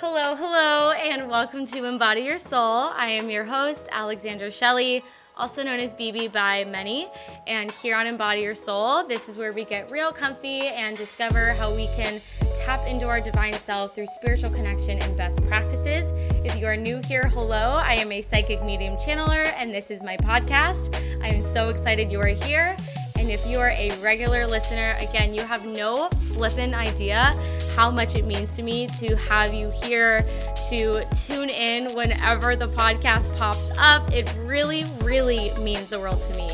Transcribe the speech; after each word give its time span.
Hello, 0.00 0.36
hello, 0.36 0.92
and 0.92 1.28
welcome 1.28 1.66
to 1.66 1.84
Embody 1.84 2.20
Your 2.20 2.38
Soul. 2.38 2.92
I 2.94 3.08
am 3.08 3.28
your 3.28 3.42
host, 3.42 3.88
Alexandra 3.90 4.48
Shelley, 4.48 5.02
also 5.36 5.64
known 5.64 5.80
as 5.80 5.92
BB 5.92 6.32
by 6.32 6.64
many. 6.66 7.08
And 7.48 7.72
here 7.72 7.96
on 7.96 8.06
Embody 8.06 8.42
Your 8.42 8.54
Soul, 8.54 9.02
this 9.08 9.28
is 9.28 9.36
where 9.36 9.52
we 9.52 9.64
get 9.64 9.90
real 9.90 10.12
comfy 10.12 10.68
and 10.68 10.96
discover 10.96 11.52
how 11.54 11.74
we 11.74 11.88
can 11.96 12.20
tap 12.54 12.86
into 12.86 13.08
our 13.08 13.20
divine 13.20 13.54
self 13.54 13.96
through 13.96 14.06
spiritual 14.06 14.50
connection 14.50 15.02
and 15.02 15.16
best 15.16 15.44
practices. 15.48 16.12
If 16.44 16.54
you 16.54 16.66
are 16.66 16.76
new 16.76 17.00
here, 17.08 17.26
hello, 17.26 17.82
I 17.84 17.94
am 17.94 18.12
a 18.12 18.20
psychic 18.20 18.62
medium 18.62 18.96
channeler, 18.98 19.52
and 19.56 19.74
this 19.74 19.90
is 19.90 20.04
my 20.04 20.16
podcast. 20.18 20.94
I 21.24 21.26
am 21.26 21.42
so 21.42 21.70
excited 21.70 22.12
you 22.12 22.20
are 22.20 22.28
here. 22.28 22.76
And 23.16 23.30
if 23.30 23.44
you 23.48 23.58
are 23.58 23.70
a 23.70 23.90
regular 24.00 24.46
listener, 24.46 24.96
again, 25.00 25.34
you 25.34 25.40
have 25.40 25.66
no 25.66 26.08
flippant 26.32 26.72
idea 26.72 27.34
how 27.78 27.92
much 27.92 28.16
it 28.16 28.26
means 28.26 28.56
to 28.56 28.62
me 28.64 28.88
to 28.88 29.14
have 29.14 29.54
you 29.54 29.70
here 29.70 30.20
to 30.68 31.04
tune 31.14 31.48
in 31.48 31.86
whenever 31.94 32.56
the 32.56 32.66
podcast 32.66 33.24
pops 33.36 33.70
up. 33.78 34.12
It 34.12 34.34
really, 34.40 34.84
really 35.00 35.52
means 35.60 35.90
the 35.90 36.00
world 36.00 36.20
to 36.22 36.36
me. 36.36 36.48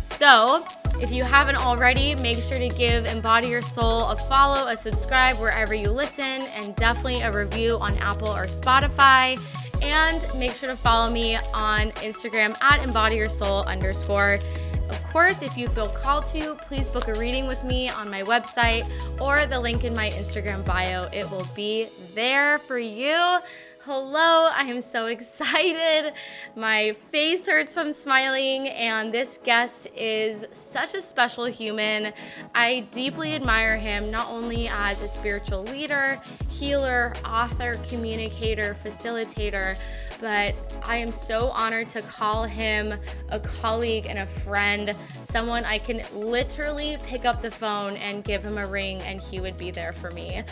So, 0.00 0.66
if 1.00 1.12
you 1.12 1.22
haven't 1.22 1.64
already, 1.64 2.16
make 2.16 2.38
sure 2.38 2.58
to 2.58 2.68
give 2.68 3.06
Embody 3.06 3.48
Your 3.48 3.62
Soul 3.62 4.06
a 4.06 4.16
follow, 4.16 4.66
a 4.66 4.76
subscribe 4.76 5.36
wherever 5.36 5.72
you 5.72 5.92
listen, 5.92 6.42
and 6.42 6.74
definitely 6.74 7.20
a 7.20 7.30
review 7.30 7.78
on 7.78 7.94
Apple 7.98 8.30
or 8.30 8.48
Spotify. 8.48 9.40
And 9.82 10.26
make 10.36 10.52
sure 10.52 10.68
to 10.68 10.76
follow 10.76 11.12
me 11.12 11.36
on 11.54 11.92
Instagram 12.02 12.60
at 12.60 12.82
Embody 12.82 13.14
Your 13.14 13.28
Soul 13.28 13.62
underscore. 13.62 14.40
Of 14.88 15.02
course, 15.04 15.42
if 15.42 15.56
you 15.56 15.68
feel 15.68 15.88
called 15.88 16.26
to, 16.26 16.54
please 16.54 16.88
book 16.88 17.08
a 17.08 17.14
reading 17.14 17.46
with 17.46 17.64
me 17.64 17.88
on 17.88 18.08
my 18.08 18.22
website 18.22 18.88
or 19.20 19.46
the 19.46 19.58
link 19.58 19.84
in 19.84 19.94
my 19.94 20.10
Instagram 20.10 20.64
bio. 20.64 21.08
It 21.12 21.28
will 21.30 21.46
be 21.54 21.88
there 22.14 22.58
for 22.60 22.78
you. 22.78 23.38
Hello, 23.86 24.50
I 24.52 24.62
am 24.62 24.80
so 24.80 25.06
excited. 25.16 26.12
My 26.56 26.96
face 27.12 27.46
hurts 27.46 27.72
from 27.72 27.92
smiling, 27.92 28.66
and 28.66 29.14
this 29.14 29.38
guest 29.44 29.86
is 29.96 30.44
such 30.50 30.94
a 30.94 31.00
special 31.00 31.44
human. 31.44 32.12
I 32.52 32.80
deeply 32.90 33.36
admire 33.36 33.76
him 33.76 34.10
not 34.10 34.28
only 34.28 34.66
as 34.66 35.00
a 35.02 35.06
spiritual 35.08 35.62
leader, 35.64 36.20
healer, 36.48 37.12
author, 37.24 37.74
communicator, 37.88 38.76
facilitator, 38.84 39.78
but 40.20 40.54
I 40.84 40.96
am 40.96 41.12
so 41.12 41.48
honored 41.48 41.88
to 41.90 42.02
call 42.02 42.44
him 42.44 42.94
a 43.28 43.40
colleague 43.40 44.06
and 44.06 44.18
a 44.18 44.26
friend, 44.26 44.92
someone 45.20 45.64
I 45.64 45.78
can 45.78 46.02
literally 46.14 46.96
pick 47.04 47.24
up 47.24 47.42
the 47.42 47.50
phone 47.50 47.96
and 47.96 48.24
give 48.24 48.44
him 48.44 48.58
a 48.58 48.66
ring, 48.66 49.02
and 49.02 49.20
he 49.20 49.40
would 49.40 49.56
be 49.56 49.70
there 49.70 49.92
for 49.92 50.10
me. 50.12 50.42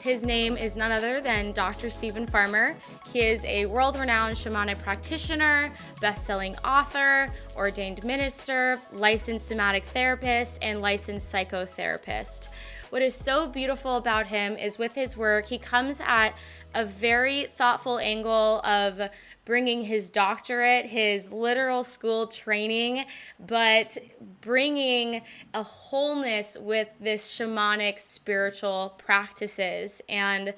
His 0.00 0.24
name 0.24 0.56
is 0.56 0.76
none 0.76 0.92
other 0.92 1.20
than 1.20 1.52
Dr. 1.52 1.90
Steven 1.90 2.26
Farmer. 2.26 2.76
He 3.12 3.20
is 3.20 3.44
a 3.44 3.66
world 3.66 3.98
renowned 3.98 4.36
shamanic 4.36 4.80
practitioner, 4.82 5.72
best 6.00 6.24
selling 6.24 6.56
author, 6.58 7.32
ordained 7.56 8.04
minister, 8.04 8.78
licensed 8.92 9.48
somatic 9.48 9.84
therapist, 9.84 10.62
and 10.62 10.80
licensed 10.80 11.32
psychotherapist. 11.32 12.48
What 12.90 13.02
is 13.02 13.14
so 13.14 13.46
beautiful 13.46 13.96
about 13.96 14.28
him 14.28 14.56
is 14.56 14.78
with 14.78 14.94
his 14.94 15.16
work, 15.16 15.46
he 15.46 15.58
comes 15.58 16.00
at 16.00 16.30
a 16.74 16.84
very 16.84 17.44
thoughtful 17.44 17.98
angle 17.98 18.60
of 18.64 19.10
bringing 19.44 19.82
his 19.82 20.10
doctorate, 20.10 20.86
his 20.86 21.32
literal 21.32 21.82
school 21.82 22.26
training, 22.26 23.06
but 23.40 23.96
bringing 24.42 25.22
a 25.54 25.62
wholeness 25.62 26.56
with 26.60 26.88
this 27.00 27.26
shamanic 27.26 27.98
spiritual 27.98 28.94
practices. 28.98 30.02
And 30.08 30.52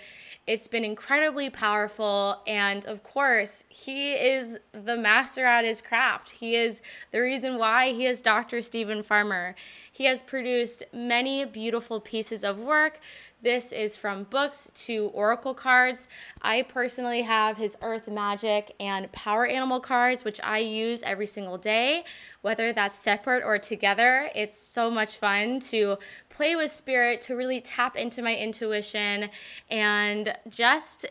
it's 0.46 0.66
been 0.66 0.84
incredibly 0.84 1.50
powerful. 1.50 2.42
And 2.48 2.84
of 2.86 3.04
course, 3.04 3.64
he 3.68 4.12
is 4.14 4.58
the 4.72 4.96
master 4.96 5.46
at 5.46 5.64
his 5.64 5.80
craft. 5.80 6.32
He 6.32 6.56
is 6.56 6.82
the 7.12 7.20
reason 7.20 7.58
why 7.58 7.92
he 7.92 8.06
is 8.06 8.20
Dr. 8.20 8.60
Steven 8.60 9.04
Farmer. 9.04 9.54
He 10.00 10.06
has 10.06 10.22
produced 10.22 10.82
many 10.94 11.44
beautiful 11.44 12.00
pieces 12.00 12.42
of 12.42 12.56
work 12.56 13.00
this 13.42 13.72
is 13.72 13.96
from 13.96 14.24
books 14.24 14.70
to 14.86 15.10
oracle 15.14 15.54
cards. 15.54 16.08
I 16.42 16.60
personally 16.60 17.22
have 17.22 17.56
his 17.56 17.74
Earth 17.80 18.06
Magic 18.06 18.74
and 18.78 19.10
Power 19.12 19.46
Animal 19.46 19.80
cards, 19.80 20.24
which 20.24 20.40
I 20.44 20.58
use 20.58 21.02
every 21.02 21.26
single 21.26 21.56
day, 21.56 22.04
whether 22.42 22.72
that's 22.74 22.98
separate 22.98 23.42
or 23.42 23.58
together. 23.58 24.28
It's 24.34 24.58
so 24.58 24.90
much 24.90 25.16
fun 25.16 25.60
to 25.60 25.96
play 26.28 26.54
with 26.54 26.70
spirit, 26.70 27.22
to 27.22 27.34
really 27.34 27.62
tap 27.62 27.96
into 27.96 28.20
my 28.20 28.36
intuition, 28.36 29.30
and 29.70 30.34
just 30.48 31.06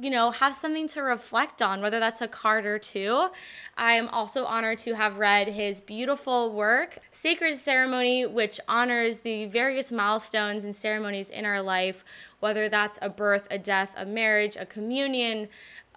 you 0.00 0.08
know, 0.08 0.30
have 0.30 0.56
something 0.56 0.88
to 0.88 1.02
reflect 1.02 1.60
on, 1.60 1.82
whether 1.82 2.00
that's 2.00 2.22
a 2.22 2.28
card 2.28 2.64
or 2.64 2.78
two. 2.78 3.28
I 3.76 3.94
am 3.94 4.08
also 4.08 4.46
honored 4.46 4.78
to 4.78 4.94
have 4.94 5.18
read 5.18 5.48
his 5.48 5.80
beautiful 5.80 6.50
work, 6.50 6.98
Sacred 7.10 7.54
Ceremony, 7.56 8.24
which 8.24 8.58
honors 8.66 9.20
the 9.20 9.46
various 9.46 9.92
milestones 9.92 10.64
and 10.64 10.74
ceremonies 10.74 11.28
in 11.28 11.44
our 11.44 11.60
life, 11.60 12.04
whether 12.40 12.70
that's 12.70 12.98
a 13.02 13.10
birth, 13.10 13.46
a 13.50 13.58
death, 13.58 13.94
a 13.96 14.06
marriage, 14.06 14.56
a 14.56 14.64
communion, 14.64 15.48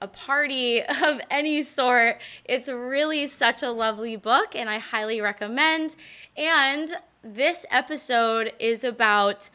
a 0.01 0.09
party 0.09 0.83
of 1.03 1.21
any 1.31 1.61
sort. 1.61 2.19
It's 2.43 2.67
really 2.67 3.27
such 3.27 3.63
a 3.63 3.71
lovely 3.71 4.17
book, 4.17 4.55
and 4.55 4.69
I 4.69 4.79
highly 4.79 5.21
recommend. 5.21 5.95
And 6.35 6.93
this 7.23 7.65
episode 7.71 8.51
is 8.59 8.83
about 8.83 9.49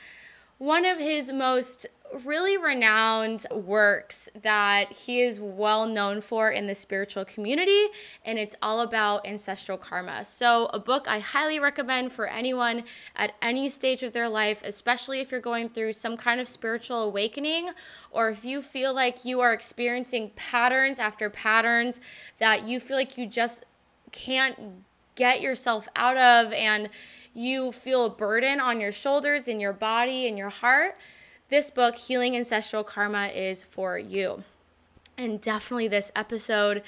one 0.57 0.85
of 0.85 0.99
his 0.99 1.31
most 1.31 1.87
really 2.25 2.57
renowned 2.57 3.47
works 3.51 4.29
that 4.43 4.93
he 4.93 5.23
is 5.23 5.41
well 5.41 5.87
known 5.87 6.21
for 6.21 6.51
in 6.51 6.67
the 6.67 6.75
spiritual 6.75 7.25
community, 7.25 7.87
and 8.25 8.39
it's 8.39 8.55
all 8.63 8.81
about 8.81 9.27
ancestral 9.27 9.79
karma. 9.79 10.25
So, 10.25 10.67
a 10.67 10.79
book 10.79 11.07
I 11.09 11.19
highly 11.21 11.59
recommend 11.59 12.13
for 12.13 12.27
anyone 12.27 12.85
at 13.17 13.35
any 13.41 13.69
stage 13.69 14.03
of 14.03 14.13
their 14.13 14.29
life, 14.29 14.63
especially 14.65 15.21
if 15.21 15.31
you're 15.31 15.41
going 15.41 15.69
through 15.69 15.93
some 15.93 16.17
kind 16.17 16.41
of 16.41 16.49
spiritual 16.49 17.03
awakening, 17.03 17.71
or 18.11 18.29
if 18.29 18.45
you 18.45 18.63
feel 18.63 18.93
like 18.95 19.25
you 19.25 19.41
are 19.41 19.53
experiencing 19.53 20.31
patterns 20.37 20.99
after 20.99 21.31
patterns 21.31 22.01
that 22.39 22.67
you 22.67 22.81
feel 22.81 22.97
like 22.97 23.17
you 23.17 23.27
just 23.27 23.65
can't 24.13 24.85
get 25.15 25.41
yourself 25.41 25.89
out 25.97 26.17
of, 26.17 26.53
and 26.53 26.89
you 27.35 27.71
feel 27.71 28.07
a 28.07 28.11
burden 28.11 28.59
on 28.59 28.81
your 28.81 28.93
shoulders, 28.93 29.47
in 29.47 29.61
your 29.61 29.73
body, 29.73 30.27
in 30.27 30.37
your 30.37 30.49
heart 30.49 30.97
this 31.51 31.69
book, 31.69 31.97
Healing 31.97 32.37
Ancestral 32.37 32.85
Karma, 32.85 33.27
is 33.27 33.63
for 33.63 33.99
you. 33.99 34.45
And 35.19 35.41
definitely 35.41 35.89
this 35.89 36.11
episode. 36.17 36.83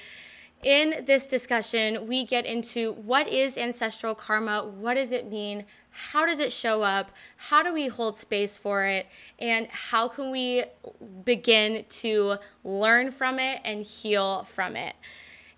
In 0.62 1.04
this 1.04 1.26
discussion, 1.26 2.06
we 2.06 2.24
get 2.24 2.46
into 2.46 2.92
what 2.92 3.26
is 3.26 3.58
ancestral 3.58 4.14
karma, 4.14 4.64
what 4.64 4.94
does 4.94 5.10
it 5.10 5.28
mean, 5.28 5.64
how 5.90 6.24
does 6.24 6.38
it 6.38 6.52
show 6.52 6.82
up, 6.82 7.10
how 7.36 7.64
do 7.64 7.72
we 7.72 7.88
hold 7.88 8.16
space 8.16 8.56
for 8.56 8.84
it, 8.84 9.08
and 9.40 9.66
how 9.66 10.06
can 10.06 10.30
we 10.30 10.62
begin 11.24 11.84
to 11.88 12.36
learn 12.62 13.10
from 13.10 13.40
it 13.40 13.60
and 13.64 13.84
heal 13.84 14.44
from 14.44 14.76
it. 14.76 14.94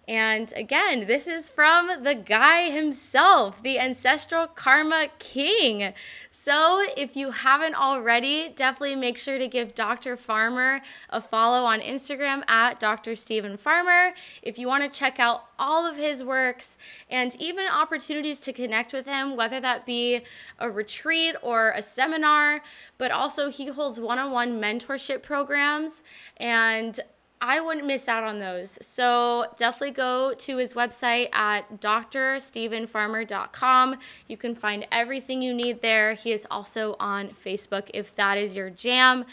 And 0.07 0.53
again, 0.55 1.07
this 1.07 1.27
is 1.27 1.49
from 1.49 2.03
the 2.03 2.15
guy 2.15 2.71
himself, 2.71 3.63
the 3.63 3.79
ancestral 3.79 4.47
karma 4.47 5.09
king. 5.19 5.95
So 6.31 6.85
if 6.97 7.17
you 7.17 7.31
haven't 7.31 7.75
already, 7.75 8.51
definitely 8.51 8.97
make 8.97 9.17
sure 9.17 9.39
to 9.39 9.49
give 9.49 9.75
Dr. 9.75 10.17
Farmer 10.17 10.83
a 11.09 11.21
follow 11.21 11.65
on 11.65 11.81
Instagram 11.81 12.49
at 12.49 12.79
Dr. 12.79 13.15
Steven 13.15 13.57
Farmer. 13.57 14.13
If 14.43 14.59
you 14.59 14.69
want 14.69 14.91
to 14.91 14.99
check 14.99 15.19
out 15.19 15.45
all 15.59 15.87
of 15.87 15.97
his 15.97 16.23
works 16.23 16.77
and 17.09 17.35
even 17.41 17.67
opportunities 17.69 18.41
to 18.41 18.53
connect 18.53 18.93
with 18.93 19.07
him, 19.07 19.37
whether 19.37 19.61
that 19.61 19.87
be 19.87 20.23
a 20.59 20.71
retreat 20.71 21.35
or 21.41 21.71
a 21.71 21.81
seminar, 21.81 22.61
but 22.99 23.11
also 23.11 23.51
he 23.51 23.69
holds 23.69 23.99
one 23.99 24.19
on 24.19 24.33
one 24.33 24.61
mentorship 24.61 25.23
programs. 25.23 26.03
And 26.37 27.01
I 27.47 27.61
wouldn't 27.61 27.87
miss 27.87 28.09
out 28.09 28.25
on 28.25 28.39
those. 28.39 28.79
So 28.81 29.45
definitely 29.59 29.91
go 29.91 30.33
to 30.33 30.57
his 30.57 30.73
website 30.73 31.29
at 31.35 31.79
drstevenfarmer.com. 31.79 33.97
You 34.27 34.39
can 34.39 34.55
find 34.55 34.87
everything 34.91 35.43
you 35.43 35.53
need 35.53 35.83
there. 35.83 36.15
He 36.15 36.33
is 36.33 36.47
also 36.51 36.97
on 36.99 37.29
Facebook 37.29 37.91
if 37.93 38.15
that 38.15 38.39
is 38.39 38.57
your 38.57 38.71
jam. 38.71 39.27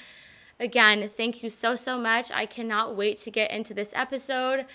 Again, 0.60 1.10
thank 1.16 1.42
you 1.42 1.50
so, 1.50 1.78
so 1.78 1.98
much. 1.98 2.30
I 2.34 2.46
cannot 2.46 2.98
wait 2.98 3.18
to 3.20 3.32
get 3.32 3.50
into 3.50 3.74
this 3.74 3.94
episode. 3.96 4.66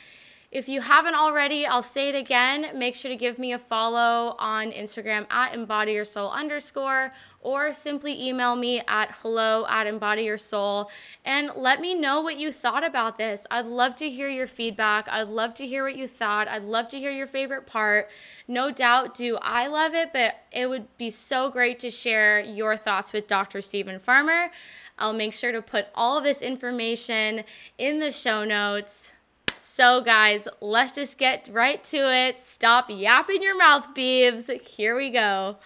If 0.50 0.71
you 0.71 0.81
haven't 0.81 1.15
already, 1.15 1.67
I'll 1.67 1.82
say 1.82 2.09
it 2.09 2.15
again. 2.15 2.71
Make 2.75 2.94
sure 2.94 3.11
to 3.11 3.17
give 3.17 3.39
me 3.39 3.53
a 3.53 3.59
follow 3.59 4.35
on 4.39 4.73
Instagram 4.73 5.31
at 5.31 5.53
embody 5.53 5.93
your 5.93 6.06
soul 6.06 6.31
underscore 6.31 7.12
or 7.46 7.72
simply 7.72 8.26
email 8.28 8.56
me 8.56 8.82
at 8.88 9.08
hello 9.22 9.64
at 9.69 9.87
embody 9.87 10.25
your 10.25 10.37
soul 10.37 10.90
and 11.25 11.48
let 11.54 11.81
me 11.81 11.94
know 11.94 12.20
what 12.20 12.37
you 12.37 12.50
thought 12.50 12.82
about 12.82 13.19
this. 13.19 13.46
I'd 13.52 13.66
love 13.66 13.94
to 13.96 14.10
hear 14.10 14.28
your 14.28 14.48
feedback. 14.48 15.06
I'd 15.08 15.28
love 15.28 15.54
to 15.54 15.66
hear 15.66 15.84
what 15.84 15.96
you 15.96 16.08
thought. 16.08 16.48
I'd 16.48 16.64
love 16.64 16.88
to 16.88 16.98
hear 16.98 17.12
your 17.12 17.28
favorite 17.28 17.64
part. 17.64 18.10
No 18.48 18.72
doubt, 18.72 19.14
do 19.14 19.38
I 19.40 19.69
love 19.69 19.94
it, 19.94 20.12
but 20.12 20.34
it 20.50 20.69
would 20.69 20.88
be 20.98 21.08
so 21.08 21.48
great 21.48 21.78
to 21.78 21.88
share 21.88 22.40
your 22.40 22.76
thoughts 22.76 23.12
with 23.12 23.28
Dr. 23.28 23.62
Steven 23.62 24.00
Farmer. 24.00 24.50
I'll 24.98 25.12
make 25.12 25.32
sure 25.32 25.52
to 25.52 25.62
put 25.62 25.87
all 25.94 26.20
this 26.20 26.43
information 26.43 27.44
in 27.78 28.00
the 28.00 28.10
show 28.10 28.44
notes. 28.44 29.14
So, 29.60 30.00
guys, 30.00 30.48
let's 30.60 30.90
just 30.93 31.16
get 31.16 31.48
right 31.52 31.82
to 31.84 32.12
it. 32.12 32.40
Stop 32.40 32.87
yapping 32.88 33.40
your 33.40 33.56
mouth, 33.56 33.94
Beebs. 33.94 34.50
Here 34.62 34.96
we 34.96 35.10
go. 35.10 35.58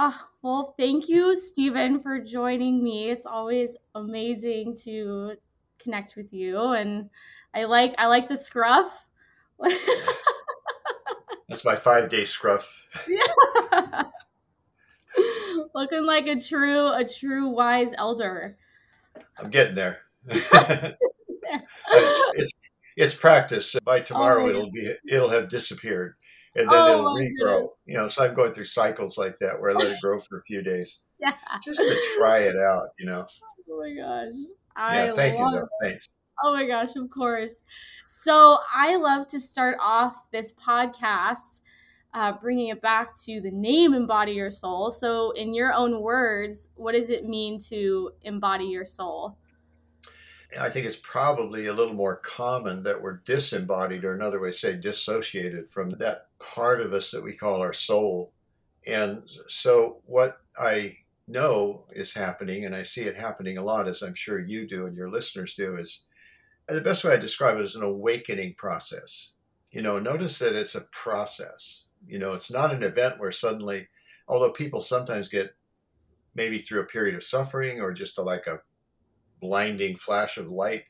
Oh, 0.00 0.28
well, 0.42 0.74
thank 0.78 1.08
you, 1.08 1.34
Steven, 1.34 1.98
for 2.00 2.20
joining 2.20 2.84
me. 2.84 3.10
It's 3.10 3.26
always 3.26 3.76
amazing 3.96 4.76
to 4.84 5.32
connect 5.80 6.14
with 6.16 6.32
you. 6.32 6.60
And 6.68 7.10
I 7.52 7.64
like 7.64 7.96
I 7.98 8.06
like 8.06 8.28
the 8.28 8.36
scruff. 8.36 9.08
That's 11.48 11.64
my 11.64 11.74
five 11.74 12.10
day 12.10 12.24
scruff. 12.24 12.80
Yeah. 13.08 13.24
Looking 15.74 16.06
like 16.06 16.28
a 16.28 16.38
true 16.38 16.92
a 16.92 17.04
true 17.04 17.48
wise 17.48 17.92
elder. 17.98 18.56
I'm 19.36 19.50
getting 19.50 19.74
there. 19.74 20.02
it's, 20.28 20.96
it's, 21.90 22.52
it's 22.96 23.14
practice. 23.16 23.74
By 23.84 23.98
tomorrow, 23.98 24.44
oh, 24.44 24.48
it'll 24.48 24.70
be 24.70 24.94
it'll 25.10 25.30
have 25.30 25.48
disappeared, 25.48 26.14
and 26.56 26.68
then 26.68 26.78
oh, 26.78 26.92
it'll 26.92 27.14
regrow. 27.14 27.58
Goodness. 27.60 27.70
You 27.86 27.94
know, 27.94 28.08
so 28.08 28.24
I'm 28.24 28.34
going 28.34 28.52
through 28.52 28.66
cycles 28.66 29.18
like 29.18 29.38
that 29.40 29.60
where 29.60 29.70
I 29.70 29.74
let 29.74 29.92
it 29.92 30.00
grow 30.02 30.18
for 30.18 30.38
a 30.38 30.42
few 30.42 30.62
days, 30.62 30.98
yeah, 31.20 31.34
just 31.64 31.80
to 31.80 32.16
try 32.16 32.38
it 32.38 32.56
out. 32.56 32.88
You 32.98 33.06
know. 33.06 33.26
Oh 33.70 33.80
my 33.80 33.94
gosh! 33.94 34.34
I 34.76 35.06
yeah, 35.06 35.12
thank 35.12 35.38
you. 35.38 35.50
Though. 35.50 35.68
Thanks. 35.82 36.08
Oh 36.44 36.54
my 36.54 36.66
gosh, 36.66 36.94
of 36.96 37.10
course. 37.10 37.62
So 38.06 38.58
I 38.72 38.96
love 38.96 39.26
to 39.28 39.40
start 39.40 39.76
off 39.80 40.30
this 40.30 40.52
podcast 40.52 41.62
uh, 42.14 42.32
bringing 42.32 42.68
it 42.68 42.80
back 42.80 43.14
to 43.16 43.40
the 43.40 43.50
name 43.50 43.94
embody 43.94 44.32
your 44.32 44.50
soul. 44.50 44.90
So, 44.90 45.30
in 45.32 45.54
your 45.54 45.72
own 45.72 46.00
words, 46.00 46.70
what 46.74 46.94
does 46.94 47.10
it 47.10 47.26
mean 47.26 47.58
to 47.68 48.12
embody 48.22 48.64
your 48.64 48.84
soul? 48.84 49.36
I 50.58 50.70
think 50.70 50.86
it's 50.86 50.96
probably 50.96 51.66
a 51.66 51.74
little 51.74 51.94
more 51.94 52.16
common 52.16 52.82
that 52.84 53.02
we're 53.02 53.20
disembodied, 53.24 54.04
or 54.04 54.14
another 54.14 54.40
way 54.40 54.50
to 54.50 54.56
say 54.56 54.74
dissociated 54.74 55.68
from 55.70 55.90
that 55.98 56.28
part 56.38 56.80
of 56.80 56.92
us 56.92 57.10
that 57.10 57.22
we 57.22 57.34
call 57.34 57.60
our 57.60 57.74
soul. 57.74 58.32
And 58.86 59.28
so, 59.48 60.00
what 60.06 60.40
I 60.58 60.96
know 61.26 61.84
is 61.90 62.14
happening, 62.14 62.64
and 62.64 62.74
I 62.74 62.82
see 62.82 63.02
it 63.02 63.16
happening 63.16 63.58
a 63.58 63.62
lot, 63.62 63.88
as 63.88 64.02
I'm 64.02 64.14
sure 64.14 64.38
you 64.38 64.66
do 64.66 64.86
and 64.86 64.96
your 64.96 65.10
listeners 65.10 65.54
do, 65.54 65.76
is 65.76 66.04
uh, 66.68 66.74
the 66.74 66.80
best 66.80 67.04
way 67.04 67.12
I 67.12 67.18
describe 67.18 67.58
it 67.58 67.64
is 67.64 67.76
an 67.76 67.82
awakening 67.82 68.54
process. 68.54 69.32
You 69.72 69.82
know, 69.82 69.98
notice 69.98 70.38
that 70.38 70.54
it's 70.54 70.74
a 70.74 70.88
process. 70.92 71.88
You 72.06 72.18
know, 72.18 72.32
it's 72.32 72.50
not 72.50 72.72
an 72.72 72.82
event 72.82 73.18
where 73.18 73.32
suddenly, 73.32 73.88
although 74.26 74.52
people 74.52 74.80
sometimes 74.80 75.28
get 75.28 75.54
maybe 76.34 76.58
through 76.58 76.80
a 76.80 76.86
period 76.86 77.16
of 77.16 77.24
suffering 77.24 77.80
or 77.80 77.92
just 77.92 78.16
a, 78.16 78.22
like 78.22 78.46
a 78.46 78.60
blinding 79.40 79.96
flash 79.96 80.36
of 80.36 80.50
light 80.50 80.84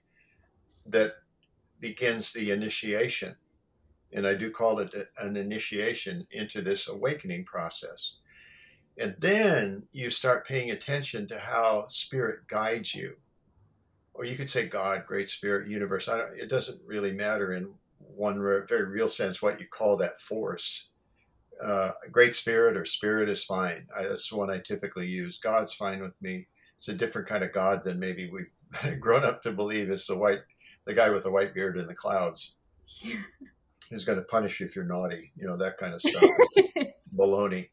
that 0.87 1.15
begins 1.81 2.33
the 2.33 2.50
initiation. 2.50 3.37
And 4.12 4.27
I 4.27 4.35
do 4.35 4.50
call 4.50 4.79
it 4.79 4.95
an 5.19 5.37
initiation 5.37 6.27
into 6.31 6.62
this 6.62 6.89
awakening 6.89 7.45
process. 7.45 8.17
And 8.97 9.15
then 9.19 9.85
you 9.93 10.11
start 10.11 10.49
paying 10.49 10.71
attention 10.71 11.29
to 11.29 11.39
how 11.39 11.87
spirit 11.89 12.49
guides 12.49 12.95
you 12.95 13.17
or 14.19 14.25
you 14.25 14.35
could 14.35 14.50
say 14.50 14.67
God, 14.67 15.06
Great 15.06 15.29
Spirit, 15.29 15.69
Universe. 15.69 16.09
it 16.09 16.49
doesn't 16.49 16.81
really 16.85 17.12
matter 17.12 17.53
in 17.53 17.73
one 18.00 18.43
very 18.67 18.85
real 18.85 19.09
sense 19.09 19.41
what 19.41 19.61
you 19.61 19.67
call 19.67 19.97
that 19.97 20.19
force. 20.19 20.89
Uh, 21.62 21.93
Great 22.11 22.35
Spirit 22.35 22.77
or 22.77 22.85
Spirit 22.85 23.29
is 23.29 23.45
fine. 23.45 23.87
I, 23.97 24.03
that's 24.03 24.29
the 24.29 24.37
one 24.37 24.50
I 24.50 24.59
typically 24.59 25.06
use. 25.06 25.39
God's 25.39 25.73
fine 25.73 26.03
with 26.03 26.21
me. 26.21 26.49
It's 26.79 26.89
a 26.89 26.95
different 26.95 27.29
kind 27.29 27.45
of 27.45 27.53
God 27.53 27.85
than 27.85 28.01
maybe 28.01 28.31
we've 28.31 29.01
grown 29.01 29.25
up 29.25 29.43
to 29.43 29.53
believe. 29.53 29.91
is 29.91 30.07
the 30.07 30.17
white, 30.17 30.41
the 30.87 30.95
guy 30.95 31.11
with 31.11 31.25
the 31.25 31.31
white 31.31 31.55
beard 31.55 31.77
in 31.77 31.87
the 31.87 31.95
clouds. 31.95 32.55
He's 32.85 34.05
going 34.05 34.19
to 34.19 34.25
punish 34.25 34.61
you 34.61 34.67
if 34.67 34.75
you're 34.75 34.85
naughty. 34.85 35.33
You 35.37 35.47
know 35.47 35.57
that 35.59 35.77
kind 35.77 35.95
of 35.95 36.01
stuff. 36.01 36.25
Baloney 37.17 37.69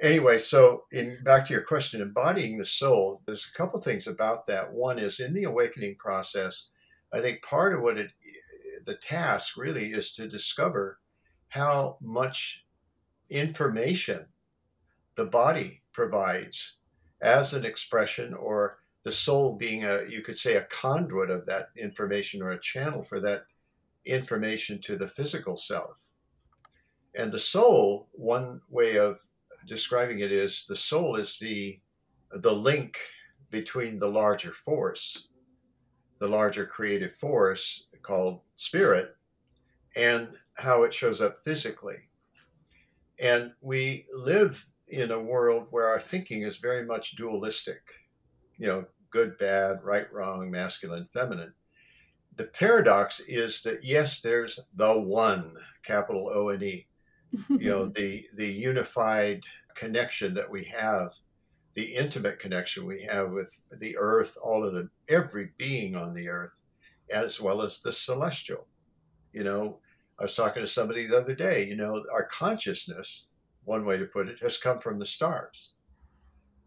anyway, 0.00 0.38
so 0.38 0.84
in 0.92 1.18
back 1.22 1.46
to 1.46 1.52
your 1.52 1.62
question, 1.62 2.00
embodying 2.00 2.58
the 2.58 2.64
soul, 2.64 3.22
there's 3.26 3.48
a 3.52 3.56
couple 3.56 3.80
things 3.80 4.06
about 4.06 4.46
that. 4.46 4.72
One 4.72 4.98
is 4.98 5.20
in 5.20 5.34
the 5.34 5.44
awakening 5.44 5.96
process, 5.96 6.68
I 7.12 7.20
think 7.20 7.42
part 7.42 7.74
of 7.74 7.82
what 7.82 7.98
it 7.98 8.12
the 8.84 8.94
task 8.94 9.56
really 9.56 9.86
is 9.88 10.12
to 10.12 10.26
discover 10.26 10.98
how 11.48 11.98
much 12.00 12.64
information 13.28 14.26
the 15.16 15.26
body 15.26 15.82
provides 15.92 16.76
as 17.22 17.54
an 17.54 17.64
expression 17.64 18.34
or 18.34 18.78
the 19.02 19.12
soul 19.12 19.56
being 19.56 19.84
a 19.84 20.02
you 20.08 20.22
could 20.22 20.36
say 20.36 20.56
a 20.56 20.62
conduit 20.62 21.30
of 21.30 21.46
that 21.46 21.68
information 21.76 22.42
or 22.42 22.50
a 22.50 22.60
channel 22.60 23.02
for 23.02 23.20
that 23.20 23.44
information 24.04 24.80
to 24.80 24.96
the 24.96 25.08
physical 25.08 25.56
self 25.56 26.08
and 27.14 27.30
the 27.32 27.38
soul 27.38 28.08
one 28.12 28.60
way 28.68 28.98
of 28.98 29.20
describing 29.66 30.20
it 30.20 30.32
is 30.32 30.64
the 30.66 30.76
soul 30.76 31.16
is 31.16 31.38
the 31.38 31.78
the 32.32 32.52
link 32.52 32.96
between 33.50 33.98
the 33.98 34.08
larger 34.08 34.52
force, 34.52 35.28
the 36.18 36.28
larger 36.28 36.64
creative 36.64 37.12
force 37.12 37.88
called 38.02 38.40
spirit, 38.54 39.16
and 39.96 40.28
how 40.54 40.84
it 40.84 40.94
shows 40.94 41.20
up 41.20 41.40
physically. 41.40 42.08
And 43.18 43.52
we 43.60 44.06
live 44.14 44.64
in 44.90 45.10
a 45.10 45.20
world 45.20 45.66
where 45.70 45.88
our 45.88 46.00
thinking 46.00 46.42
is 46.42 46.56
very 46.56 46.84
much 46.84 47.16
dualistic, 47.16 47.80
you 48.58 48.66
know, 48.66 48.84
good, 49.10 49.36
bad, 49.38 49.82
right, 49.82 50.12
wrong, 50.12 50.50
masculine, 50.50 51.08
feminine. 51.12 51.52
The 52.36 52.46
paradox 52.46 53.20
is 53.20 53.62
that 53.62 53.84
yes, 53.84 54.20
there's 54.20 54.60
the 54.74 54.98
one, 54.98 55.54
capital 55.84 56.30
O 56.32 56.48
and 56.50 56.62
E, 56.62 56.86
you 57.48 57.68
know 57.68 57.86
the 57.96 58.26
the 58.36 58.46
unified 58.46 59.42
connection 59.74 60.34
that 60.34 60.50
we 60.50 60.64
have 60.64 61.10
the 61.74 61.84
intimate 61.84 62.38
connection 62.38 62.86
we 62.86 63.02
have 63.02 63.30
with 63.30 63.62
the 63.78 63.96
earth 63.96 64.36
all 64.42 64.64
of 64.64 64.74
the 64.74 64.88
every 65.08 65.50
being 65.56 65.94
on 65.94 66.14
the 66.14 66.28
earth 66.28 66.52
as 67.12 67.40
well 67.40 67.62
as 67.62 67.80
the 67.80 67.92
celestial 67.92 68.66
you 69.32 69.44
know 69.44 69.78
i 70.18 70.22
was 70.22 70.34
talking 70.34 70.62
to 70.62 70.66
somebody 70.66 71.06
the 71.06 71.18
other 71.18 71.34
day 71.34 71.64
you 71.64 71.76
know 71.76 72.04
our 72.12 72.24
consciousness 72.24 73.30
one 73.64 73.84
way 73.84 73.96
to 73.96 74.06
put 74.06 74.28
it 74.28 74.38
has 74.42 74.58
come 74.58 74.78
from 74.78 74.98
the 74.98 75.06
stars 75.06 75.72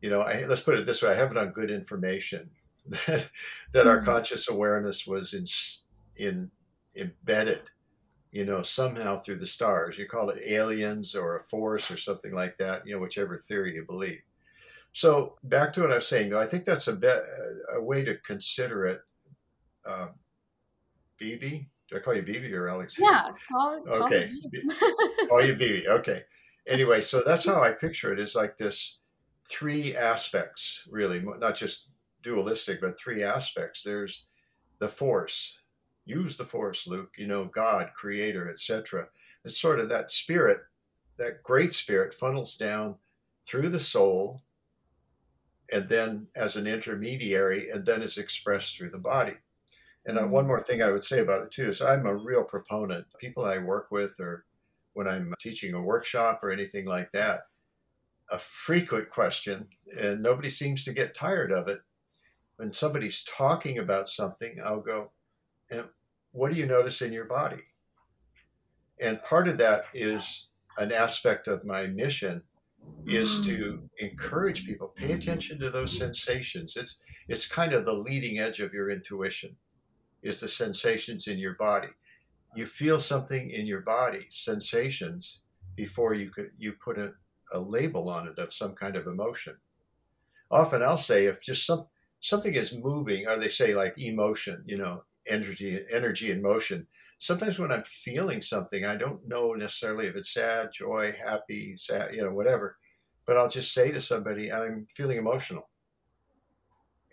you 0.02 0.10
know 0.10 0.22
I, 0.22 0.46
let's 0.46 0.62
put 0.62 0.78
it 0.78 0.86
this 0.86 1.02
way 1.02 1.12
i 1.12 1.16
have 1.16 1.32
it 1.32 1.38
on 1.38 1.50
good 1.50 1.72
information 1.72 2.50
that, 2.86 3.30
that 3.72 3.88
our 3.88 3.98
mm-hmm. 3.98 4.06
conscious 4.06 4.50
awareness 4.50 5.08
was 5.08 5.34
in 5.34 5.46
in 6.16 6.52
embedded 6.96 7.62
you 8.34 8.44
know, 8.44 8.64
somehow 8.64 9.22
through 9.22 9.38
the 9.38 9.48
stars. 9.48 9.98
You 9.98 10.08
call 10.08 10.32
it 10.32 10.42
aliens 10.44 11.16
or 11.16 11.38
a 11.38 11.44
force 11.44 11.92
or 11.92 11.98
something 11.98 12.34
like 12.34 12.58
that, 12.58 12.86
you 12.86 12.94
know, 12.94 13.00
whichever 13.00 13.38
theory 13.38 13.76
you 13.76 13.86
believe. 13.86 14.22
So 14.92 15.36
back 15.44 15.72
to 15.74 15.82
what 15.82 15.92
I 15.92 15.98
was 15.98 16.08
saying, 16.08 16.32
though, 16.32 16.42
I 16.42 16.48
think 16.48 16.66
that's 16.66 16.88
a 16.88 16.94
bit 16.94 17.24
a 17.74 17.82
way 17.82 18.04
to 18.04 18.18
consider 18.18 18.86
it. 18.86 19.02
Uh, 19.86 20.08
BB, 21.22 21.68
do 21.90 21.96
I 21.96 22.00
call 22.00 22.16
you 22.16 22.24
BB 22.24 22.52
or 22.54 22.70
Alex? 22.70 22.98
Yeah, 23.00 23.30
call, 23.52 23.84
call 23.84 24.04
okay, 24.04 24.32
call 25.30 25.46
you 25.46 25.54
BB. 25.54 25.88
Okay. 25.88 26.24
Anyway, 26.68 27.02
so 27.02 27.22
that's 27.26 27.46
how 27.46 27.62
I 27.62 27.72
picture 27.72 28.14
it. 28.14 28.20
Is 28.20 28.36
like 28.36 28.58
this 28.58 29.00
three 29.46 29.96
aspects, 29.96 30.88
really, 30.90 31.22
not 31.40 31.56
just 31.56 31.90
dualistic, 32.22 32.80
but 32.80 33.00
three 33.00 33.24
aspects. 33.24 33.84
There's 33.84 34.28
the 34.80 34.88
force, 34.88 35.60
use 36.06 36.36
the 36.38 36.46
force 36.46 36.86
luke 36.86 37.14
you 37.18 37.28
know 37.28 37.46
god 37.46 37.90
creator 37.96 38.50
etc 38.50 39.08
it's 39.46 39.58
sort 39.58 39.80
of 39.80 39.90
that 39.90 40.12
spirit 40.12 40.60
that 41.18 41.42
great 41.44 41.74
spirit 41.74 42.14
funnels 42.14 42.56
down 42.56 42.96
through 43.46 43.70
the 43.70 43.80
soul 43.80 44.42
and 45.72 45.88
then 45.88 46.28
as 46.36 46.56
an 46.56 46.68
intermediary 46.68 47.70
and 47.70 47.86
then 47.86 48.02
is 48.02 48.18
expressed 48.18 48.76
through 48.76 48.90
the 48.90 48.98
body 48.98 49.34
and 50.06 50.20
uh, 50.20 50.24
one 50.24 50.44
mm. 50.44 50.48
more 50.48 50.62
thing 50.62 50.82
i 50.82 50.92
would 50.92 51.04
say 51.04 51.20
about 51.20 51.42
it 51.42 51.52
too 51.52 51.70
is 51.70 51.82
i'm 51.82 52.06
a 52.06 52.16
real 52.16 52.44
proponent 52.44 53.06
people 53.18 53.46
i 53.46 53.58
work 53.58 53.90
with 53.92 54.20
or 54.20 54.46
when 54.94 55.08
i'm 55.08 55.34
teaching 55.40 55.74
a 55.74 55.82
workshop 55.82 56.40
or 56.44 56.52
anything 56.52 56.86
like 56.86 57.12
that 57.12 57.42
a 58.32 58.38
frequent 58.38 59.10
question 59.10 59.68
and 60.00 60.22
nobody 60.22 60.50
seems 60.50 60.84
to 60.84 60.94
get 60.94 61.16
tired 61.16 61.52
of 61.52 61.68
it 61.68 61.80
when 62.56 62.72
somebody's 62.72 63.24
talking 63.24 63.78
about 63.78 64.08
something 64.08 64.60
i'll 64.64 64.80
go 64.80 65.12
and 65.70 65.86
what 66.34 66.52
do 66.52 66.60
you 66.60 66.66
notice 66.66 67.02
in 67.02 67.14
your 67.14 67.26
body? 67.26 67.62
And 69.02 69.24
part 69.24 69.48
of 69.48 69.58
that 69.60 69.86
is 69.94 70.50
an 70.78 70.92
aspect 70.92 71.48
of 71.48 71.64
my 71.64 71.88
mission 71.88 72.42
is 73.06 73.40
to 73.46 73.80
mm. 73.80 73.90
encourage 74.00 74.66
people 74.66 74.94
pay 74.96 75.14
attention 75.14 75.60
to 75.60 75.70
those 75.70 75.98
sensations. 75.98 76.76
It's 76.76 77.00
it's 77.30 77.48
kind 77.48 77.74
of 77.74 77.86
the 77.86 77.94
leading 77.94 78.40
edge 78.40 78.60
of 78.60 78.74
your 78.74 78.90
intuition 78.90 79.56
is 80.22 80.42
the 80.42 80.50
sensations 80.50 81.28
in 81.28 81.38
your 81.38 81.56
body. 81.56 81.88
You 82.56 82.66
feel 82.66 83.00
something 83.00 83.50
in 83.50 83.66
your 83.66 83.82
body, 83.82 84.28
sensations, 84.30 85.42
before 85.76 86.14
you 86.14 86.30
could 86.30 86.52
you 86.58 86.74
put 86.74 86.98
a, 87.00 87.14
a 87.52 87.60
label 87.60 88.10
on 88.10 88.28
it 88.28 88.38
of 88.38 88.54
some 88.54 88.74
kind 88.74 88.96
of 88.96 89.08
emotion. 89.08 89.58
Often 90.52 90.84
I'll 90.84 90.98
say 90.98 91.26
if 91.26 91.42
just 91.42 91.66
some 91.66 91.88
something 92.20 92.54
is 92.54 92.78
moving, 92.78 93.28
or 93.28 93.36
they 93.38 93.50
say 93.50 93.74
like 93.74 94.00
emotion, 94.00 94.64
you 94.66 94.78
know, 94.78 95.04
energy, 95.28 95.84
energy 95.92 96.32
and 96.32 96.42
motion. 96.42 96.88
Sometimes 97.18 97.58
when 97.58 97.72
I'm 97.72 97.84
feeling 97.84 98.42
something, 98.42 98.86
I 98.86 98.96
don't 98.96 99.28
know 99.28 99.54
necessarily 99.54 100.08
if 100.08 100.16
it's 100.16 100.34
sad, 100.34 100.72
joy, 100.74 101.14
happy, 101.14 101.76
sad, 101.78 102.14
you 102.14 102.22
know, 102.22 102.32
whatever, 102.32 102.78
but 103.26 103.38
I'll 103.38 103.50
just 103.50 103.74
say 103.74 103.92
to 103.92 104.02
somebody, 104.02 104.52
I'm 104.52 104.88
feeling 104.94 105.18
emotional. 105.18 105.70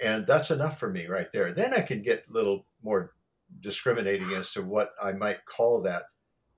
And 0.02 0.26
that's 0.26 0.50
enough 0.50 0.78
for 0.78 0.90
me 0.90 1.06
right 1.06 1.30
there. 1.32 1.52
Then 1.52 1.74
I 1.74 1.82
can 1.82 2.02
get 2.02 2.24
a 2.28 2.32
little 2.32 2.66
more 2.82 3.12
discriminating 3.60 4.32
as 4.32 4.52
to 4.52 4.62
what 4.62 4.90
I 5.02 5.12
might 5.12 5.44
call 5.44 5.82
that 5.82 6.04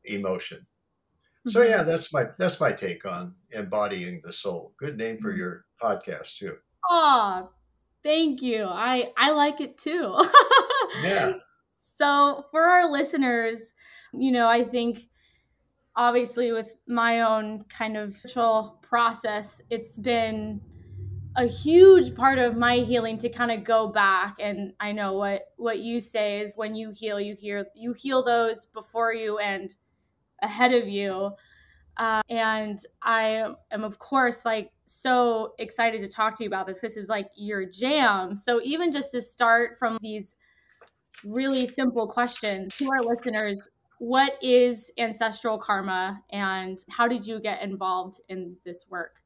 emotion. 0.04 0.58
Mm-hmm. 0.58 1.50
So 1.50 1.62
yeah, 1.62 1.82
that's 1.82 2.12
my 2.12 2.26
that's 2.38 2.60
my 2.60 2.72
take 2.72 3.04
on 3.04 3.34
embodying 3.50 4.20
the 4.24 4.32
soul. 4.32 4.74
Good 4.76 4.96
name 4.96 5.18
for 5.18 5.30
mm-hmm. 5.30 5.38
your 5.38 5.64
podcast 5.80 6.36
too. 6.36 6.56
Oh, 6.88 7.50
thank 8.02 8.42
you. 8.42 8.64
I 8.64 9.10
I 9.16 9.30
like 9.30 9.60
it 9.60 9.78
too. 9.78 10.16
yeah. 11.02 11.34
So 11.78 12.44
for 12.50 12.62
our 12.62 12.90
listeners, 12.90 13.74
you 14.12 14.32
know, 14.32 14.48
I 14.48 14.64
think 14.64 15.08
obviously 15.96 16.52
with 16.52 16.76
my 16.86 17.20
own 17.20 17.64
kind 17.68 17.96
of 17.96 18.16
process, 18.82 19.60
it's 19.70 19.98
been 19.98 20.60
a 21.36 21.46
huge 21.46 22.14
part 22.14 22.38
of 22.38 22.56
my 22.56 22.76
healing 22.76 23.16
to 23.18 23.28
kind 23.28 23.50
of 23.50 23.64
go 23.64 23.88
back 23.88 24.36
and 24.38 24.74
I 24.80 24.92
know 24.92 25.14
what 25.14 25.42
what 25.56 25.78
you 25.78 26.00
say 26.00 26.40
is 26.40 26.56
when 26.56 26.74
you 26.74 26.90
heal 26.90 27.18
you 27.18 27.34
hear 27.34 27.66
you 27.74 27.94
heal 27.94 28.22
those 28.22 28.66
before 28.66 29.14
you 29.14 29.38
and 29.38 29.74
ahead 30.42 30.74
of 30.74 30.88
you. 30.88 31.30
Uh, 31.96 32.22
and 32.28 32.78
I 33.02 33.54
am 33.70 33.84
of 33.84 33.98
course 33.98 34.44
like 34.44 34.72
so 34.84 35.54
excited 35.58 36.00
to 36.02 36.08
talk 36.08 36.34
to 36.36 36.44
you 36.44 36.48
about 36.48 36.66
this 36.66 36.80
this 36.80 36.96
is 36.96 37.08
like 37.08 37.28
your 37.34 37.64
jam. 37.64 38.36
So 38.36 38.60
even 38.62 38.92
just 38.92 39.12
to 39.12 39.22
start 39.22 39.78
from 39.78 39.98
these 40.02 40.36
really 41.24 41.66
simple 41.66 42.08
questions 42.08 42.76
to 42.78 42.90
our 42.90 43.02
listeners 43.02 43.68
what 43.98 44.36
is 44.42 44.90
ancestral 44.98 45.58
karma 45.58 46.20
and 46.30 46.84
how 46.90 47.06
did 47.06 47.24
you 47.24 47.40
get 47.40 47.62
involved 47.62 48.20
in 48.28 48.56
this 48.64 48.86
work 48.90 49.21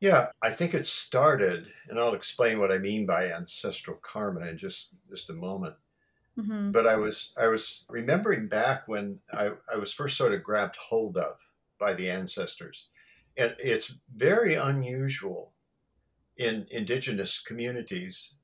yeah, 0.00 0.28
I 0.42 0.50
think 0.50 0.74
it 0.74 0.86
started, 0.86 1.68
and 1.88 1.98
I'll 1.98 2.14
explain 2.14 2.58
what 2.58 2.72
I 2.72 2.78
mean 2.78 3.06
by 3.06 3.32
ancestral 3.32 3.98
karma 4.02 4.46
in 4.46 4.58
just 4.58 4.88
just 5.08 5.30
a 5.30 5.34
moment. 5.34 5.74
Mm-hmm. 6.38 6.70
But 6.70 6.86
I 6.86 6.96
was 6.96 7.32
I 7.40 7.48
was 7.48 7.86
remembering 7.88 8.48
back 8.48 8.86
when 8.86 9.20
I, 9.32 9.52
I 9.72 9.78
was 9.78 9.92
first 9.92 10.16
sort 10.16 10.34
of 10.34 10.42
grabbed 10.42 10.76
hold 10.76 11.16
of 11.16 11.38
by 11.78 11.94
the 11.94 12.10
ancestors. 12.10 12.88
And 13.38 13.54
it's 13.58 13.98
very 14.14 14.54
unusual 14.54 15.52
in 16.36 16.66
indigenous 16.70 17.40
communities 17.40 18.34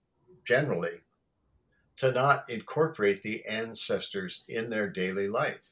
generally 0.46 1.04
to 1.96 2.12
not 2.12 2.48
incorporate 2.48 3.22
the 3.22 3.44
ancestors 3.46 4.44
in 4.48 4.70
their 4.70 4.88
daily 4.88 5.28
life. 5.28 5.71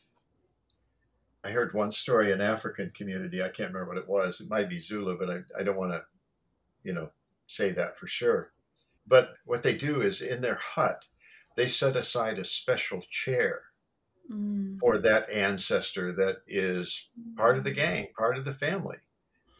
I 1.44 1.50
heard 1.50 1.72
one 1.72 1.90
story 1.90 2.32
in 2.32 2.40
African 2.40 2.90
community. 2.94 3.42
I 3.42 3.48
can't 3.48 3.72
remember 3.72 3.86
what 3.88 3.98
it 3.98 4.08
was. 4.08 4.40
It 4.40 4.50
might 4.50 4.68
be 4.68 4.78
Zulu, 4.78 5.18
but 5.18 5.30
I, 5.30 5.60
I 5.60 5.62
don't 5.62 5.78
want 5.78 5.92
to, 5.92 6.04
you 6.82 6.92
know, 6.92 7.10
say 7.46 7.70
that 7.72 7.98
for 7.98 8.06
sure. 8.06 8.52
But 9.06 9.38
what 9.44 9.62
they 9.62 9.74
do 9.74 10.00
is 10.00 10.20
in 10.20 10.42
their 10.42 10.60
hut, 10.74 11.06
they 11.56 11.66
set 11.66 11.96
aside 11.96 12.38
a 12.38 12.44
special 12.44 13.02
chair 13.10 13.62
mm. 14.30 14.78
for 14.78 14.98
that 14.98 15.30
ancestor 15.30 16.12
that 16.12 16.42
is 16.46 17.08
part 17.36 17.56
of 17.58 17.64
the 17.64 17.72
gang, 17.72 18.08
part 18.16 18.36
of 18.36 18.44
the 18.44 18.52
family. 18.54 18.98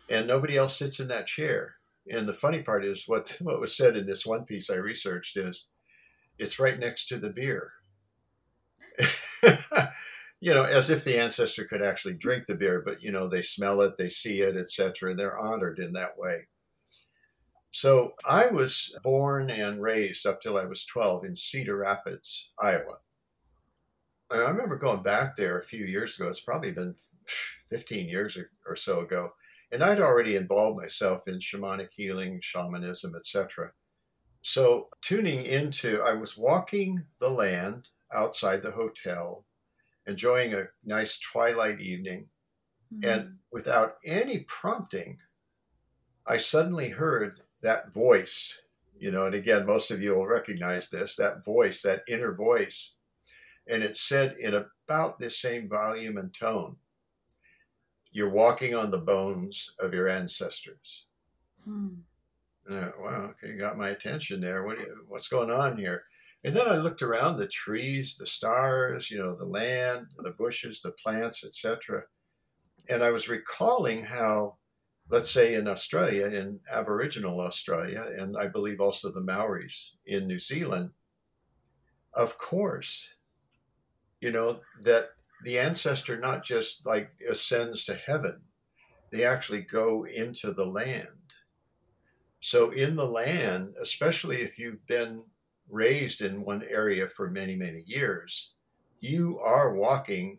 And 0.09 0.27
nobody 0.27 0.57
else 0.57 0.77
sits 0.77 1.01
in 1.01 1.09
that 1.09 1.27
chair. 1.27 1.77
And 2.11 2.29
the 2.29 2.35
funny 2.35 2.63
part 2.63 2.85
is 2.85 3.09
what, 3.09 3.37
what 3.41 3.61
was 3.61 3.77
said 3.77 3.97
in 3.97 4.07
this 4.07 4.27
one 4.27 4.45
piece 4.45 4.69
I 4.69 4.75
researched 4.75 5.37
is 5.37 5.67
it's 6.39 6.59
right 6.59 6.79
next 6.79 7.07
to 7.09 7.19
the 7.19 7.31
beer. 7.31 7.73
you 10.41 10.55
know, 10.55 10.65
as 10.65 10.89
if 10.89 11.05
the 11.05 11.19
ancestor 11.19 11.67
could 11.67 11.83
actually 11.83 12.15
drink 12.15 12.47
the 12.47 12.55
beer, 12.55 12.83
but 12.85 13.03
you 13.03 13.13
know, 13.13 13.29
they 13.29 13.43
smell 13.43 13.83
it, 13.83 13.99
they 13.99 14.09
see 14.09 14.41
it, 14.41 14.57
etc. 14.57 15.11
and 15.11 15.19
They're 15.19 15.39
honored 15.39 15.79
in 15.79 15.93
that 15.93 16.17
way. 16.17 16.47
So 17.73 18.15
I 18.25 18.49
was 18.49 18.97
born 19.05 19.51
and 19.51 19.81
raised 19.81 20.27
up 20.27 20.41
till 20.41 20.59
I 20.59 20.65
was 20.65 20.85
12 20.87 21.25
in 21.27 21.37
Cedar 21.37 21.77
Rapids, 21.77 22.51
Iowa. 22.59 22.99
And 24.31 24.43
I 24.43 24.51
remember 24.51 24.77
going 24.77 25.03
back 25.03 25.37
there 25.37 25.59
a 25.59 25.65
few 25.65 25.85
years 25.85 26.19
ago. 26.19 26.29
It's 26.29 26.41
probably 26.41 26.73
been 26.73 26.95
15 27.69 28.09
years 28.09 28.37
or, 28.37 28.51
or 28.67 28.77
so 28.77 29.01
ago. 29.01 29.35
And 29.73 29.85
I'd 29.85 30.01
already 30.01 30.35
involved 30.35 30.81
myself 30.81 31.29
in 31.29 31.39
shamanic 31.39 31.93
healing, 31.95 32.41
shamanism, 32.43 33.15
etc. 33.15 33.71
So 34.43 34.89
tuning 35.01 35.45
into, 35.45 36.03
I 36.03 36.15
was 36.15 36.37
walking 36.37 37.05
the 37.21 37.29
land 37.29 37.89
outside 38.13 38.63
the 38.63 38.73
hotel 38.73 39.45
enjoying 40.07 40.55
a 40.55 40.69
nice 40.85 41.19
twilight 41.19 41.81
evening. 41.81 42.29
Mm-hmm. 42.93 43.09
And 43.09 43.39
without 43.53 43.97
any 44.05 44.41
prompting, 44.41 45.19
I 46.27 46.37
suddenly 46.37 46.89
heard 46.89 47.41
that 47.63 47.93
voice, 47.93 48.61
you 48.99 49.11
know, 49.11 49.27
and 49.27 49.35
again, 49.35 49.67
most 49.67 49.91
of 49.91 50.03
you 50.03 50.15
will 50.15 50.27
recognize 50.27 50.89
this 50.89 51.17
that 51.17 51.45
voice, 51.45 51.83
that 51.83 52.03
inner 52.09 52.35
voice. 52.35 52.97
And 53.69 53.83
it 53.83 53.97
said 53.97 54.37
in 54.41 54.55
about 54.55 55.19
the 55.19 55.31
same 55.31 55.69
volume 55.69 56.17
and 56.19 56.35
tone 56.35 56.77
You're 58.13 58.31
walking 58.31 58.75
on 58.75 58.91
the 58.91 58.99
bones 58.99 59.75
of 59.79 59.95
your 59.95 60.09
ancestors. 60.09 61.07
Hmm. 61.65 61.89
Uh, 62.69 62.91
wow, 63.01 63.33
okay, 63.33 63.57
got 63.57 63.79
my 63.79 63.91
attention 63.91 64.41
there. 64.41 64.65
What, 64.65 64.79
what's 65.09 65.29
going 65.29 65.51
on 65.51 65.77
here? 65.77 66.05
And 66.45 66.57
then 66.57 66.69
I 66.69 66.77
looked 66.77 67.03
around 67.03 67.37
the 67.37 67.49
trees, 67.49 68.17
the 68.17 68.27
stars, 68.27 69.11
you 69.11 69.19
know, 69.19 69.35
the 69.35 69.45
land, 69.45 70.07
the 70.17 70.31
bushes, 70.33 70.81
the 70.81 70.93
plants, 70.93 71.45
etc. 71.45 72.05
And 72.89 73.03
I 73.05 73.11
was 73.11 73.29
recalling 73.29 74.05
how, 74.05 74.57
let's 75.11 75.31
say 75.31 75.55
in 75.55 75.69
Australia, 75.69 76.27
in 76.27 76.59
Aboriginal 76.73 77.41
Australia, 77.41 78.07
and 78.19 78.39
I 78.39 78.49
believe 78.49 78.81
also 78.81 79.11
the 79.11 79.23
Maoris 79.23 79.97
in 80.07 80.27
New 80.27 80.39
Zealand, 80.39 80.91
of 82.15 82.39
course, 82.39 83.11
you 84.21 84.33
know, 84.33 84.61
that 84.83 85.11
the 85.45 85.59
ancestor 85.59 86.19
not 86.19 86.43
just 86.43 86.87
like 86.87 87.11
ascends 87.29 87.85
to 87.85 87.95
heaven, 87.95 88.41
they 89.13 89.25
actually 89.25 89.63
go 89.63 90.05
into 90.05 90.53
the 90.53 90.67
land. 90.67 91.09
So 92.41 92.71
in 92.71 92.97
the 92.97 93.07
land, 93.07 93.75
especially 93.81 94.37
if 94.37 94.59
you've 94.59 94.85
been 94.87 95.23
raised 95.71 96.21
in 96.21 96.45
one 96.45 96.63
area 96.69 97.09
for 97.09 97.31
many, 97.31 97.57
many 97.57 97.83
years, 97.87 98.55
you 99.01 99.39
are 99.41 99.75
walking, 99.75 100.39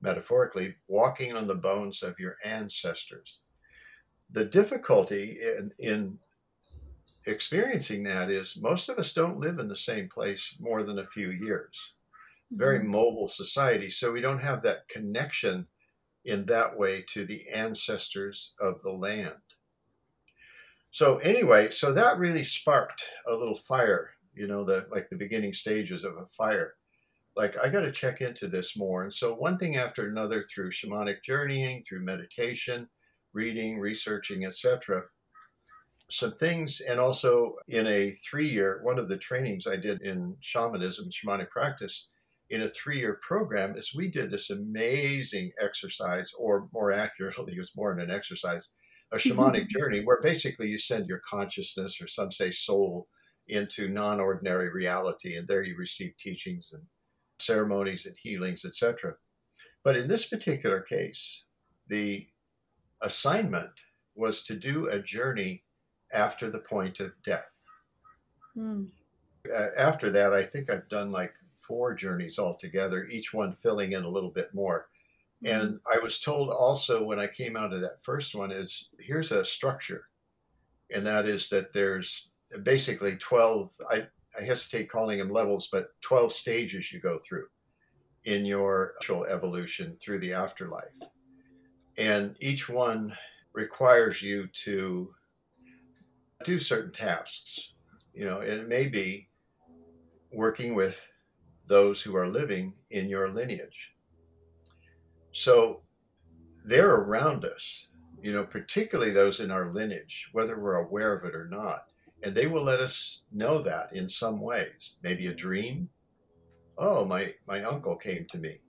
metaphorically, 0.00 0.74
walking 0.88 1.34
on 1.34 1.46
the 1.46 1.54
bones 1.54 2.02
of 2.02 2.18
your 2.18 2.36
ancestors. 2.44 3.40
The 4.30 4.44
difficulty 4.44 5.38
in, 5.40 5.72
in 5.78 6.18
experiencing 7.26 8.04
that 8.04 8.30
is 8.30 8.58
most 8.60 8.88
of 8.88 8.98
us 8.98 9.12
don't 9.12 9.40
live 9.40 9.58
in 9.58 9.68
the 9.68 9.76
same 9.76 10.08
place 10.08 10.56
more 10.58 10.82
than 10.82 10.98
a 10.98 11.06
few 11.06 11.30
years. 11.30 11.94
Very 12.50 12.80
mm-hmm. 12.80 12.90
mobile 12.90 13.28
society, 13.28 13.90
so 13.90 14.12
we 14.12 14.20
don't 14.20 14.40
have 14.40 14.62
that 14.62 14.88
connection 14.88 15.66
in 16.24 16.44
that 16.46 16.76
way 16.76 17.04
to 17.08 17.24
the 17.24 17.48
ancestors 17.54 18.54
of 18.60 18.82
the 18.82 18.92
land. 18.92 19.36
So 20.90 21.18
anyway, 21.18 21.70
so 21.70 21.92
that 21.92 22.18
really 22.18 22.44
sparked 22.44 23.04
a 23.26 23.34
little 23.34 23.56
fire 23.56 24.10
you 24.34 24.46
know, 24.46 24.64
the 24.64 24.86
like 24.90 25.08
the 25.10 25.16
beginning 25.16 25.52
stages 25.52 26.04
of 26.04 26.16
a 26.16 26.26
fire. 26.26 26.74
Like 27.36 27.56
I 27.58 27.68
got 27.68 27.82
to 27.82 27.92
check 27.92 28.20
into 28.20 28.48
this 28.48 28.76
more. 28.76 29.02
And 29.02 29.12
so 29.12 29.34
one 29.34 29.56
thing 29.56 29.76
after 29.76 30.08
another 30.08 30.42
through 30.42 30.72
shamanic 30.72 31.22
journeying, 31.24 31.84
through 31.84 32.04
meditation, 32.04 32.88
reading, 33.32 33.78
researching, 33.78 34.44
etc. 34.44 35.04
Some 36.10 36.34
things, 36.36 36.80
and 36.80 36.98
also 36.98 37.54
in 37.68 37.86
a 37.86 38.10
three-year, 38.10 38.80
one 38.82 38.98
of 38.98 39.08
the 39.08 39.18
trainings 39.18 39.66
I 39.66 39.76
did 39.76 40.02
in 40.02 40.36
shamanism, 40.40 41.10
shamanic 41.10 41.50
practice, 41.50 42.08
in 42.48 42.62
a 42.62 42.68
three-year 42.68 43.20
program, 43.22 43.76
is 43.76 43.94
we 43.94 44.10
did 44.10 44.30
this 44.30 44.50
amazing 44.50 45.52
exercise, 45.60 46.32
or 46.36 46.68
more 46.72 46.90
accurately, 46.90 47.52
it 47.56 47.60
was 47.60 47.76
more 47.76 47.94
than 47.94 48.10
an 48.10 48.14
exercise, 48.14 48.70
a 49.12 49.18
shamanic 49.18 49.68
journey, 49.68 50.00
where 50.00 50.20
basically 50.20 50.68
you 50.68 50.78
send 50.78 51.06
your 51.06 51.20
consciousness, 51.20 52.00
or 52.00 52.08
some 52.08 52.32
say 52.32 52.50
soul, 52.50 53.06
into 53.50 53.88
non 53.88 54.20
ordinary 54.20 54.70
reality. 54.70 55.36
And 55.36 55.46
there 55.46 55.62
you 55.62 55.76
receive 55.76 56.16
teachings 56.18 56.72
and 56.72 56.82
ceremonies 57.38 58.06
and 58.06 58.16
healings, 58.16 58.64
etc. 58.64 59.14
But 59.82 59.96
in 59.96 60.08
this 60.08 60.26
particular 60.26 60.80
case, 60.80 61.44
the 61.88 62.26
assignment 63.00 63.70
was 64.14 64.42
to 64.44 64.54
do 64.54 64.86
a 64.86 65.00
journey 65.00 65.64
after 66.12 66.50
the 66.50 66.60
point 66.60 67.00
of 67.00 67.12
death. 67.24 67.56
Mm. 68.56 68.88
After 69.76 70.10
that, 70.10 70.32
I 70.32 70.44
think 70.44 70.70
I've 70.70 70.88
done 70.88 71.10
like 71.10 71.32
four 71.56 71.94
journeys 71.94 72.38
altogether, 72.38 73.04
each 73.04 73.32
one 73.32 73.52
filling 73.52 73.92
in 73.92 74.04
a 74.04 74.08
little 74.08 74.30
bit 74.30 74.52
more. 74.52 74.88
Mm. 75.44 75.62
And 75.62 75.80
I 75.94 75.98
was 76.00 76.20
told 76.20 76.50
also 76.50 77.02
when 77.02 77.18
I 77.18 77.26
came 77.26 77.56
out 77.56 77.72
of 77.72 77.80
that 77.80 78.02
first 78.02 78.34
one 78.34 78.50
is 78.50 78.88
here's 78.98 79.32
a 79.32 79.44
structure, 79.44 80.06
and 80.94 81.06
that 81.06 81.26
is 81.26 81.48
that 81.48 81.72
there's 81.72 82.29
basically 82.62 83.16
12, 83.16 83.70
I, 83.90 84.06
I 84.38 84.44
hesitate 84.44 84.90
calling 84.90 85.18
them 85.18 85.30
levels, 85.30 85.68
but 85.70 85.88
12 86.02 86.32
stages 86.32 86.92
you 86.92 87.00
go 87.00 87.18
through 87.18 87.46
in 88.24 88.44
your 88.44 88.94
actual 88.98 89.24
evolution 89.24 89.96
through 90.00 90.18
the 90.18 90.32
afterlife. 90.32 90.84
And 91.98 92.36
each 92.40 92.68
one 92.68 93.12
requires 93.52 94.22
you 94.22 94.46
to 94.64 95.12
do 96.44 96.58
certain 96.58 96.92
tasks. 96.92 97.72
You 98.14 98.24
know, 98.24 98.40
and 98.40 98.50
it 98.50 98.68
may 98.68 98.86
be 98.88 99.28
working 100.32 100.74
with 100.74 101.10
those 101.68 102.02
who 102.02 102.16
are 102.16 102.28
living 102.28 102.74
in 102.90 103.08
your 103.08 103.30
lineage. 103.30 103.92
So 105.32 105.82
they're 106.64 106.96
around 106.96 107.44
us, 107.44 107.88
you 108.20 108.32
know, 108.32 108.44
particularly 108.44 109.12
those 109.12 109.40
in 109.40 109.50
our 109.50 109.72
lineage, 109.72 110.28
whether 110.32 110.58
we're 110.58 110.84
aware 110.84 111.14
of 111.14 111.24
it 111.24 111.34
or 111.34 111.46
not. 111.46 111.89
And 112.22 112.34
they 112.34 112.46
will 112.46 112.62
let 112.62 112.80
us 112.80 113.22
know 113.32 113.62
that 113.62 113.92
in 113.92 114.08
some 114.08 114.40
ways. 114.40 114.96
Maybe 115.02 115.28
a 115.28 115.34
dream. 115.34 115.88
Oh, 116.76 117.04
my, 117.04 117.34
my 117.46 117.62
uncle 117.62 117.96
came 117.96 118.26
to 118.30 118.38
me. 118.38 118.60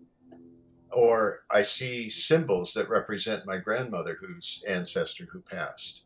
Or 0.92 1.40
I 1.50 1.62
see 1.62 2.10
symbols 2.10 2.74
that 2.74 2.90
represent 2.90 3.46
my 3.46 3.58
grandmother 3.58 4.18
whose 4.20 4.62
ancestor 4.68 5.26
who 5.32 5.42
passed, 5.42 6.04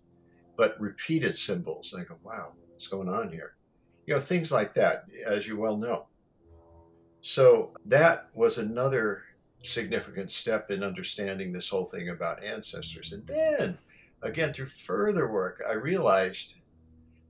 but 0.57 0.79
repeated 0.79 1.35
symbols. 1.35 1.93
And 1.93 2.01
I 2.01 2.05
go, 2.05 2.17
wow, 2.23 2.53
what's 2.69 2.87
going 2.87 3.09
on 3.09 3.31
here? 3.31 3.55
You 4.05 4.13
know, 4.13 4.19
things 4.19 4.51
like 4.51 4.73
that, 4.73 5.05
as 5.25 5.47
you 5.47 5.57
well 5.57 5.77
know. 5.77 6.05
So 7.21 7.73
that 7.85 8.27
was 8.35 8.59
another 8.59 9.23
significant 9.63 10.29
step 10.29 10.69
in 10.69 10.83
understanding 10.83 11.51
this 11.51 11.69
whole 11.69 11.85
thing 11.85 12.09
about 12.09 12.43
ancestors. 12.43 13.13
And 13.13 13.25
then, 13.25 13.79
again, 14.21 14.53
through 14.53 14.67
further 14.67 15.31
work, 15.31 15.63
I 15.67 15.73
realized, 15.73 16.61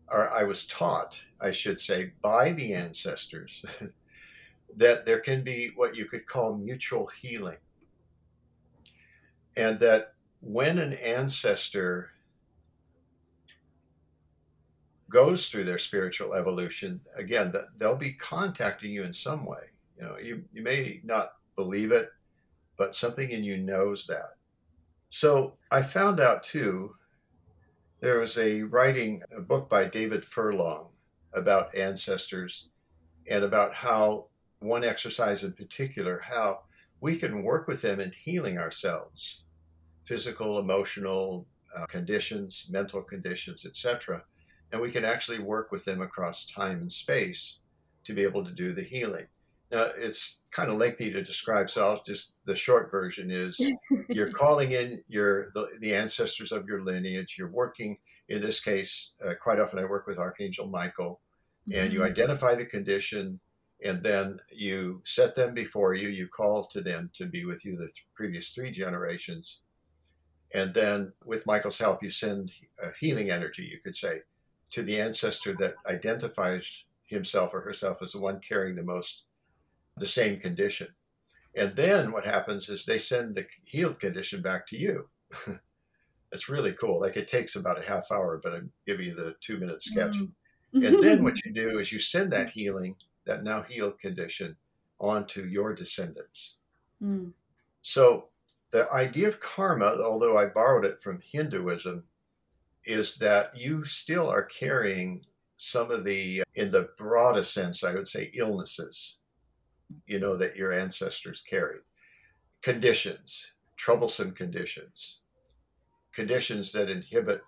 or 0.08 0.30
I 0.32 0.44
was 0.44 0.66
taught, 0.66 1.22
I 1.42 1.52
should 1.52 1.80
say, 1.80 2.12
by 2.22 2.52
the 2.52 2.74
ancestors, 2.74 3.66
that 4.78 5.06
there 5.06 5.20
can 5.20 5.44
be 5.44 5.72
what 5.76 5.96
you 5.96 6.06
could 6.06 6.26
call 6.26 6.56
mutual 6.56 7.08
healing. 7.08 7.58
And 9.58 9.80
that 9.80 10.14
when 10.42 10.78
an 10.78 10.94
ancestor 10.94 12.12
goes 15.10 15.50
through 15.50 15.64
their 15.64 15.78
spiritual 15.78 16.34
evolution, 16.34 17.00
again, 17.16 17.52
that 17.54 17.66
they'll 17.78 17.96
be 17.96 18.14
contacting 18.14 18.92
you 18.92 19.04
in 19.04 19.14
some 19.14 19.46
way. 19.46 19.70
You 19.98 20.04
know, 20.04 20.18
you, 20.18 20.44
you 20.54 20.62
may 20.62 21.00
not 21.04 21.34
believe 21.56 21.92
it, 21.92 22.10
but 22.78 22.96
something 22.96 23.30
in 23.30 23.44
you 23.44 23.58
knows 23.58 24.06
that. 24.08 24.36
So 25.10 25.54
I 25.72 25.82
found 25.82 26.20
out 26.20 26.44
too, 26.44 26.96
there 28.00 28.20
was 28.20 28.38
a 28.38 28.64
writing, 28.64 29.22
a 29.36 29.42
book 29.42 29.70
by 29.70 29.86
David 29.86 30.26
Furlong 30.26 30.90
about 31.34 31.76
ancestors 31.76 32.70
and 33.30 33.44
about 33.44 33.74
how 33.74 34.28
one 34.60 34.84
exercise 34.84 35.44
in 35.44 35.54
particular, 35.54 36.22
how 36.24 36.62
we 37.02 37.16
can 37.18 37.44
work 37.44 37.68
with 37.68 37.82
them 37.82 38.00
in 38.00 38.12
healing 38.12 38.58
ourselves, 38.58 39.44
physical, 40.06 40.60
emotional 40.60 41.46
uh, 41.78 41.86
conditions, 41.86 42.68
mental 42.70 43.02
conditions, 43.02 43.66
etc. 43.66 44.24
And 44.72 44.82
we 44.82 44.92
can 44.92 45.06
actually 45.06 45.40
work 45.40 45.72
with 45.72 45.86
them 45.86 46.02
across 46.02 46.46
time 46.46 46.80
and 46.80 46.92
space 46.92 47.60
to 48.04 48.14
be 48.14 48.24
able 48.24 48.44
to 48.44 48.52
do 48.52 48.72
the 48.72 48.84
healing. 48.84 49.28
Now, 49.72 49.90
it's 49.98 50.44
kind 50.52 50.70
of 50.70 50.78
lengthy 50.78 51.12
to 51.12 51.24
describe, 51.24 51.70
so 51.70 51.82
I'll 51.82 52.04
just 52.04 52.34
the 52.46 52.56
short 52.56 52.92
version 52.92 53.32
is 53.32 53.60
you're 54.10 54.32
calling 54.32 54.72
in 54.72 55.04
your 55.08 55.50
the, 55.56 55.68
the, 55.80 55.96
ancestors 55.96 56.52
of 56.52 56.68
your 56.68 56.84
lineage. 56.84 57.36
You're 57.38 57.50
working 57.50 57.98
in 58.30 58.42
this 58.42 58.60
case. 58.60 59.14
Uh, 59.26 59.34
quite 59.42 59.60
often, 59.60 59.80
I 59.80 59.86
work 59.86 60.06
with 60.06 60.20
Archangel 60.20 60.68
Michael, 60.68 61.20
and 61.74 61.92
you 61.92 62.00
mm-hmm. 62.00 62.12
identify 62.12 62.54
the 62.54 62.66
condition, 62.66 63.40
and 63.84 64.04
then 64.04 64.40
you 64.52 65.02
set 65.04 65.36
them 65.36 65.56
before 65.56 65.96
you. 65.96 66.10
You 66.10 66.28
call 66.28 66.66
to 66.68 66.82
them 66.82 67.10
to 67.16 67.26
be 67.26 67.46
with 67.46 67.66
you 67.66 67.76
the 67.76 67.88
th- 67.88 68.06
previous 68.14 68.52
three 68.52 68.70
generations, 68.70 69.62
and 70.54 70.76
then 70.76 71.12
with 71.26 71.48
Michael's 71.48 71.80
help, 71.80 72.04
you 72.04 72.12
send 72.12 72.52
a 72.84 72.90
healing 73.00 73.32
energy. 73.32 73.64
You 73.64 73.80
could 73.84 73.96
say 73.96 74.22
to 74.72 74.84
the 74.84 75.02
ancestor 75.02 75.54
that 75.54 75.76
identifies 75.88 76.86
himself 77.06 77.54
or 77.54 77.62
herself 77.62 78.02
as 78.02 78.12
the 78.12 78.20
one 78.20 78.40
carrying 78.40 78.76
the 78.76 78.84
most 78.84 79.26
the 79.98 80.08
same 80.08 80.40
condition. 80.40 80.88
And 81.56 81.76
then 81.76 82.12
what 82.12 82.26
happens 82.26 82.70
is 82.70 82.86
they 82.86 83.00
send 83.00 83.36
the 83.36 83.46
healed 83.66 84.00
condition 84.00 84.42
back 84.42 84.68
to 84.68 84.78
you. 84.78 85.10
it's 86.32 86.50
really 86.50 86.74
cool. 86.74 87.00
Like 87.00 87.16
it 87.16 87.28
takes 87.28 87.56
about 87.56 87.80
a 87.82 87.88
half 87.88 88.12
hour, 88.12 88.40
but 88.44 88.54
I'm 88.54 88.72
giving 88.86 89.08
you 89.08 89.16
the 89.16 89.36
two 89.42 89.58
minute 89.58 89.82
sketch. 89.82 90.16
Mm. 90.16 90.86
and 90.86 91.00
then 91.02 91.24
what 91.24 91.40
you 91.46 91.54
do 91.54 91.80
is 91.80 91.92
you 91.92 92.00
send 92.00 92.32
that 92.34 92.50
healing, 92.50 92.96
that 93.26 93.44
now 93.44 93.62
healed 93.62 94.00
condition, 94.00 94.58
onto 95.00 95.46
your 95.46 95.74
descendants. 95.74 96.58
Mm. 97.02 97.32
So 97.82 98.28
the 98.72 98.92
idea 98.92 99.28
of 99.28 99.40
karma, 99.40 99.98
although 100.04 100.38
I 100.38 100.48
borrowed 100.48 100.86
it 100.86 101.02
from 101.02 101.22
Hinduism, 101.24 102.04
is 102.84 103.16
that 103.16 103.56
you 103.56 103.86
still 103.86 104.30
are 104.30 104.44
carrying 104.44 105.26
some 105.58 105.90
of 105.90 106.04
the, 106.04 106.44
in 106.56 106.72
the 106.72 106.90
broadest 106.98 107.54
sense, 107.54 107.84
I 107.84 107.94
would 107.94 108.08
say, 108.08 108.32
illnesses 108.34 109.18
you 110.08 110.20
know 110.20 110.36
that 110.36 110.56
your 110.56 110.74
ancestors 110.74 111.44
carried. 111.48 111.82
Conditions, 112.62 113.54
troublesome 113.78 114.32
conditions, 114.32 115.20
conditions 116.14 116.72
that 116.72 116.90
inhibit 116.90 117.42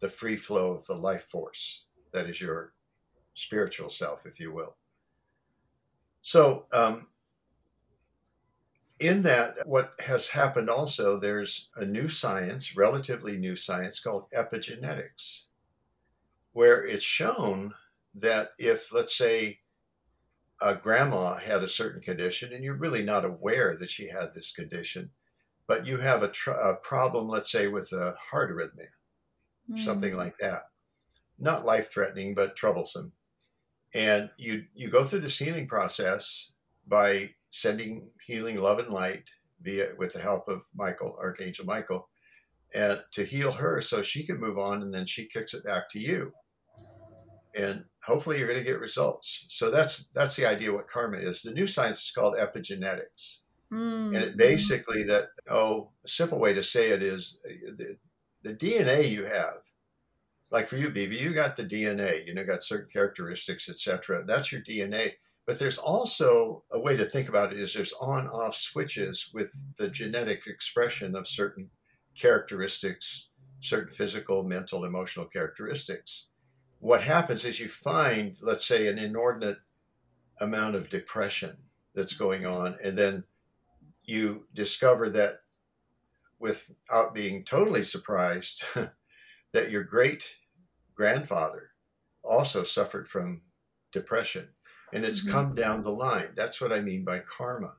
the 0.00 0.08
free 0.08 0.36
flow 0.36 0.72
of 0.72 0.86
the 0.86 0.94
life 0.94 1.24
force 1.24 1.86
that 2.12 2.28
is 2.28 2.40
your 2.40 2.72
spiritual 3.34 3.88
self, 3.88 4.26
if 4.26 4.40
you 4.40 4.52
will. 4.52 4.76
So, 6.22 6.66
um, 6.72 7.08
in 8.98 9.22
that, 9.22 9.66
what 9.66 9.94
has 10.06 10.28
happened 10.28 10.68
also, 10.68 11.18
there's 11.18 11.70
a 11.76 11.86
new 11.86 12.08
science, 12.08 12.76
relatively 12.76 13.38
new 13.38 13.56
science 13.56 13.98
called 14.00 14.30
epigenetics, 14.36 15.44
where 16.52 16.84
it's 16.84 17.04
shown 17.04 17.72
that 18.14 18.50
if, 18.58 18.92
let's 18.92 19.16
say, 19.16 19.59
uh, 20.60 20.74
grandma 20.74 21.36
had 21.36 21.62
a 21.62 21.68
certain 21.68 22.00
condition 22.00 22.52
and 22.52 22.62
you're 22.62 22.74
really 22.74 23.02
not 23.02 23.24
aware 23.24 23.76
that 23.76 23.90
she 23.90 24.08
had 24.08 24.32
this 24.32 24.52
condition, 24.52 25.10
but 25.66 25.86
you 25.86 25.98
have 25.98 26.22
a, 26.22 26.28
tr- 26.28 26.50
a 26.50 26.76
problem, 26.76 27.28
let's 27.28 27.50
say, 27.50 27.68
with 27.68 27.92
a 27.92 28.14
heart 28.30 28.50
arrhythmia, 28.50 28.88
mm. 29.70 29.80
something 29.80 30.14
like 30.14 30.36
that. 30.38 30.62
Not 31.38 31.64
life 31.64 31.90
threatening, 31.90 32.34
but 32.34 32.56
troublesome. 32.56 33.12
And 33.94 34.30
you, 34.36 34.64
you 34.74 34.88
go 34.88 35.04
through 35.04 35.20
this 35.20 35.38
healing 35.38 35.66
process 35.66 36.52
by 36.86 37.30
sending 37.50 38.08
healing 38.24 38.56
love 38.56 38.78
and 38.78 38.90
light 38.90 39.30
via 39.62 39.88
with 39.98 40.12
the 40.12 40.20
help 40.20 40.48
of 40.48 40.62
Michael, 40.74 41.16
Archangel 41.20 41.64
Michael, 41.64 42.08
and 42.74 43.02
to 43.12 43.24
heal 43.24 43.52
her 43.52 43.80
so 43.80 44.02
she 44.02 44.24
can 44.24 44.38
move 44.38 44.58
on 44.58 44.82
and 44.82 44.94
then 44.94 45.06
she 45.06 45.26
kicks 45.26 45.54
it 45.54 45.64
back 45.64 45.90
to 45.90 45.98
you 45.98 46.32
and 47.54 47.84
hopefully 48.02 48.38
you're 48.38 48.48
going 48.48 48.58
to 48.58 48.64
get 48.64 48.80
results. 48.80 49.46
So 49.48 49.70
that's 49.70 50.06
that's 50.14 50.36
the 50.36 50.46
idea 50.46 50.72
what 50.72 50.88
karma 50.88 51.18
is. 51.18 51.42
The 51.42 51.52
new 51.52 51.66
science 51.66 52.02
is 52.04 52.12
called 52.12 52.36
epigenetics. 52.36 53.38
Mm. 53.72 54.16
And 54.16 54.16
it 54.16 54.36
basically 54.36 55.02
that 55.04 55.28
oh, 55.48 55.90
a 56.04 56.08
simple 56.08 56.38
way 56.38 56.54
to 56.54 56.62
say 56.62 56.90
it 56.90 57.02
is 57.02 57.38
the, 57.44 57.96
the 58.42 58.54
DNA 58.54 59.10
you 59.10 59.24
have. 59.24 59.58
Like 60.50 60.66
for 60.66 60.76
you, 60.76 60.90
BB, 60.90 61.20
you 61.20 61.32
got 61.32 61.56
the 61.56 61.64
DNA. 61.64 62.26
You 62.26 62.34
know, 62.34 62.44
got 62.44 62.62
certain 62.62 62.90
characteristics, 62.92 63.68
etc. 63.68 64.24
That's 64.26 64.50
your 64.50 64.62
DNA. 64.62 65.12
But 65.46 65.58
there's 65.58 65.78
also 65.78 66.64
a 66.70 66.78
way 66.78 66.96
to 66.96 67.04
think 67.04 67.28
about 67.28 67.52
it 67.52 67.58
is 67.58 67.74
there's 67.74 67.94
on-off 68.00 68.54
switches 68.54 69.30
with 69.34 69.50
the 69.76 69.88
genetic 69.88 70.42
expression 70.46 71.16
of 71.16 71.26
certain 71.26 71.70
characteristics, 72.16 73.30
certain 73.60 73.90
physical, 73.90 74.44
mental, 74.44 74.84
emotional 74.84 75.26
characteristics 75.26 76.26
what 76.80 77.02
happens 77.02 77.44
is 77.44 77.60
you 77.60 77.68
find, 77.68 78.36
let's 78.40 78.66
say, 78.66 78.88
an 78.88 78.98
inordinate 78.98 79.58
amount 80.40 80.74
of 80.74 80.90
depression 80.90 81.56
that's 81.94 82.14
going 82.14 82.46
on, 82.46 82.76
and 82.82 82.98
then 82.98 83.24
you 84.04 84.46
discover 84.54 85.08
that 85.10 85.42
without 86.38 87.14
being 87.14 87.44
totally 87.44 87.84
surprised 87.84 88.64
that 89.52 89.70
your 89.70 89.84
great 89.84 90.36
grandfather 90.94 91.70
also 92.24 92.64
suffered 92.64 93.06
from 93.06 93.42
depression. 93.92 94.48
And 94.92 95.04
it's 95.04 95.22
mm-hmm. 95.22 95.32
come 95.32 95.54
down 95.54 95.82
the 95.82 95.92
line. 95.92 96.30
That's 96.34 96.60
what 96.60 96.72
i 96.72 96.80
mean 96.80 97.04
by 97.04 97.20
karma. 97.20 97.74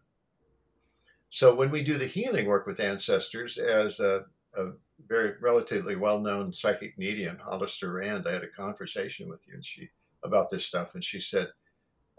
So 1.30 1.56
when 1.56 1.72
we 1.72 1.84
do 1.84 1.96
the 1.96 2.06
healing 2.06 2.46
work 2.46 2.68
with 2.68 2.80
ancestors 2.80 3.58
as 3.58 4.00
a, 4.00 4.26
a 4.58 4.72
very 5.08 5.34
relatively 5.42 5.96
well-known 5.96 6.54
psychic 6.54 6.98
medium, 6.98 7.38
Hollister 7.40 7.94
Rand. 7.94 8.28
I 8.28 8.34
had 8.34 8.44
a 8.44 8.48
conversation 8.48 9.30
with 9.30 9.48
you 9.48 9.56
and 9.56 9.66
she 9.66 9.90
about 10.24 10.50
this 10.50 10.66
stuff, 10.66 10.94
and 10.94 11.04
she 11.04 11.20
said, 11.20 11.50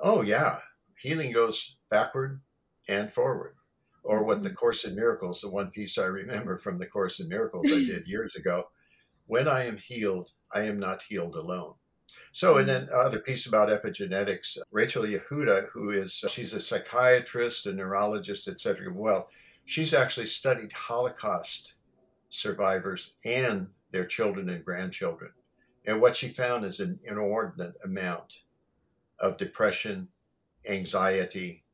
"Oh 0.00 0.22
yeah, 0.22 0.58
healing 1.00 1.32
goes 1.32 1.76
backward 1.90 2.40
and 2.88 3.12
forward." 3.12 3.54
Or 4.04 4.24
what 4.24 4.42
the 4.42 4.48
mm-hmm. 4.48 4.56
Course 4.56 4.84
in 4.84 4.96
Miracles, 4.96 5.40
the 5.40 5.50
one 5.50 5.70
piece 5.70 5.96
I 5.96 6.06
remember 6.06 6.58
from 6.58 6.78
the 6.78 6.86
Course 6.86 7.20
in 7.20 7.28
Miracles 7.28 7.66
I 7.66 7.84
did 7.84 8.06
years 8.08 8.34
ago. 8.34 8.68
When 9.26 9.46
I 9.46 9.66
am 9.66 9.76
healed, 9.76 10.32
I 10.52 10.62
am 10.62 10.80
not 10.80 11.02
healed 11.02 11.36
alone. 11.36 11.74
So, 12.32 12.56
and 12.58 12.68
then 12.68 12.88
other 12.92 13.20
piece 13.20 13.46
about 13.46 13.68
epigenetics, 13.68 14.58
Rachel 14.72 15.04
Yehuda, 15.04 15.68
who 15.72 15.90
is, 15.90 16.24
she's 16.28 16.52
a 16.52 16.60
psychiatrist, 16.60 17.66
a 17.66 17.72
neurologist, 17.72 18.48
etc. 18.48 18.92
Well, 18.92 19.30
she's 19.64 19.94
actually 19.94 20.26
studied 20.26 20.72
Holocaust 20.72 21.74
survivors 22.32 23.14
and 23.26 23.68
their 23.90 24.06
children 24.06 24.48
and 24.48 24.64
grandchildren. 24.64 25.30
And 25.84 26.00
what 26.00 26.16
she 26.16 26.28
found 26.28 26.64
is 26.64 26.80
an 26.80 26.98
inordinate 27.04 27.74
amount 27.84 28.42
of 29.18 29.36
depression, 29.36 30.08
anxiety 30.68 31.64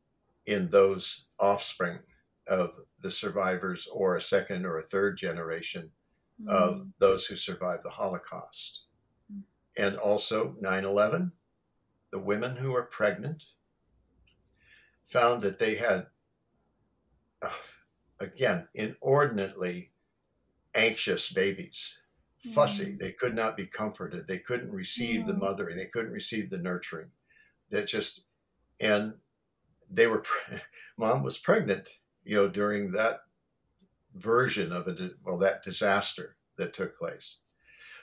in 0.47 0.69
those 0.69 1.27
offspring 1.39 2.01
of 2.49 2.75
the 3.01 3.11
survivors 3.11 3.87
or 3.93 4.17
a 4.17 4.21
second 4.21 4.67
or 4.67 4.79
a 4.79 4.83
third 4.83 5.17
generation 5.17 5.91
mm. 6.43 6.49
of 6.49 6.89
those 6.99 7.25
who 7.25 7.37
survived 7.37 7.85
the 7.85 7.91
Holocaust. 7.91 8.87
Mm. 9.33 9.43
And 9.79 9.97
also 9.97 10.57
9 10.61 10.85
11, 10.85 11.31
the 12.11 12.19
women 12.19 12.57
who 12.57 12.73
were 12.73 12.83
pregnant 12.83 13.45
found 15.07 15.43
that 15.43 15.61
they 15.61 15.77
had, 15.77 16.07
uh, 17.43 17.51
again, 18.19 18.67
inordinately 18.75 19.93
anxious 20.79 21.31
babies, 21.31 21.99
fussy. 22.53 22.93
Mm. 22.93 22.99
They 23.01 23.13
could 23.13 23.35
not 23.35 23.57
be 23.57 23.67
comforted. 23.67 24.27
They 24.27 24.39
couldn't 24.39 24.73
receive 24.73 25.27
the 25.27 25.35
mothering. 25.35 25.77
They 25.77 25.87
couldn't 25.87 26.13
receive 26.13 26.51
the 26.51 26.59
nurturing. 26.59 27.11
That 27.71 27.87
just, 27.87 28.23
and 28.81 29.15
they 29.91 30.07
were, 30.07 30.25
mom 30.97 31.23
was 31.23 31.39
pregnant 31.39 31.89
you 32.29 32.35
know, 32.35 32.47
during 32.47 32.91
that 32.93 33.21
version 34.15 34.71
of 34.71 34.87
a 34.87 35.11
well, 35.25 35.39
that 35.39 35.65
disaster 35.65 36.37
that 36.59 36.75
took 36.75 36.97
place. 36.99 37.39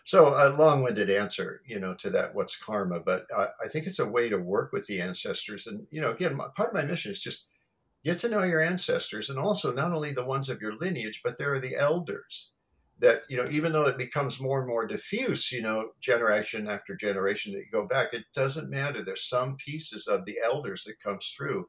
So 0.03 0.29
a 0.29 0.49
long-winded 0.49 1.11
answer, 1.11 1.61
you 1.65 1.79
know, 1.79 1.93
to 1.95 2.09
that 2.09 2.33
what's 2.33 2.57
karma, 2.57 2.99
but 2.99 3.25
I, 3.35 3.49
I 3.63 3.67
think 3.67 3.85
it's 3.85 3.99
a 3.99 4.07
way 4.07 4.29
to 4.29 4.37
work 4.39 4.73
with 4.73 4.87
the 4.87 4.99
ancestors, 4.99 5.67
and 5.67 5.85
you 5.91 6.01
know, 6.01 6.11
again, 6.11 6.37
part 6.55 6.69
of 6.69 6.73
my 6.73 6.83
mission 6.83 7.11
is 7.11 7.21
just 7.21 7.45
get 8.03 8.17
to 8.19 8.29
know 8.29 8.43
your 8.43 8.61
ancestors, 8.61 9.29
and 9.29 9.37
also 9.37 9.71
not 9.71 9.93
only 9.93 10.11
the 10.11 10.25
ones 10.25 10.49
of 10.49 10.59
your 10.59 10.75
lineage, 10.75 11.21
but 11.23 11.37
there 11.37 11.53
are 11.53 11.59
the 11.59 11.75
elders 11.75 12.51
that 12.99 13.23
you 13.29 13.35
know 13.35 13.47
even 13.49 13.73
though 13.73 13.87
it 13.87 13.97
becomes 13.97 14.39
more 14.39 14.59
and 14.59 14.67
more 14.67 14.87
diffuse 14.87 15.51
you 15.51 15.61
know 15.61 15.89
generation 15.99 16.67
after 16.67 16.95
generation 16.95 17.51
that 17.51 17.59
you 17.59 17.65
go 17.71 17.85
back 17.85 18.13
it 18.13 18.23
doesn't 18.33 18.69
matter 18.69 19.01
there's 19.01 19.27
some 19.27 19.57
pieces 19.57 20.07
of 20.07 20.23
the 20.25 20.37
elders 20.43 20.85
that 20.85 21.01
comes 21.03 21.33
through 21.35 21.67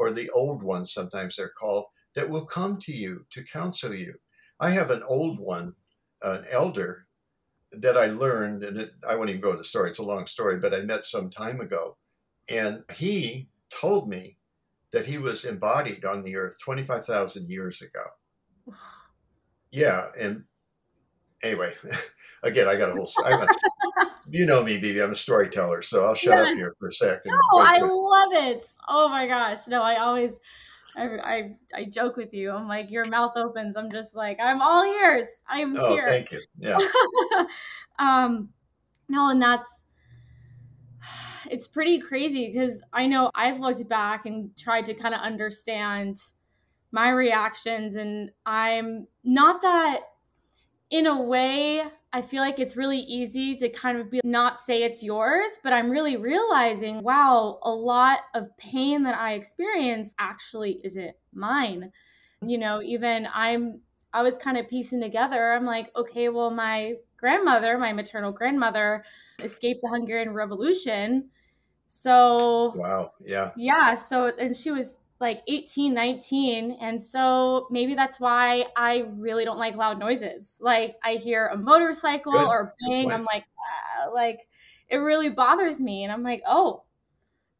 or 0.00 0.10
the 0.10 0.30
old 0.30 0.62
ones, 0.62 0.94
sometimes 0.94 1.36
they're 1.36 1.50
called, 1.50 1.84
that 2.14 2.28
will 2.28 2.46
come 2.46 2.78
to 2.78 2.90
you 2.90 3.26
to 3.30 3.44
counsel 3.44 3.94
you. 3.94 4.14
I 4.58 4.70
have 4.70 4.90
an 4.90 5.02
old 5.02 5.38
one, 5.38 5.74
an 6.22 6.46
elder 6.50 7.06
that 7.72 7.98
I 7.98 8.06
learned, 8.06 8.64
and 8.64 8.78
it, 8.78 8.92
I 9.06 9.14
won't 9.14 9.28
even 9.28 9.42
go 9.42 9.50
into 9.50 9.58
the 9.58 9.64
story, 9.64 9.90
it's 9.90 9.98
a 9.98 10.02
long 10.02 10.26
story, 10.26 10.58
but 10.58 10.72
I 10.72 10.80
met 10.80 11.04
some 11.04 11.28
time 11.28 11.60
ago. 11.60 11.98
And 12.50 12.82
he 12.94 13.50
told 13.70 14.08
me 14.08 14.38
that 14.92 15.04
he 15.04 15.18
was 15.18 15.44
embodied 15.44 16.06
on 16.06 16.22
the 16.22 16.34
earth 16.34 16.58
25,000 16.60 17.50
years 17.50 17.82
ago. 17.82 18.76
Yeah. 19.70 20.06
And 20.18 20.44
anyway, 21.42 21.72
again, 22.42 22.68
I 22.68 22.76
got 22.76 22.90
a 22.90 22.92
whole, 22.92 23.10
I 23.24 23.30
got, 23.30 23.48
you 24.28 24.46
know 24.46 24.62
me, 24.62 24.78
Bibi. 24.78 25.00
I'm 25.00 25.12
a 25.12 25.16
storyteller, 25.16 25.82
so 25.82 26.04
I'll 26.04 26.14
shut 26.14 26.38
yeah. 26.38 26.50
up 26.50 26.56
here 26.56 26.74
for 26.78 26.88
a 26.88 26.92
second. 26.92 27.32
No, 27.32 27.60
I 27.60 27.78
love 27.78 28.32
it. 28.32 28.64
Oh 28.88 29.08
my 29.08 29.26
gosh. 29.26 29.66
No, 29.66 29.82
I 29.82 29.96
always, 29.96 30.38
I, 30.96 31.04
I, 31.18 31.56
I 31.74 31.84
joke 31.84 32.16
with 32.16 32.32
you. 32.32 32.50
I'm 32.50 32.68
like, 32.68 32.90
your 32.90 33.04
mouth 33.06 33.32
opens. 33.36 33.76
I'm 33.76 33.90
just 33.90 34.16
like, 34.16 34.38
I'm 34.40 34.62
all 34.62 34.84
ears. 34.84 35.42
I'm 35.48 35.76
oh, 35.76 35.92
here. 35.92 36.04
thank 36.04 36.32
you. 36.32 36.40
Yeah. 36.58 36.78
um, 37.98 38.48
no, 39.08 39.30
and 39.30 39.40
that's, 39.40 39.84
it's 41.50 41.66
pretty 41.66 41.98
crazy 41.98 42.50
because 42.52 42.82
I 42.92 43.06
know 43.06 43.30
I've 43.34 43.60
looked 43.60 43.88
back 43.88 44.26
and 44.26 44.56
tried 44.56 44.86
to 44.86 44.94
kind 44.94 45.14
of 45.14 45.20
understand 45.20 46.16
my 46.92 47.10
reactions, 47.10 47.96
and 47.96 48.32
I'm 48.46 49.06
not 49.22 49.62
that 49.62 50.00
in 50.90 51.06
a 51.06 51.20
way 51.22 51.84
I 52.12 52.22
feel 52.22 52.42
like 52.42 52.58
it's 52.58 52.76
really 52.76 52.98
easy 52.98 53.54
to 53.56 53.68
kind 53.68 53.98
of 53.98 54.10
be 54.10 54.20
not 54.24 54.58
say 54.58 54.82
it's 54.82 55.02
yours, 55.02 55.60
but 55.62 55.72
I'm 55.72 55.90
really 55.90 56.16
realizing, 56.16 57.02
wow, 57.02 57.60
a 57.62 57.70
lot 57.70 58.20
of 58.34 58.56
pain 58.56 59.04
that 59.04 59.16
I 59.16 59.34
experience 59.34 60.14
actually 60.18 60.80
isn't 60.82 61.14
mine. 61.32 61.92
You 62.44 62.58
know, 62.58 62.82
even 62.82 63.28
I'm 63.32 63.80
I 64.12 64.22
was 64.22 64.36
kind 64.36 64.58
of 64.58 64.68
piecing 64.68 65.00
together. 65.00 65.52
I'm 65.52 65.64
like, 65.64 65.92
okay, 65.94 66.30
well, 66.30 66.50
my 66.50 66.94
grandmother, 67.16 67.78
my 67.78 67.92
maternal 67.92 68.32
grandmother, 68.32 69.04
escaped 69.38 69.82
the 69.82 69.88
Hungarian 69.88 70.34
Revolution. 70.34 71.30
So 71.86 72.72
Wow, 72.74 73.12
yeah. 73.24 73.52
Yeah, 73.56 73.94
so 73.94 74.32
and 74.36 74.56
she 74.56 74.72
was 74.72 74.99
like 75.20 75.42
18, 75.46 75.92
19. 75.92 76.78
And 76.80 77.00
so 77.00 77.68
maybe 77.70 77.94
that's 77.94 78.18
why 78.18 78.64
I 78.74 79.04
really 79.16 79.44
don't 79.44 79.58
like 79.58 79.76
loud 79.76 79.98
noises. 79.98 80.58
Like 80.62 80.96
I 81.04 81.14
hear 81.14 81.48
a 81.48 81.56
motorcycle 81.56 82.32
Good. 82.32 82.48
or 82.48 82.72
bang, 82.88 83.12
I'm 83.12 83.24
like, 83.24 83.44
ah, 83.58 84.08
like 84.08 84.48
it 84.88 84.96
really 84.96 85.28
bothers 85.28 85.80
me. 85.80 86.04
And 86.04 86.12
I'm 86.12 86.22
like, 86.22 86.42
oh. 86.46 86.84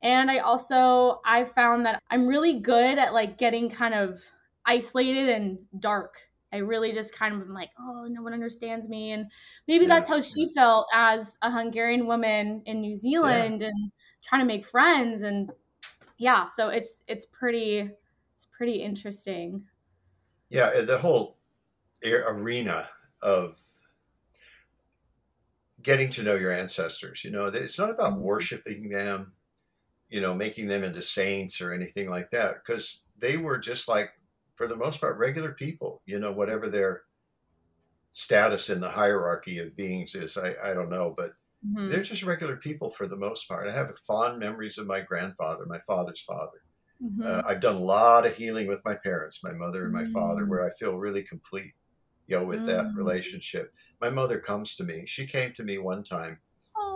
And 0.03 0.31
I 0.31 0.39
also 0.39 1.21
I 1.27 1.45
found 1.45 1.85
that 1.85 2.03
I'm 2.11 2.27
really 2.27 2.61
good 2.61 2.99
at 2.99 3.13
like 3.13 3.37
getting 3.37 3.69
kind 3.69 3.93
of 3.93 4.19
isolated 4.65 5.29
and 5.29 5.59
dark. 5.79 6.17
I 6.53 6.59
really 6.59 6.93
just 6.93 7.15
kind 7.15 7.35
of 7.35 7.43
am 7.43 7.53
like, 7.53 7.71
oh, 7.79 8.07
no 8.09 8.23
one 8.23 8.33
understands 8.33 8.89
me. 8.89 9.13
And 9.13 9.31
maybe 9.69 9.85
yeah. 9.85 9.97
that's 9.97 10.09
how 10.09 10.21
she 10.21 10.49
felt 10.55 10.87
as 10.93 11.39
a 11.43 11.51
Hungarian 11.51 12.07
woman 12.07 12.63
in 12.67 12.81
New 12.81 12.95
Zealand 12.95 13.61
yeah. 13.61 13.69
and 13.69 13.93
trying 14.25 14.41
to 14.41 14.47
make 14.47 14.65
friends. 14.65 15.23
And 15.23 15.51
yeah, 16.21 16.45
so 16.45 16.69
it's 16.69 17.03
it's 17.09 17.25
pretty 17.25 17.91
it's 18.35 18.47
pretty 18.53 18.83
interesting. 18.83 19.65
Yeah, 20.51 20.83
the 20.83 20.99
whole 20.99 21.39
arena 22.05 22.91
of 23.23 23.57
getting 25.83 26.11
to 26.11 26.23
know 26.23 26.35
your 26.35 26.53
ancestors. 26.53 27.25
You 27.25 27.31
know, 27.31 27.47
it's 27.47 27.79
not 27.79 27.89
about 27.89 28.13
mm-hmm. 28.13 28.23
worshiping 28.23 28.91
them, 28.91 29.33
you 30.11 30.21
know, 30.21 30.35
making 30.35 30.69
them 30.69 30.85
into 30.85 31.01
saints 31.01 31.59
or 31.59 31.73
anything 31.73 32.11
like 32.11 32.31
that, 32.33 32.57
because 32.57 33.07
they 33.19 33.39
were 33.39 33.57
just 33.57 33.89
like, 33.89 34.11
for 34.57 34.69
the 34.69 34.77
most 34.77 35.01
part, 35.01 35.17
regular 35.17 35.53
people. 35.53 36.03
You 36.05 36.21
know, 36.21 36.33
whatever 36.33 36.69
their 36.69 37.05
status 38.13 38.69
in 38.69 38.79
the 38.79 38.91
hierarchy 38.91 39.59
of 39.59 39.75
beings 39.75 40.15
is, 40.15 40.37
I, 40.37 40.55
I 40.63 40.75
don't 40.75 40.91
know, 40.91 41.15
but 41.17 41.33
Mm-hmm. 41.67 41.91
They're 41.91 42.03
just 42.03 42.23
regular 42.23 42.57
people 42.57 42.91
for 42.91 43.07
the 43.07 43.17
most 43.17 43.47
part. 43.49 43.69
I 43.69 43.73
have 43.73 43.93
fond 44.07 44.39
memories 44.39 44.79
of 44.79 44.87
my 44.87 45.01
grandfather, 45.01 45.67
my 45.67 45.81
father's 45.81 46.23
father. 46.23 46.63
Mm-hmm. 47.03 47.23
Uh, 47.25 47.43
I've 47.47 47.61
done 47.61 47.77
a 47.77 47.81
lot 47.81 48.27
of 48.27 48.35
healing 48.35 48.67
with 48.67 48.85
my 48.85 48.95
parents, 48.95 49.43
my 49.43 49.53
mother 49.53 49.85
and 49.85 49.93
my 49.93 50.03
mm-hmm. 50.03 50.13
father, 50.13 50.45
mm. 50.45 50.49
where 50.49 50.67
I 50.67 50.71
feel 50.71 50.97
really 50.97 51.23
complete, 51.23 51.73
you 52.27 52.39
know, 52.39 52.45
with 52.45 52.67
that 52.67 52.87
mm. 52.87 52.97
relationship. 52.97 53.73
My 54.01 54.11
mother 54.11 54.39
comes 54.39 54.75
to 54.77 54.85
me. 54.85 55.05
She 55.07 55.27
came 55.27 55.53
to 55.55 55.63
me 55.63 55.79
one 55.79 56.03
time, 56.03 56.39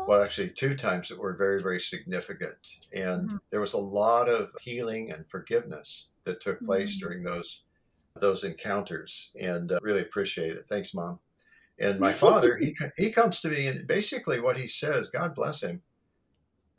well, 0.07 0.23
actually 0.23 0.51
two 0.51 0.77
times 0.77 1.09
that 1.09 1.19
were 1.19 1.35
very, 1.35 1.63
very 1.63 1.81
significant, 1.81 2.57
and 2.95 3.29
mm-hmm. 3.29 3.37
there 3.51 3.61
was 3.61 3.73
a 3.73 3.79
lot 3.79 4.29
of 4.29 4.51
healing 4.61 5.11
and 5.11 5.27
forgiveness 5.31 6.09
that 6.25 6.41
took 6.43 6.61
place 6.65 6.97
mm-hmm. 6.97 7.07
during 7.07 7.23
those 7.23 7.63
those 8.21 8.45
encounters, 8.45 9.33
and 9.41 9.73
uh, 9.73 9.79
really 9.83 10.03
appreciate 10.03 10.53
it. 10.53 10.67
Thanks, 10.67 10.95
mom. 10.95 11.19
And 11.79 11.99
my 11.99 12.13
father, 12.13 12.57
he, 12.57 12.77
he 12.97 13.11
comes 13.11 13.41
to 13.41 13.49
me 13.49 13.67
and 13.67 13.87
basically 13.87 14.41
what 14.41 14.59
he 14.59 14.69
says, 14.69 15.11
God 15.11 15.35
bless 15.35 15.63
him, 15.63 15.83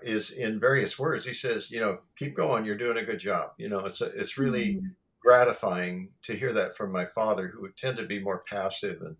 is 0.01 0.31
in 0.31 0.59
various 0.59 0.97
words. 0.97 1.25
He 1.25 1.33
says, 1.33 1.69
you 1.69 1.79
know, 1.79 1.99
keep 2.17 2.35
going. 2.35 2.65
You're 2.65 2.77
doing 2.77 2.97
a 2.97 3.03
good 3.03 3.19
job. 3.19 3.51
You 3.57 3.69
know, 3.69 3.79
it's, 3.79 4.01
a, 4.01 4.05
it's 4.05 4.37
really 4.37 4.75
mm-hmm. 4.75 4.87
gratifying 5.19 6.09
to 6.23 6.33
hear 6.33 6.53
that 6.53 6.77
from 6.77 6.91
my 6.91 7.05
father, 7.05 7.47
who 7.47 7.61
would 7.61 7.75
tend 7.75 7.97
to 7.97 8.05
be 8.05 8.19
more 8.19 8.43
passive 8.49 9.01
and 9.01 9.17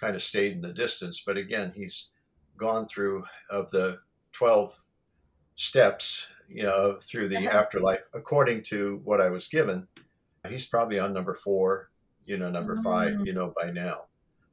kind 0.00 0.16
of 0.16 0.22
stayed 0.22 0.52
in 0.52 0.60
the 0.62 0.72
distance. 0.72 1.22
But 1.24 1.36
again, 1.36 1.72
he's 1.74 2.08
gone 2.56 2.88
through 2.88 3.24
of 3.50 3.70
the 3.70 3.98
12 4.32 4.80
steps, 5.56 6.28
you 6.48 6.62
know, 6.62 6.98
through 7.02 7.28
the 7.28 7.36
uh-huh. 7.36 7.58
afterlife, 7.58 8.06
according 8.14 8.62
to 8.64 9.00
what 9.04 9.20
I 9.20 9.28
was 9.28 9.48
given. 9.48 9.88
He's 10.48 10.66
probably 10.66 10.98
on 10.98 11.12
number 11.12 11.34
four, 11.34 11.90
you 12.24 12.38
know, 12.38 12.50
number 12.50 12.74
mm-hmm. 12.74 12.84
five, 12.84 13.12
mm. 13.14 13.26
you 13.26 13.34
know, 13.34 13.52
by 13.60 13.70
now. 13.70 14.04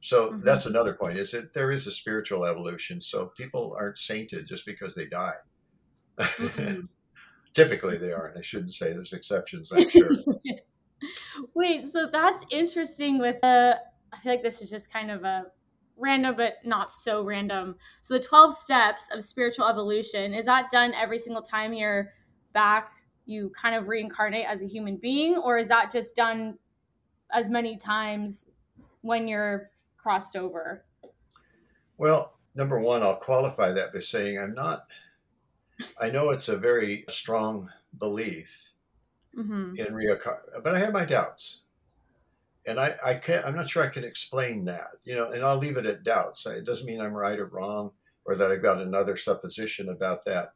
So 0.06 0.30
mm-hmm. 0.30 0.42
that's 0.42 0.68
another 0.68 0.94
point 0.94 1.18
is 1.18 1.32
that 1.32 1.52
there 1.54 1.72
is 1.72 1.88
a 1.88 1.92
spiritual 1.92 2.46
evolution. 2.46 3.02
So 3.02 3.32
people 3.36 3.76
aren't 3.80 3.98
sainted 3.98 4.46
just 4.46 4.64
because 4.64 4.94
they 4.94 5.08
die. 5.08 5.34
Mm-hmm. 6.20 6.82
Typically 7.54 7.98
they 7.98 8.12
aren't. 8.12 8.38
I 8.38 8.42
shouldn't 8.42 8.76
say 8.76 8.94
there's 8.94 9.14
exceptions, 9.14 9.72
I'm 9.72 9.90
sure. 9.90 10.10
Wait, 11.56 11.84
so 11.86 12.08
that's 12.12 12.46
interesting 12.52 13.18
with 13.18 13.38
I 13.44 13.80
feel 14.22 14.34
like 14.34 14.44
this 14.44 14.62
is 14.62 14.70
just 14.70 14.94
kind 14.94 15.10
of 15.10 15.24
a 15.24 15.46
random 15.98 16.36
but 16.38 16.56
not 16.64 16.92
so 16.92 17.24
random. 17.24 17.76
So 18.02 18.14
the 18.14 18.20
12 18.20 18.56
steps 18.56 19.10
of 19.12 19.24
spiritual 19.24 19.68
evolution, 19.68 20.36
is 20.36 20.46
that 20.46 20.70
done 20.70 20.94
every 20.94 21.18
single 21.18 21.42
time 21.42 21.74
you're 21.74 22.14
back 22.54 22.92
you 23.26 23.52
kind 23.60 23.74
of 23.74 23.88
reincarnate 23.88 24.46
as 24.48 24.62
a 24.62 24.68
human 24.68 24.98
being 24.98 25.36
or 25.38 25.58
is 25.58 25.70
that 25.70 25.92
just 25.92 26.16
done 26.16 26.60
as 27.34 27.50
many 27.50 27.76
times 27.76 28.50
when 29.02 29.28
you're 29.28 29.72
crossed 30.06 30.36
over? 30.36 30.86
Well, 31.98 32.38
number 32.54 32.80
one, 32.80 33.02
I'll 33.02 33.16
qualify 33.16 33.72
that 33.72 33.92
by 33.92 34.02
saying 34.02 34.38
I'm 34.38 34.54
not. 34.54 34.84
I 36.00 36.12
know 36.12 36.30
it's 36.30 36.48
a 36.48 36.58
very 36.58 37.06
strong 37.10 37.72
belief 37.98 38.70
mm-hmm. 39.36 39.72
in 39.76 39.96
reincarnation, 39.96 40.62
but 40.64 40.76
I 40.76 40.80
have 40.80 40.94
my 40.94 41.06
doubts, 41.06 41.64
and 42.68 42.80
I, 42.80 42.94
I 43.04 43.16
can't. 43.16 43.48
I'm 43.48 43.56
not 43.56 43.68
sure 43.68 43.82
I 43.82 43.88
can 43.88 44.04
explain 44.04 44.66
that. 44.66 44.90
You 45.06 45.16
know, 45.16 45.32
and 45.32 45.44
I'll 45.44 45.58
leave 45.58 45.78
it 45.78 45.88
at 45.88 46.04
doubts. 46.04 46.46
It 46.46 46.66
doesn't 46.66 46.86
mean 46.86 47.02
I'm 47.02 47.14
right 47.14 47.40
or 47.40 47.48
wrong, 47.48 47.92
or 48.26 48.36
that 48.36 48.52
I've 48.52 48.62
got 48.62 48.80
another 48.80 49.18
supposition 49.18 49.90
about 49.90 50.24
that. 50.26 50.54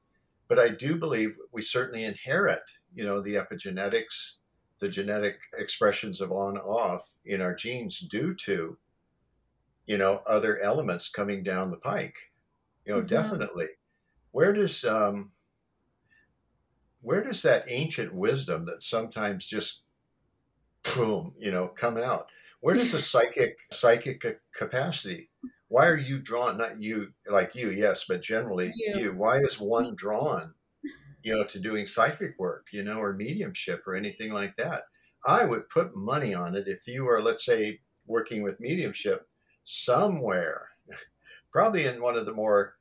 But 0.48 0.60
I 0.60 0.70
do 0.70 0.96
believe 0.96 1.38
we 1.52 1.64
certainly 1.64 2.04
inherit, 2.04 2.62
you 2.94 3.04
know, 3.04 3.20
the 3.20 3.34
epigenetics, 3.34 4.38
the 4.78 4.90
genetic 4.90 5.40
expressions 5.58 6.22
of 6.22 6.32
on 6.32 6.60
off 6.60 7.14
in 7.26 7.42
our 7.42 7.56
genes 7.56 8.00
due 8.00 8.36
to 8.46 8.78
you 9.90 9.98
know 9.98 10.22
other 10.26 10.58
elements 10.60 11.10
coming 11.10 11.44
down 11.44 11.72
the 11.72 11.78
pike 11.78 12.16
you 12.90 12.96
know 12.96 13.02
mm-hmm. 13.02 13.08
definitely. 13.08 13.68
Where 14.32 14.52
does 14.52 14.84
um 14.84 15.32
where 17.02 17.24
does 17.24 17.44
that 17.44 17.66
ancient 17.68 18.14
wisdom 18.14 18.66
that 18.66 18.82
sometimes 18.82 19.48
just 19.48 19.82
boom 20.96 21.34
you 21.40 21.52
know 21.52 21.68
come 21.68 21.98
out? 21.98 22.28
Where 22.62 22.76
does 22.76 22.92
the 22.92 23.00
psychic 23.00 23.58
psychic 23.72 24.26
capacity 24.56 25.30
why 25.68 25.86
are 25.86 25.98
you 25.98 26.20
drawn 26.20 26.58
not 26.58 26.82
you 26.82 27.14
like 27.30 27.54
you 27.54 27.70
yes 27.70 28.06
but 28.10 28.24
generally 28.24 28.74
you, 28.76 29.00
you 29.00 29.14
why 29.14 29.38
is 29.38 29.60
one 29.60 29.94
drawn 29.96 30.56
you 31.22 31.32
know 31.32 31.44
to 31.44 31.60
doing 31.60 31.86
psychic 31.86 32.34
work 32.40 32.66
you 32.74 32.84
know 32.84 32.98
or 32.98 33.14
mediumship 33.14 33.86
or 33.86 33.96
anything 33.96 34.34
like 34.34 34.58
that? 34.58 34.86
I 35.28 35.46
would 35.46 35.70
put 35.70 35.96
money 35.96 36.34
on 36.34 36.56
it 36.56 36.68
if 36.68 36.88
you 36.88 37.08
are 37.08 37.22
let's 37.22 37.46
say 37.46 37.82
working 38.08 38.42
with 38.42 38.60
mediumship 38.60 39.29
somewhere, 39.70 40.70
probably 41.52 41.86
in 41.86 42.02
one 42.02 42.18
of 42.18 42.26
the 42.26 42.34
more 42.34 42.76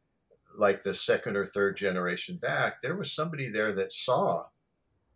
like 0.56 0.82
the 0.82 0.94
second 0.94 1.36
or 1.36 1.44
third 1.44 1.76
generation 1.76 2.36
back, 2.36 2.80
there 2.80 2.96
was 2.96 3.12
somebody 3.12 3.50
there 3.50 3.72
that 3.72 3.92
saw 3.92 4.46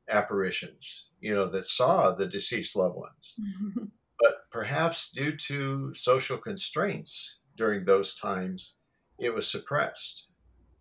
apparitions, 0.08 1.06
you 1.20 1.34
know, 1.34 1.46
that 1.46 1.64
saw 1.64 2.12
the 2.12 2.26
deceased 2.26 2.76
loved 2.76 2.96
ones. 2.96 3.36
but 4.20 4.50
perhaps 4.50 5.10
due 5.10 5.34
to 5.34 5.94
social 5.94 6.36
constraints 6.36 7.38
during 7.56 7.84
those 7.84 8.14
times, 8.14 8.74
it 9.18 9.34
was 9.34 9.50
suppressed. 9.50 10.26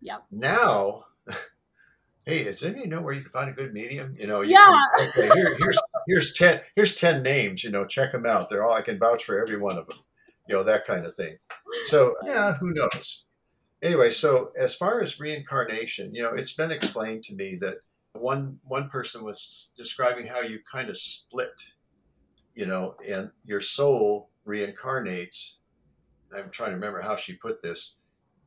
Yep. 0.02 0.24
Now, 0.30 1.04
hey, 2.26 2.44
does 2.44 2.62
anybody 2.62 2.88
know 2.88 3.00
where 3.00 3.14
you 3.14 3.22
can 3.22 3.30
find 3.30 3.48
a 3.48 3.54
good 3.54 3.72
medium? 3.72 4.14
You 4.18 4.26
know, 4.26 4.42
you 4.42 4.52
yeah. 4.52 4.78
Can, 4.98 5.08
okay, 5.08 5.34
here, 5.34 5.56
here's 5.58 5.80
here's 6.06 6.32
ten 6.34 6.60
here's 6.76 6.96
ten 6.96 7.22
names. 7.22 7.64
You 7.64 7.70
know, 7.70 7.86
check 7.86 8.12
them 8.12 8.26
out. 8.26 8.50
They're 8.50 8.64
all 8.64 8.74
I 8.74 8.82
can 8.82 8.98
vouch 8.98 9.24
for 9.24 9.40
every 9.40 9.56
one 9.56 9.78
of 9.78 9.86
them 9.86 9.98
you 10.48 10.54
know, 10.54 10.62
that 10.62 10.86
kind 10.86 11.06
of 11.06 11.14
thing. 11.16 11.36
So, 11.86 12.14
yeah, 12.24 12.54
who 12.54 12.72
knows? 12.72 13.24
Anyway, 13.82 14.10
so 14.10 14.52
as 14.58 14.74
far 14.74 15.00
as 15.00 15.18
reincarnation, 15.18 16.14
you 16.14 16.22
know, 16.22 16.32
it's 16.32 16.52
been 16.52 16.70
explained 16.70 17.24
to 17.24 17.34
me 17.34 17.56
that 17.60 17.78
one 18.12 18.58
one 18.64 18.88
person 18.88 19.24
was 19.24 19.72
describing 19.76 20.26
how 20.26 20.40
you 20.40 20.60
kind 20.70 20.88
of 20.88 20.96
split, 20.96 21.60
you 22.54 22.66
know, 22.66 22.94
and 23.08 23.30
your 23.44 23.60
soul 23.60 24.28
reincarnates. 24.46 25.54
I'm 26.34 26.50
trying 26.50 26.70
to 26.70 26.76
remember 26.76 27.00
how 27.00 27.16
she 27.16 27.34
put 27.34 27.62
this, 27.62 27.96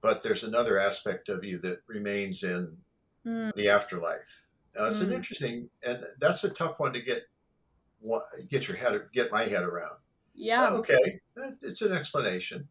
but 0.01 0.21
there's 0.21 0.43
another 0.43 0.79
aspect 0.79 1.29
of 1.29 1.43
you 1.43 1.59
that 1.59 1.79
remains 1.87 2.43
in 2.43 2.77
mm. 3.25 3.53
the 3.55 3.69
afterlife. 3.69 4.43
Now, 4.75 4.85
it's 4.85 4.99
mm. 4.99 5.03
an 5.03 5.07
hmm. 5.07 5.13
interesting, 5.13 5.69
and 5.85 6.05
that's 6.19 6.43
a 6.43 6.49
tough 6.49 6.79
one 6.79 6.93
to 6.93 7.01
get 7.01 7.23
get 8.49 8.67
your 8.67 8.77
head 8.77 8.99
get 9.13 9.31
my 9.31 9.43
head 9.43 9.63
around 9.63 9.97
yeah. 10.35 10.69
Okay, 10.71 11.19
it's 11.61 11.81
an 11.81 11.93
explanation. 11.93 12.67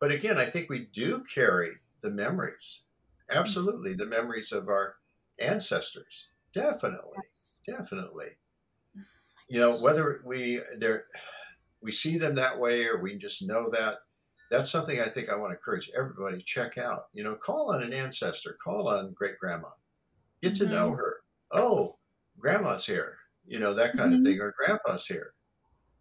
But 0.00 0.12
again, 0.12 0.38
I 0.38 0.44
think 0.44 0.68
we 0.68 0.86
do 0.92 1.24
carry 1.32 1.70
the 2.00 2.10
memories. 2.10 2.82
Absolutely, 3.30 3.94
the 3.94 4.06
memories 4.06 4.52
of 4.52 4.68
our 4.68 4.96
ancestors. 5.38 6.28
Definitely, 6.52 7.16
yes. 7.16 7.60
definitely. 7.66 8.28
You 9.48 9.60
know, 9.60 9.76
whether 9.78 10.22
we 10.24 10.60
they 10.78 10.96
we 11.80 11.92
see 11.92 12.18
them 12.18 12.34
that 12.34 12.58
way 12.58 12.86
or 12.86 13.00
we 13.00 13.16
just 13.16 13.46
know 13.46 13.70
that, 13.70 13.98
that's 14.50 14.70
something 14.70 15.00
I 15.00 15.06
think 15.08 15.28
I 15.28 15.36
want 15.36 15.52
to 15.52 15.56
encourage 15.56 15.90
everybody 15.96 16.42
check 16.42 16.78
out. 16.78 17.06
You 17.12 17.22
know, 17.22 17.34
call 17.34 17.72
on 17.72 17.82
an 17.82 17.92
ancestor, 17.92 18.56
call 18.62 18.88
on 18.88 19.12
great 19.12 19.38
grandma, 19.38 19.68
get 20.42 20.54
to 20.56 20.64
mm-hmm. 20.64 20.72
know 20.72 20.90
her. 20.92 21.16
Oh, 21.50 21.96
grandma's 22.38 22.86
here. 22.86 23.18
You 23.46 23.58
know 23.58 23.74
that 23.74 23.96
kind 23.96 24.12
mm-hmm. 24.12 24.20
of 24.20 24.26
thing, 24.26 24.40
or 24.40 24.54
grandpa's 24.58 25.06
here 25.06 25.34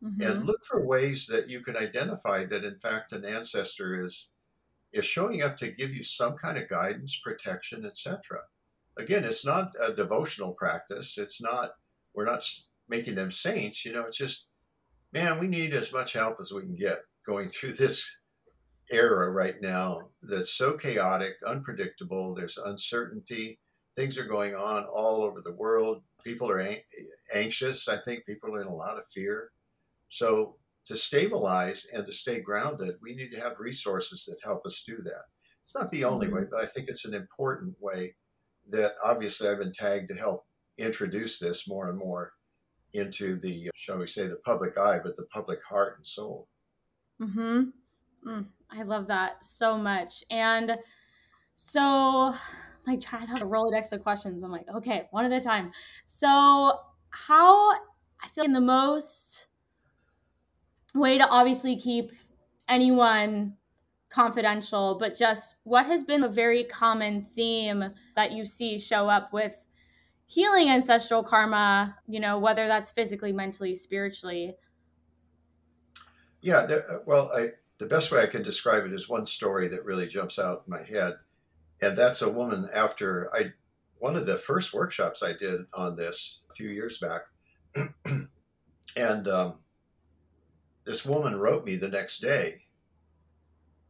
mm-hmm. 0.03 0.21
and 0.21 0.45
look 0.45 0.63
for 0.65 0.86
ways 0.86 1.27
that 1.27 1.49
you 1.49 1.62
can 1.62 1.77
identify 1.77 2.45
that 2.45 2.63
in 2.63 2.79
fact 2.79 3.13
an 3.13 3.25
ancestor 3.25 4.03
is 4.03 4.29
is 4.93 5.05
showing 5.05 5.41
up 5.41 5.57
to 5.57 5.71
give 5.71 5.93
you 5.93 6.03
some 6.03 6.36
kind 6.36 6.57
of 6.57 6.69
guidance 6.69 7.19
protection 7.23 7.86
etc 7.86 8.39
again 8.97 9.23
it's 9.23 9.45
not 9.45 9.71
a 9.83 9.93
devotional 9.93 10.53
practice. 10.53 11.17
It's 11.17 11.41
not 11.41 11.71
we're 12.13 12.25
not 12.25 12.43
making 12.89 13.15
them 13.15 13.31
saints 13.31 13.86
you 13.86 13.91
know 13.91 14.05
it's 14.05 14.17
just 14.17 14.47
man 15.13 15.39
we 15.39 15.47
need 15.47 15.73
as 15.73 15.93
much 15.93 16.13
help 16.13 16.38
as 16.39 16.51
we 16.51 16.62
can 16.62 16.75
get 16.75 16.99
going 17.25 17.49
through 17.49 17.73
this 17.73 18.17
era 18.89 19.29
right 19.29 19.62
now 19.62 20.10
that's 20.21 20.53
so 20.53 20.73
chaotic 20.77 21.33
unpredictable 21.45 22.33
there's 22.33 22.57
uncertainty 22.57 23.60
things 23.97 24.17
are 24.17 24.25
going 24.25 24.55
on 24.55 24.86
all 24.86 25.23
over 25.23 25.41
the 25.41 25.53
world. 25.53 26.03
People 26.23 26.49
are 26.51 26.63
anxious 27.33 27.88
i 27.88 27.97
think 27.97 28.25
people 28.25 28.53
are 28.53 28.62
in 28.62 28.67
a 28.67 28.75
lot 28.75 28.97
of 28.97 29.05
fear 29.07 29.51
so 30.09 30.57
to 30.85 30.95
stabilize 30.95 31.85
and 31.93 32.05
to 32.05 32.13
stay 32.13 32.39
grounded, 32.39 32.95
we 33.01 33.15
need 33.15 33.31
to 33.31 33.39
have 33.39 33.59
resources 33.59 34.25
that 34.25 34.37
help 34.43 34.65
us 34.65 34.83
do 34.87 34.97
that. 35.03 35.23
It's 35.61 35.75
not 35.75 35.91
the 35.91 36.05
only 36.05 36.29
way, 36.29 36.41
mm-hmm. 36.41 36.51
but 36.51 36.63
I 36.63 36.65
think 36.65 36.87
it's 36.87 37.05
an 37.05 37.13
important 37.13 37.75
way 37.79 38.15
that 38.69 38.93
obviously 39.03 39.49
I've 39.49 39.59
been 39.59 39.73
tagged 39.73 40.09
to 40.09 40.15
help 40.15 40.45
introduce 40.77 41.39
this 41.39 41.67
more 41.67 41.89
and 41.89 41.97
more 41.97 42.31
into 42.93 43.37
the, 43.37 43.69
shall 43.75 43.97
we 43.97 44.07
say, 44.07 44.27
the 44.27 44.37
public 44.45 44.77
eye, 44.77 44.99
but 45.03 45.17
the 45.17 45.25
public 45.25 45.59
heart 45.63 45.97
and 45.97 46.05
soul. 46.05 46.47
Hmm. 47.19 47.63
Mm, 48.25 48.45
I 48.71 48.83
love 48.83 49.07
that 49.07 49.43
so 49.43 49.77
much. 49.77 50.23
And 50.29 50.77
so, 51.55 52.33
like, 52.85 53.01
trying 53.01 53.23
to 53.23 53.27
have 53.27 53.41
a 53.41 53.45
Rolodex 53.45 53.91
of 53.91 54.03
questions. 54.03 54.43
I'm 54.43 54.51
like, 54.51 54.67
okay, 54.73 55.07
one 55.11 55.25
at 55.25 55.31
a 55.31 55.43
time. 55.43 55.71
So, 56.05 56.79
how 57.09 57.71
I 57.71 58.27
feel 58.33 58.45
in 58.45 58.53
the 58.53 58.61
most 58.61 59.46
way 60.97 61.17
to 61.17 61.27
obviously 61.27 61.77
keep 61.77 62.12
anyone 62.67 63.55
confidential, 64.10 64.97
but 64.99 65.15
just 65.15 65.55
what 65.63 65.86
has 65.86 66.03
been 66.03 66.23
a 66.23 66.29
very 66.29 66.63
common 66.65 67.21
theme 67.21 67.83
that 68.15 68.31
you 68.31 68.45
see 68.45 68.77
show 68.77 69.07
up 69.07 69.33
with 69.33 69.65
healing 70.27 70.69
ancestral 70.69 71.23
karma, 71.23 71.97
you 72.07 72.19
know, 72.19 72.38
whether 72.38 72.67
that's 72.67 72.91
physically, 72.91 73.31
mentally, 73.31 73.73
spiritually? 73.73 74.55
Yeah, 76.41 76.65
the, 76.65 77.03
well, 77.05 77.31
I, 77.36 77.49
the 77.79 77.86
best 77.86 78.12
way 78.12 78.21
I 78.21 78.27
can 78.27 78.43
describe 78.43 78.86
it 78.86 78.93
is 78.93 79.10
one 79.10 79.25
story 79.25 79.67
that 79.69 79.86
really 79.86 80.07
jumps 80.07 80.39
out 80.39 80.63
in 80.65 80.71
my 80.71 80.83
head. 80.83 81.15
And 81.81 81.97
that's 81.97 82.21
a 82.21 82.29
woman 82.29 82.69
after 82.73 83.29
I, 83.33 83.53
one 83.99 84.15
of 84.15 84.25
the 84.25 84.36
first 84.36 84.73
workshops 84.73 85.23
I 85.23 85.33
did 85.33 85.62
on 85.73 85.95
this 85.95 86.45
a 86.49 86.53
few 86.53 86.69
years 86.69 86.97
back. 86.97 87.21
and 88.95 89.27
um, 89.27 89.60
this 90.88 91.06
woman 91.06 91.36
wrote 91.36 91.65
me 91.65 91.76
the 91.76 91.88
next 91.88 92.19
day 92.19 92.62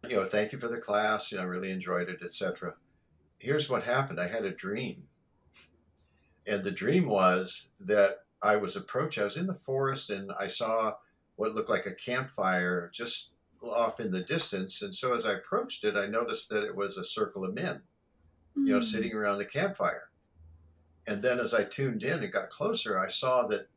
you 0.09 0.15
know 0.15 0.25
thank 0.25 0.51
you 0.51 0.59
for 0.59 0.67
the 0.67 0.77
class 0.77 1.31
you 1.31 1.37
know 1.37 1.43
i 1.43 1.47
really 1.47 1.71
enjoyed 1.71 2.09
it 2.09 2.19
etc 2.21 2.73
here's 3.39 3.69
what 3.69 3.83
happened. 3.83 4.19
I 4.19 4.27
had 4.27 4.45
a 4.45 4.51
dream. 4.51 5.03
And 6.45 6.63
the 6.63 6.71
dream 6.71 7.07
was 7.07 7.71
that 7.79 8.19
i 8.39 8.55
was 8.55 8.75
approached 8.75 9.17
i 9.17 9.23
was 9.23 9.35
in 9.35 9.47
the 9.47 9.55
forest 9.55 10.11
and 10.11 10.31
i 10.39 10.45
saw 10.45 10.93
what 11.37 11.55
looked 11.55 11.71
like 11.71 11.87
a 11.87 11.95
campfire 11.95 12.87
just 12.93 13.31
off 13.63 13.99
in 13.99 14.11
the 14.11 14.21
distance. 14.21 14.83
And 14.83 14.93
so 14.93 15.13
as 15.15 15.25
i 15.25 15.33
approached 15.33 15.83
it 15.83 15.95
i 15.95 16.05
noticed 16.05 16.49
that 16.49 16.63
it 16.63 16.75
was 16.75 16.97
a 16.97 17.03
circle 17.03 17.43
of 17.43 17.55
men 17.55 17.81
mm. 18.55 18.67
you 18.67 18.71
know 18.71 18.77
hmm. 18.77 18.83
sitting 18.83 19.13
around 19.13 19.39
the 19.39 19.45
campfire. 19.45 20.09
And 21.07 21.21
then 21.21 21.39
as 21.39 21.53
i 21.53 21.63
tuned 21.63 22.03
in 22.03 22.23
and 22.23 22.31
got 22.31 22.49
closer 22.49 22.99
i 22.99 23.07
saw 23.07 23.47
that 23.47 23.67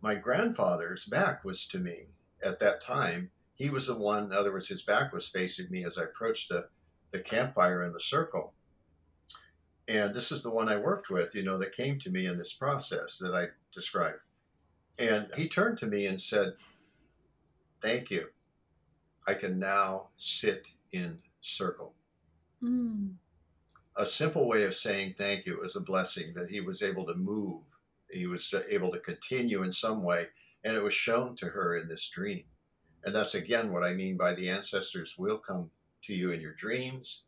my 0.00 0.14
grandfather's 0.14 1.04
back 1.04 1.44
was 1.44 1.66
to 1.66 1.78
me 1.78 2.13
at 2.44 2.60
that 2.60 2.80
time, 2.80 3.30
he 3.54 3.70
was 3.70 3.86
the 3.86 3.96
one, 3.96 4.24
in 4.24 4.32
other 4.32 4.52
words, 4.52 4.68
his 4.68 4.82
back 4.82 5.12
was 5.12 5.28
facing 5.28 5.70
me 5.70 5.84
as 5.84 5.96
I 5.96 6.02
approached 6.02 6.48
the, 6.48 6.68
the 7.12 7.20
campfire 7.20 7.82
in 7.82 7.92
the 7.92 8.00
circle. 8.00 8.52
And 9.86 10.14
this 10.14 10.32
is 10.32 10.42
the 10.42 10.50
one 10.50 10.68
I 10.68 10.76
worked 10.76 11.10
with, 11.10 11.34
you 11.34 11.42
know, 11.42 11.58
that 11.58 11.76
came 11.76 11.98
to 12.00 12.10
me 12.10 12.26
in 12.26 12.38
this 12.38 12.52
process 12.52 13.18
that 13.18 13.34
I 13.34 13.48
described. 13.72 14.18
And 14.98 15.28
he 15.36 15.48
turned 15.48 15.78
to 15.78 15.86
me 15.86 16.06
and 16.06 16.20
said, 16.20 16.54
Thank 17.80 18.10
you. 18.10 18.28
I 19.28 19.34
can 19.34 19.58
now 19.58 20.08
sit 20.16 20.68
in 20.92 21.18
circle. 21.40 21.92
Mm. 22.62 23.14
A 23.96 24.06
simple 24.06 24.48
way 24.48 24.64
of 24.64 24.74
saying 24.74 25.14
thank 25.18 25.46
you 25.46 25.60
was 25.60 25.76
a 25.76 25.80
blessing 25.80 26.32
that 26.34 26.50
he 26.50 26.60
was 26.60 26.82
able 26.82 27.04
to 27.06 27.14
move. 27.14 27.60
He 28.10 28.26
was 28.26 28.52
able 28.70 28.90
to 28.90 28.98
continue 28.98 29.62
in 29.62 29.70
some 29.70 30.02
way 30.02 30.28
and 30.64 30.76
it 30.76 30.82
was 30.82 30.94
shown 30.94 31.36
to 31.36 31.46
her 31.46 31.76
in 31.76 31.88
this 31.88 32.08
dream. 32.08 32.44
And 33.04 33.14
that's 33.14 33.34
again 33.34 33.70
what 33.72 33.84
I 33.84 33.92
mean 33.92 34.16
by 34.16 34.34
the 34.34 34.48
ancestors 34.48 35.16
will 35.18 35.38
come 35.38 35.70
to 36.04 36.14
you 36.14 36.30
in 36.30 36.40
your 36.40 36.54
dreams, 36.54 37.22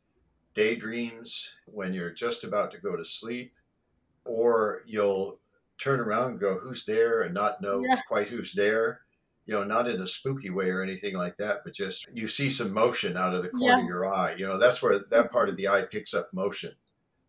daydreams, 0.55 1.55
when 1.67 1.93
you're 1.93 2.11
just 2.11 2.45
about 2.45 2.71
to 2.73 2.79
go 2.79 2.97
to 2.97 3.05
sleep, 3.05 3.53
or 4.25 4.83
you'll 4.87 5.39
turn 5.79 6.01
around 6.01 6.33
and 6.33 6.41
go, 6.41 6.59
Who's 6.59 6.85
there? 6.85 7.23
and 7.23 7.35
not 7.35 7.61
know 7.61 7.83
yeah. 7.85 8.01
quite 8.09 8.29
who's 8.29 8.55
there. 8.55 9.03
You 9.45 9.55
know, 9.55 9.63
not 9.63 9.89
in 9.89 10.01
a 10.01 10.09
spooky 10.09 10.51
way 10.51 10.71
or 10.71 10.83
anything 10.83 11.17
like 11.17 11.37
that, 11.37 11.61
but 11.63 11.73
just 11.73 12.09
you 12.13 12.27
see 12.27 12.51
some 12.51 12.73
motion 12.73 13.17
out 13.17 13.33
of 13.33 13.45
the 13.45 13.49
corner 13.51 13.77
yes. 13.77 13.83
of 13.83 13.87
your 13.87 14.13
eye. 14.13 14.35
You 14.37 14.49
know, 14.49 14.59
that's 14.59 14.83
where 14.83 14.99
that 14.99 15.31
part 15.31 15.49
of 15.49 15.57
the 15.57 15.69
eye 15.69 15.83
picks 15.83 16.15
up 16.15 16.33
motion. 16.33 16.73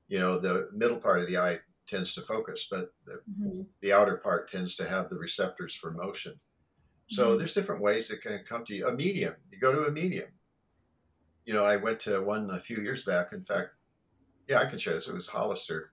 You 0.07 0.19
know, 0.19 0.39
the 0.39 0.69
middle 0.73 0.97
part 0.97 1.19
of 1.19 1.27
the 1.27 1.37
eye 1.37 1.59
tends 1.87 2.13
to 2.13 2.21
focus, 2.21 2.67
but 2.69 2.93
the, 3.05 3.21
mm-hmm. 3.39 3.61
the 3.81 3.93
outer 3.93 4.17
part 4.17 4.49
tends 4.49 4.75
to 4.75 4.87
have 4.87 5.09
the 5.09 5.15
receptors 5.15 5.73
for 5.73 5.91
motion. 5.91 6.39
So 7.09 7.27
mm-hmm. 7.27 7.37
there's 7.37 7.53
different 7.53 7.81
ways 7.81 8.09
that 8.09 8.21
can 8.21 8.43
come 8.47 8.65
to 8.65 8.75
you. 8.75 8.87
A 8.87 8.93
medium, 8.93 9.35
you 9.51 9.59
go 9.59 9.73
to 9.73 9.87
a 9.87 9.91
medium. 9.91 10.29
You 11.45 11.53
know, 11.53 11.65
I 11.65 11.77
went 11.77 11.99
to 12.01 12.21
one 12.21 12.49
a 12.51 12.59
few 12.59 12.77
years 12.77 13.05
back. 13.05 13.31
In 13.31 13.43
fact, 13.43 13.69
yeah, 14.47 14.59
I 14.59 14.65
can 14.65 14.77
share 14.77 14.93
this. 14.93 15.07
It 15.07 15.15
was 15.15 15.27
Hollister, 15.27 15.91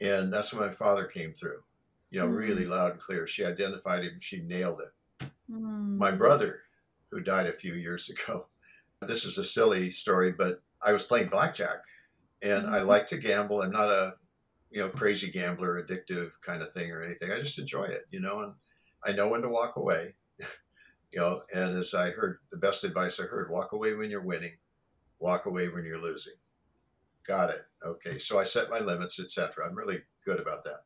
and 0.00 0.32
that's 0.32 0.52
when 0.52 0.66
my 0.66 0.72
father 0.72 1.04
came 1.06 1.32
through. 1.32 1.62
You 2.10 2.20
know, 2.20 2.26
mm-hmm. 2.26 2.34
really 2.34 2.66
loud 2.66 2.92
and 2.92 3.00
clear. 3.00 3.26
She 3.26 3.44
identified 3.44 4.02
him. 4.02 4.18
She 4.20 4.42
nailed 4.42 4.80
it. 4.80 5.26
Mm-hmm. 5.50 5.96
My 5.96 6.10
brother, 6.10 6.60
who 7.10 7.20
died 7.20 7.46
a 7.46 7.52
few 7.52 7.74
years 7.74 8.08
ago. 8.08 8.46
This 9.06 9.24
is 9.24 9.38
a 9.38 9.44
silly 9.44 9.90
story, 9.90 10.30
but 10.30 10.60
I 10.82 10.92
was 10.92 11.06
playing 11.06 11.30
blackjack, 11.30 11.78
and 12.42 12.66
I 12.66 12.80
mm-hmm. 12.80 12.86
like 12.86 13.06
to 13.06 13.16
gamble. 13.16 13.62
I'm 13.62 13.70
not 13.70 13.88
a 13.88 14.16
you 14.70 14.80
know, 14.80 14.88
crazy 14.88 15.30
gambler, 15.30 15.82
addictive 15.82 16.30
kind 16.42 16.62
of 16.62 16.70
thing 16.70 16.92
or 16.92 17.02
anything. 17.02 17.30
I 17.30 17.40
just 17.40 17.58
enjoy 17.58 17.84
it, 17.84 18.06
you 18.10 18.20
know, 18.20 18.40
and 18.40 18.52
I 19.04 19.12
know 19.12 19.28
when 19.28 19.42
to 19.42 19.48
walk 19.48 19.76
away, 19.76 20.14
you 21.10 21.18
know. 21.18 21.42
And 21.54 21.76
as 21.76 21.92
I 21.92 22.10
heard, 22.10 22.38
the 22.52 22.58
best 22.58 22.84
advice 22.84 23.18
I 23.18 23.24
heard: 23.24 23.50
walk 23.50 23.72
away 23.72 23.94
when 23.94 24.10
you're 24.10 24.22
winning, 24.22 24.56
walk 25.18 25.46
away 25.46 25.68
when 25.68 25.84
you're 25.84 26.00
losing. 26.00 26.34
Got 27.26 27.50
it. 27.50 27.62
Okay, 27.84 28.18
so 28.18 28.38
I 28.38 28.44
set 28.44 28.70
my 28.70 28.78
limits, 28.78 29.18
etc. 29.18 29.66
I'm 29.66 29.74
really 29.74 30.00
good 30.24 30.40
about 30.40 30.64
that. 30.64 30.80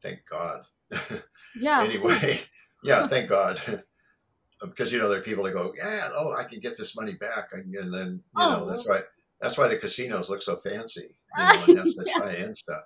Thank 0.00 0.20
God. 0.28 0.64
Yeah. 1.58 1.84
anyway, 1.84 2.38
yeah, 2.84 3.06
thank 3.06 3.30
God. 3.30 3.58
Um, 3.66 4.68
because 4.68 4.92
you 4.92 4.98
know 4.98 5.08
there 5.08 5.20
are 5.20 5.22
people 5.22 5.44
that 5.44 5.54
go, 5.54 5.72
yeah, 5.74 6.10
oh, 6.14 6.34
I 6.34 6.44
can 6.44 6.60
get 6.60 6.76
this 6.76 6.94
money 6.94 7.14
back, 7.14 7.48
and 7.52 7.72
then 7.72 8.22
you 8.36 8.44
oh. 8.44 8.50
know 8.50 8.66
that's 8.66 8.86
oh. 8.86 8.90
why 8.90 9.00
that's 9.40 9.56
why 9.56 9.66
the 9.66 9.78
casinos 9.78 10.28
look 10.28 10.42
so 10.42 10.56
fancy, 10.56 11.16
you 11.38 11.44
know, 11.44 11.64
and 11.68 11.78
that's, 11.78 11.94
that's 11.96 12.10
yeah. 12.10 12.18
high 12.18 12.34
end 12.34 12.54
stuff 12.54 12.82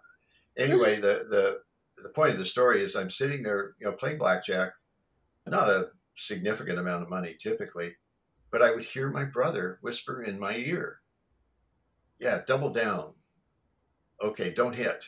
anyway, 0.61 0.97
the 0.97 1.27
the 1.31 1.61
the 2.03 2.11
point 2.11 2.33
of 2.33 2.39
the 2.39 2.47
story 2.47 2.83
is 2.83 2.97
I'm 2.97 3.11
sitting 3.11 3.43
there, 3.43 3.73
you 3.81 3.87
know, 3.87 3.93
playing 3.93 4.19
blackjack, 4.19 4.73
not 5.47 5.69
a 5.69 5.91
significant 6.17 6.79
amount 6.79 7.03
of 7.03 7.11
money 7.11 7.37
typically, 7.39 7.97
but 8.51 8.63
I 8.63 8.73
would 8.73 8.85
hear 8.85 9.11
my 9.11 9.25
brother 9.25 9.79
whisper 9.83 10.23
in 10.23 10.39
my 10.39 10.57
ear, 10.57 11.01
"Yeah, 12.19 12.43
double 12.47 12.73
down. 12.73 13.15
Okay, 14.23 14.51
don't 14.51 14.75
hit." 14.75 15.05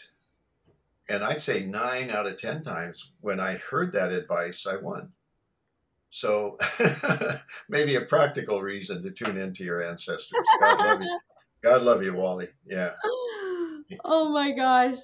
And 1.09 1.25
I'd 1.25 1.41
say 1.41 1.65
nine 1.65 2.11
out 2.11 2.27
of 2.27 2.37
ten 2.37 2.63
times 2.63 3.13
when 3.21 3.41
I 3.41 3.57
heard 3.57 3.93
that 3.93 4.13
advice, 4.13 4.67
I 4.67 4.77
won. 4.77 5.13
So 6.11 6.59
maybe 7.69 7.95
a 7.95 8.03
practical 8.03 8.61
reason 8.61 9.03
to 9.03 9.11
tune 9.11 9.39
into 9.39 9.65
your 9.65 9.83
ancestors. 9.83 10.47
God 10.61 10.83
love 10.83 11.03
you. 11.03 11.19
God 11.63 11.83
love 11.83 12.03
you, 12.03 12.13
Wally. 12.13 12.49
Yeah. 12.67 12.93
Oh 14.05 14.31
my 14.31 14.53
gosh. 14.53 14.97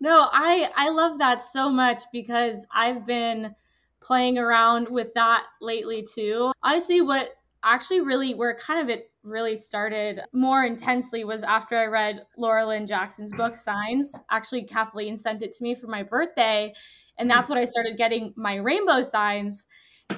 No, 0.00 0.28
I 0.32 0.70
I 0.76 0.90
love 0.90 1.18
that 1.18 1.40
so 1.40 1.70
much 1.70 2.02
because 2.12 2.66
I've 2.74 3.06
been 3.06 3.54
playing 4.00 4.38
around 4.38 4.88
with 4.88 5.14
that 5.14 5.44
lately 5.60 6.04
too. 6.14 6.52
Honestly, 6.62 7.00
what 7.00 7.30
actually 7.62 8.00
really 8.00 8.34
where 8.34 8.54
kind 8.56 8.80
of 8.80 8.88
it 8.88 9.10
really 9.22 9.56
started 9.56 10.20
more 10.32 10.64
intensely 10.64 11.24
was 11.24 11.42
after 11.42 11.78
I 11.78 11.86
read 11.86 12.26
Laura 12.36 12.66
Lynne 12.66 12.86
Jackson's 12.86 13.32
book 13.32 13.56
Signs. 13.56 14.14
Actually, 14.30 14.64
Kathleen 14.64 15.16
sent 15.16 15.42
it 15.42 15.52
to 15.52 15.62
me 15.62 15.74
for 15.74 15.86
my 15.86 16.02
birthday, 16.02 16.72
and 17.18 17.30
that's 17.30 17.46
mm. 17.46 17.50
when 17.50 17.58
I 17.58 17.64
started 17.64 17.96
getting 17.96 18.32
my 18.36 18.56
rainbow 18.56 19.02
signs. 19.02 19.66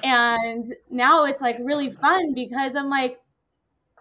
And 0.03 0.65
now 0.89 1.23
it's 1.23 1.41
like 1.41 1.57
really 1.61 1.89
fun 1.89 2.33
because 2.33 2.75
I'm 2.75 2.89
like, 2.89 3.19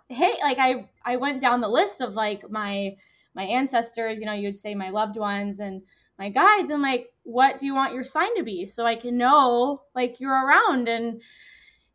hey, 0.09 0.35
like 0.43 0.59
I 0.59 0.89
I 1.05 1.17
went 1.17 1.41
down 1.41 1.61
the 1.61 1.69
list 1.69 2.01
of 2.01 2.15
like 2.15 2.51
my 2.51 2.97
my 3.37 3.45
ancestors, 3.45 4.19
you 4.19 4.27
know, 4.27 4.33
you'd 4.33 4.57
say 4.57 4.75
my 4.75 4.91
loved 4.91 5.17
ones 5.17 5.61
and 5.61 5.83
my 6.19 6.31
guides. 6.31 6.71
And 6.71 6.83
like, 6.83 7.13
what 7.23 7.59
do 7.59 7.67
you 7.67 7.75
want 7.75 7.95
your 7.95 8.03
sign 8.03 8.35
to 8.37 8.43
be? 8.43 8.65
So 8.65 8.87
I 8.87 8.97
can 8.97 9.19
know 9.19 9.83
like 9.95 10.19
you're 10.19 10.33
around. 10.33 10.89
And 10.89 11.21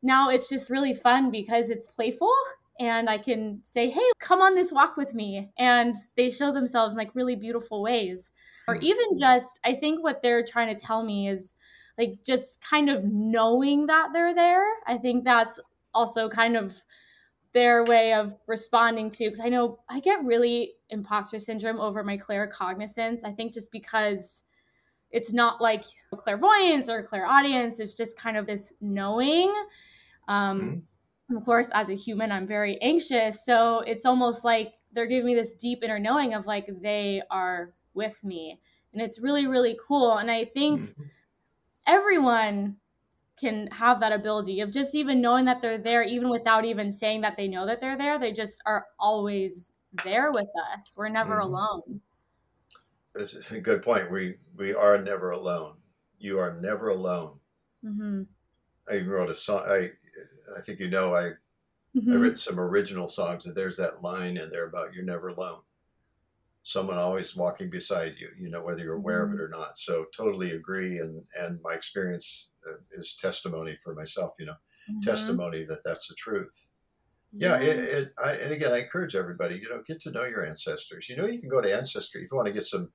now 0.03 0.29
it's 0.29 0.47
just 0.47 0.69
really 0.69 0.93
fun 0.93 1.31
because 1.31 1.69
it's 1.71 1.87
playful 1.87 2.33
and 2.79 3.09
I 3.09 3.17
can 3.17 3.59
say, 3.63 3.89
hey, 3.89 4.09
come 4.19 4.41
on 4.41 4.55
this 4.55 4.71
walk 4.71 4.97
with 4.97 5.13
me. 5.13 5.51
And 5.57 5.95
they 6.15 6.29
show 6.29 6.51
themselves 6.51 6.93
in 6.93 6.99
like 6.99 7.15
really 7.15 7.35
beautiful 7.35 7.81
ways. 7.81 8.31
Or 8.67 8.75
mm. 8.75 8.83
even 8.83 9.15
just, 9.19 9.59
I 9.65 9.73
think 9.73 10.03
what 10.03 10.21
they're 10.21 10.45
trying 10.45 10.75
to 10.75 10.85
tell 10.85 11.03
me 11.03 11.27
is 11.27 11.55
like 11.97 12.19
just 12.25 12.63
kind 12.63 12.89
of 12.89 13.03
knowing 13.03 13.87
that 13.87 14.09
they're 14.13 14.35
there. 14.35 14.65
I 14.87 14.97
think 14.97 15.23
that's 15.23 15.59
also 15.93 16.29
kind 16.29 16.55
of 16.55 16.81
their 17.53 17.83
way 17.83 18.13
of 18.13 18.37
responding 18.47 19.09
to 19.09 19.25
because 19.25 19.39
I 19.39 19.49
know 19.49 19.79
I 19.89 19.99
get 19.99 20.23
really 20.23 20.73
imposter 20.89 21.39
syndrome 21.39 21.79
over 21.79 22.03
my 22.03 22.17
claircognizance. 22.17 23.21
I 23.25 23.31
think 23.31 23.53
just 23.53 23.71
because 23.71 24.43
it's 25.11 25.33
not 25.33 25.59
like 25.61 25.83
clairvoyance 26.15 26.89
or 26.89 27.03
clairaudience, 27.03 27.79
it's 27.79 27.95
just 27.95 28.17
kind 28.17 28.37
of 28.37 28.45
this 28.45 28.73
knowing. 28.79 29.53
Um, 30.27 30.61
mm-hmm. 31.29 31.37
Of 31.37 31.45
course, 31.45 31.71
as 31.73 31.89
a 31.89 31.95
human, 31.95 32.31
I'm 32.31 32.47
very 32.47 32.81
anxious. 32.81 33.45
So 33.45 33.79
it's 33.81 34.05
almost 34.05 34.43
like 34.43 34.73
they're 34.93 35.07
giving 35.07 35.27
me 35.27 35.35
this 35.35 35.53
deep 35.53 35.83
inner 35.83 35.99
knowing 35.99 36.33
of 36.33 36.45
like 36.45 36.69
they 36.81 37.21
are 37.29 37.73
with 37.93 38.23
me. 38.23 38.59
And 38.93 39.01
it's 39.01 39.19
really, 39.19 39.47
really 39.47 39.77
cool. 39.87 40.17
And 40.17 40.29
I 40.29 40.45
think 40.45 40.81
mm-hmm. 40.81 41.03
everyone 41.87 42.77
can 43.41 43.67
have 43.71 43.99
that 43.99 44.11
ability 44.11 44.61
of 44.61 44.71
just 44.71 44.93
even 44.93 45.19
knowing 45.19 45.45
that 45.45 45.61
they're 45.61 45.79
there, 45.79 46.03
even 46.03 46.29
without 46.29 46.63
even 46.63 46.91
saying 46.91 47.21
that 47.21 47.35
they 47.35 47.47
know 47.47 47.65
that 47.65 47.81
they're 47.81 47.97
there. 47.97 48.19
They 48.19 48.31
just 48.31 48.61
are 48.65 48.85
always 48.99 49.73
there 50.03 50.31
with 50.31 50.47
us. 50.73 50.95
We're 50.95 51.09
never 51.09 51.37
mm-hmm. 51.37 51.53
alone. 51.53 52.01
That's 53.15 53.51
a 53.51 53.59
good 53.59 53.81
point. 53.81 54.11
We 54.11 54.35
we 54.55 54.73
are 54.73 55.01
never 55.01 55.31
alone. 55.31 55.73
You 56.19 56.39
are 56.39 56.53
never 56.53 56.89
alone. 56.89 57.39
Mm-hmm. 57.83 58.23
I 58.89 58.95
even 58.95 59.09
wrote 59.09 59.29
a 59.29 59.35
song. 59.35 59.63
I 59.67 59.89
I 60.57 60.61
think 60.61 60.79
you 60.79 60.89
know 60.89 61.15
I 61.15 61.31
mm-hmm. 61.97 62.13
I 62.13 62.15
written 62.15 62.37
some 62.37 62.59
original 62.59 63.07
songs, 63.07 63.45
and 63.45 63.55
there's 63.55 63.77
that 63.77 64.03
line 64.03 64.37
in 64.37 64.49
there 64.49 64.67
about 64.67 64.93
you're 64.93 65.03
never 65.03 65.29
alone. 65.29 65.61
Someone 66.63 66.97
always 66.97 67.35
walking 67.35 67.69
beside 67.69 68.15
you. 68.19 68.29
You 68.39 68.49
know 68.49 68.63
whether 68.63 68.83
you're 68.83 68.95
aware 68.95 69.23
of 69.23 69.31
it 69.31 69.35
mm-hmm. 69.35 69.43
or 69.43 69.47
not. 69.47 69.77
So 69.77 70.05
totally 70.15 70.51
agree. 70.51 70.99
And 70.99 71.23
and 71.39 71.59
my 71.63 71.73
experience 71.73 72.51
uh, 72.69 72.75
is 72.91 73.15
testimony 73.15 73.77
for 73.83 73.95
myself, 73.95 74.33
you 74.39 74.45
know, 74.45 74.53
mm-hmm. 74.89 75.01
testimony 75.01 75.65
that 75.65 75.83
that's 75.83 76.07
the 76.07 76.15
truth. 76.15 76.67
Yeah, 77.33 77.59
yeah. 77.61 77.67
It, 77.67 77.77
it, 77.77 78.13
I, 78.23 78.31
and 78.33 78.51
again, 78.51 78.73
I 78.73 78.79
encourage 78.79 79.15
everybody, 79.15 79.55
you 79.55 79.69
know, 79.69 79.81
get 79.87 80.01
to 80.01 80.11
know 80.11 80.25
your 80.25 80.45
ancestors. 80.45 81.07
You 81.07 81.15
know, 81.15 81.25
you 81.25 81.39
can 81.39 81.49
go 81.49 81.61
to 81.61 81.73
Ancestry 81.73 82.23
if 82.23 82.31
you 82.31 82.35
want 82.35 82.47
to 82.47 82.53
get 82.53 82.65
some 82.65 82.89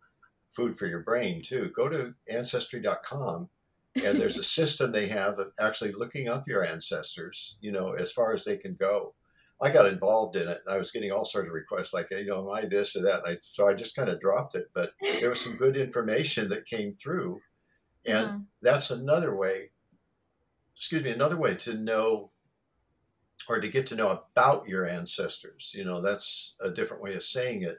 food 0.50 0.79
for 0.79 0.87
your 0.87 1.00
brain 1.00 1.42
too. 1.42 1.70
Go 1.74 1.88
to 1.88 2.14
ancestry.com 2.31 3.48
and 3.94 4.20
there's 4.20 4.38
a 4.38 4.44
system 4.59 4.92
they 4.92 5.09
have 5.09 5.38
of 5.38 5.52
actually 5.61 5.92
looking 5.92 6.29
up 6.29 6.46
your 6.46 6.64
ancestors, 6.64 7.59
you 7.61 7.72
know, 7.72 7.92
as 7.92 8.12
far 8.12 8.33
as 8.33 8.44
they 8.44 8.57
can 8.57 8.74
go. 8.74 9.14
I 9.60 9.70
got 9.70 9.86
involved 9.86 10.36
in 10.36 10.48
it 10.48 10.60
and 10.64 10.74
I 10.74 10.76
was 10.76 10.90
getting 10.90 11.10
all 11.10 11.24
sorts 11.24 11.48
of 11.48 11.54
requests 11.54 11.94
like, 11.94 12.10
you 12.10 12.26
know, 12.26 12.50
am 12.50 12.56
I 12.56 12.66
this 12.66 12.94
or 12.94 13.02
that? 13.02 13.26
I, 13.26 13.38
so 13.40 13.68
I 13.68 13.74
just 13.74 13.96
kind 13.96 14.10
of 14.10 14.20
dropped 14.20 14.54
it, 14.54 14.66
but 14.74 14.92
there 15.20 15.30
was 15.30 15.40
some 15.40 15.56
good 15.56 15.76
information 15.76 16.50
that 16.50 16.66
came 16.66 16.94
through 16.94 17.40
and 18.06 18.26
uh-huh. 18.26 18.38
that's 18.62 18.90
another 18.90 19.34
way, 19.34 19.72
excuse 20.74 21.02
me, 21.02 21.10
another 21.10 21.36
way 21.36 21.54
to 21.56 21.74
know 21.74 22.30
or 23.48 23.60
to 23.60 23.68
get 23.68 23.86
to 23.88 23.96
know 23.96 24.10
about 24.10 24.68
your 24.68 24.86
ancestors. 24.86 25.72
You 25.74 25.84
know, 25.84 26.00
that's 26.00 26.54
a 26.61 26.70
different 26.70 27.02
way 27.02 27.14
of 27.14 27.22
saying 27.22 27.62
it 27.62 27.78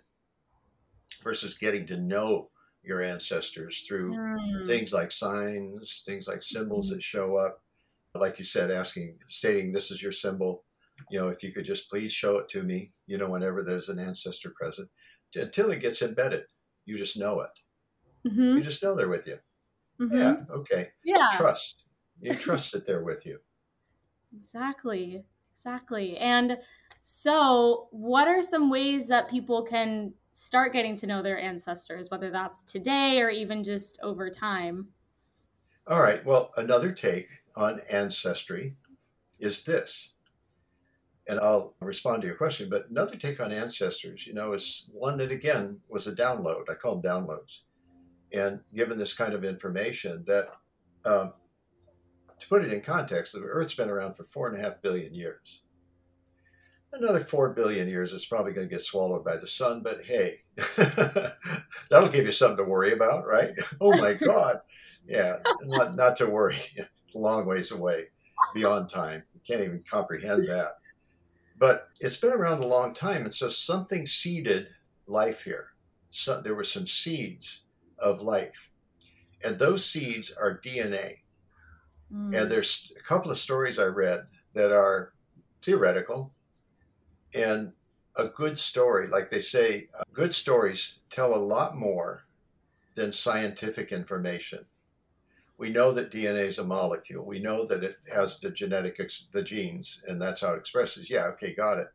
versus 1.23 1.57
getting 1.57 1.85
to 1.87 1.97
know 1.97 2.49
your 2.83 3.01
ancestors 3.01 3.81
through 3.81 4.13
mm. 4.13 4.67
things 4.67 4.93
like 4.93 5.11
signs, 5.11 6.03
things 6.05 6.27
like 6.27 6.43
symbols 6.43 6.89
mm. 6.89 6.95
that 6.95 7.03
show 7.03 7.35
up. 7.35 7.61
Like 8.13 8.39
you 8.39 8.45
said, 8.45 8.71
asking, 8.71 9.19
stating, 9.27 9.71
this 9.71 9.91
is 9.91 10.01
your 10.01 10.11
symbol. 10.11 10.63
You 11.09 11.19
know, 11.19 11.29
if 11.29 11.43
you 11.43 11.51
could 11.51 11.65
just 11.65 11.89
please 11.89 12.11
show 12.11 12.37
it 12.37 12.49
to 12.49 12.63
me, 12.63 12.93
you 13.05 13.17
know, 13.17 13.29
whenever 13.29 13.63
there's 13.63 13.89
an 13.89 13.99
ancestor 13.99 14.53
present, 14.59 14.89
until 15.35 15.71
it 15.71 15.81
gets 15.81 16.01
embedded. 16.01 16.43
You 16.85 16.97
just 16.97 17.19
know 17.19 17.41
it. 17.41 18.29
Mm-hmm. 18.29 18.57
You 18.57 18.61
just 18.61 18.81
know 18.83 18.95
they're 18.95 19.09
with 19.09 19.27
you. 19.27 19.37
Mm-hmm. 19.99 20.17
Yeah. 20.17 20.35
Okay. 20.49 20.89
Yeah. 21.03 21.29
Trust. 21.33 21.83
You 22.19 22.33
trust 22.35 22.71
that 22.71 22.85
they're 22.85 23.03
with 23.03 23.25
you. 23.25 23.39
Exactly. 24.35 25.23
Exactly. 25.53 26.17
And 26.17 26.57
so, 27.01 27.87
what 27.91 28.27
are 28.27 28.41
some 28.41 28.69
ways 28.69 29.07
that 29.07 29.29
people 29.29 29.63
can 29.63 30.13
start 30.33 30.71
getting 30.71 30.95
to 30.97 31.07
know 31.07 31.23
their 31.23 31.39
ancestors, 31.39 32.11
whether 32.11 32.29
that's 32.29 32.61
today 32.63 33.19
or 33.21 33.29
even 33.29 33.63
just 33.63 33.97
over 34.03 34.29
time? 34.29 34.87
All 35.87 36.01
right. 36.01 36.23
Well, 36.25 36.51
another 36.57 36.91
take 36.91 37.27
on 37.55 37.81
ancestry 37.91 38.75
is 39.39 39.63
this 39.63 40.13
and 41.27 41.39
I'll 41.39 41.75
respond 41.81 42.21
to 42.21 42.27
your 42.27 42.37
question. 42.37 42.69
But 42.69 42.89
another 42.89 43.15
take 43.15 43.39
on 43.39 43.51
ancestors, 43.51 44.25
you 44.25 44.33
know, 44.33 44.53
is 44.53 44.89
one 44.93 45.17
that 45.17 45.31
again 45.31 45.79
was 45.89 46.07
a 46.07 46.13
download. 46.13 46.69
I 46.69 46.73
call 46.75 46.97
them 46.97 47.11
downloads. 47.11 47.61
And 48.33 48.59
given 48.73 48.97
this 48.97 49.13
kind 49.13 49.33
of 49.33 49.43
information, 49.43 50.23
that 50.27 50.49
um, 51.05 51.33
to 52.39 52.47
put 52.47 52.63
it 52.63 52.73
in 52.73 52.81
context, 52.81 53.33
the 53.33 53.41
Earth's 53.41 53.75
been 53.75 53.89
around 53.89 54.15
for 54.15 54.23
four 54.23 54.47
and 54.47 54.57
a 54.57 54.61
half 54.61 54.81
billion 54.81 55.13
years. 55.13 55.61
Another 56.93 57.19
four 57.19 57.49
billion 57.49 57.89
years 57.89 58.13
is 58.13 58.25
probably 58.25 58.53
going 58.53 58.67
to 58.67 58.73
get 58.73 58.81
swallowed 58.81 59.23
by 59.23 59.37
the 59.37 59.47
sun, 59.47 59.81
but 59.83 60.03
hey, 60.03 60.39
that'll 61.89 62.09
give 62.09 62.25
you 62.25 62.31
something 62.31 62.57
to 62.57 62.63
worry 62.63 62.93
about, 62.93 63.27
right? 63.27 63.51
Oh 63.81 63.95
my 63.97 64.13
God. 64.13 64.57
Yeah, 65.05 65.37
not, 65.63 65.95
not 65.95 66.15
to 66.17 66.27
worry. 66.27 66.59
Long 67.15 67.45
ways 67.45 67.71
away 67.71 68.05
beyond 68.53 68.89
time. 68.89 69.23
You 69.33 69.41
can't 69.47 69.63
even 69.63 69.83
comprehend 69.89 70.45
that. 70.45 70.73
But 71.57 71.89
it's 71.99 72.17
been 72.17 72.33
around 72.33 72.63
a 72.63 72.67
long 72.67 72.93
time, 72.93 73.23
and 73.23 73.33
so 73.33 73.49
something 73.49 74.05
seeded 74.05 74.69
life 75.07 75.43
here. 75.43 75.69
So 76.11 76.41
there 76.41 76.55
were 76.55 76.63
some 76.63 76.87
seeds 76.87 77.61
of 77.97 78.21
life, 78.21 78.71
and 79.43 79.57
those 79.57 79.85
seeds 79.85 80.31
are 80.31 80.59
DNA. 80.59 81.23
Mm. 82.13 82.41
And 82.41 82.51
there's 82.51 82.91
a 82.97 83.03
couple 83.03 83.31
of 83.31 83.37
stories 83.37 83.79
I 83.79 83.85
read 83.85 84.27
that 84.53 84.71
are 84.71 85.13
theoretical, 85.61 86.33
and 87.33 87.73
a 88.15 88.27
good 88.27 88.57
story, 88.57 89.07
like 89.07 89.29
they 89.29 89.39
say, 89.39 89.89
uh, 89.97 90.03
good 90.13 90.33
stories 90.33 90.99
tell 91.09 91.35
a 91.35 91.37
lot 91.37 91.75
more 91.75 92.25
than 92.95 93.11
scientific 93.11 93.91
information. 93.91 94.65
We 95.57 95.69
know 95.69 95.91
that 95.91 96.11
DNA 96.11 96.45
is 96.45 96.59
a 96.59 96.63
molecule. 96.63 97.25
We 97.25 97.39
know 97.39 97.65
that 97.65 97.83
it 97.83 97.97
has 98.13 98.39
the 98.39 98.51
genetic, 98.51 99.01
the 99.31 99.43
genes, 99.43 100.03
and 100.07 100.21
that's 100.21 100.41
how 100.41 100.53
it 100.53 100.59
expresses. 100.59 101.09
Yeah, 101.09 101.25
okay, 101.29 101.55
got 101.55 101.79
it. 101.79 101.87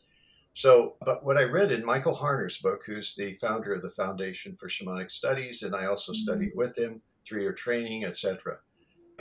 So, 0.55 0.97
but 1.05 1.25
what 1.25 1.39
I 1.39 1.45
read 1.45 1.73
in 1.73 1.85
Michael 1.85 2.17
Harner's 2.17 2.59
book, 2.59 2.83
who's 2.85 3.15
the 3.15 3.35
founder 3.35 3.73
of 3.73 3.83
the 3.83 3.91
Foundation 3.91 4.57
for 4.57 4.69
Shamanic 4.69 5.11
Studies, 5.11 5.63
and 5.63 5.75
I 5.75 5.87
also 5.87 6.13
mm-hmm. 6.13 6.19
studied 6.19 6.53
with 6.55 6.77
him, 6.77 7.01
three-year 7.25 7.53
training, 7.53 8.05
etc. 8.05 8.59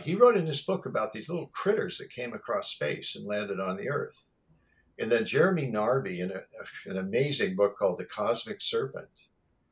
He 0.04 0.16
wrote 0.16 0.36
in 0.36 0.48
his 0.48 0.62
book 0.62 0.86
about 0.86 1.14
these 1.14 1.30
little 1.30 1.48
critters 1.48 1.98
that 2.00 2.10
came 2.10 2.34
across 2.34 2.72
space 2.72 3.16
and 3.16 3.26
landed 3.26 3.60
on 3.60 3.78
the 3.78 3.89
Earth. 3.89 4.24
And 5.00 5.12
then 5.12 5.26
Jeremy 5.26 5.72
Narby, 5.72 6.20
in 6.20 6.32
a, 6.32 6.42
an 6.89 6.98
amazing 6.98 7.56
book 7.56 7.78
called 7.78 7.98
The 7.98 8.06
Cosmic 8.06 8.62
Serpent, 8.62 9.28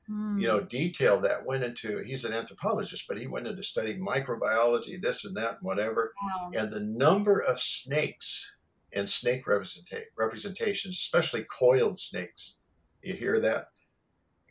mm. 0.09 0.39
you 0.39 0.47
know, 0.47 0.61
detail 0.61 1.19
that, 1.21 1.45
went 1.45 1.63
into, 1.63 1.99
he's 1.99 2.25
an 2.25 2.33
anthropologist, 2.33 3.05
but 3.07 3.17
he 3.17 3.27
went 3.27 3.47
into 3.47 3.63
study 3.63 3.97
microbiology, 3.97 5.01
this 5.01 5.25
and 5.25 5.35
that, 5.37 5.57
and 5.57 5.61
whatever. 5.61 6.13
Wow. 6.23 6.51
And 6.53 6.71
the 6.71 6.79
number 6.79 7.39
of 7.39 7.61
snakes 7.61 8.55
and 8.93 9.09
snake 9.09 9.45
representa- 9.45 10.05
representations, 10.17 10.97
especially 10.97 11.43
coiled 11.43 11.99
snakes. 11.99 12.57
You 13.03 13.13
hear 13.13 13.39
that? 13.39 13.67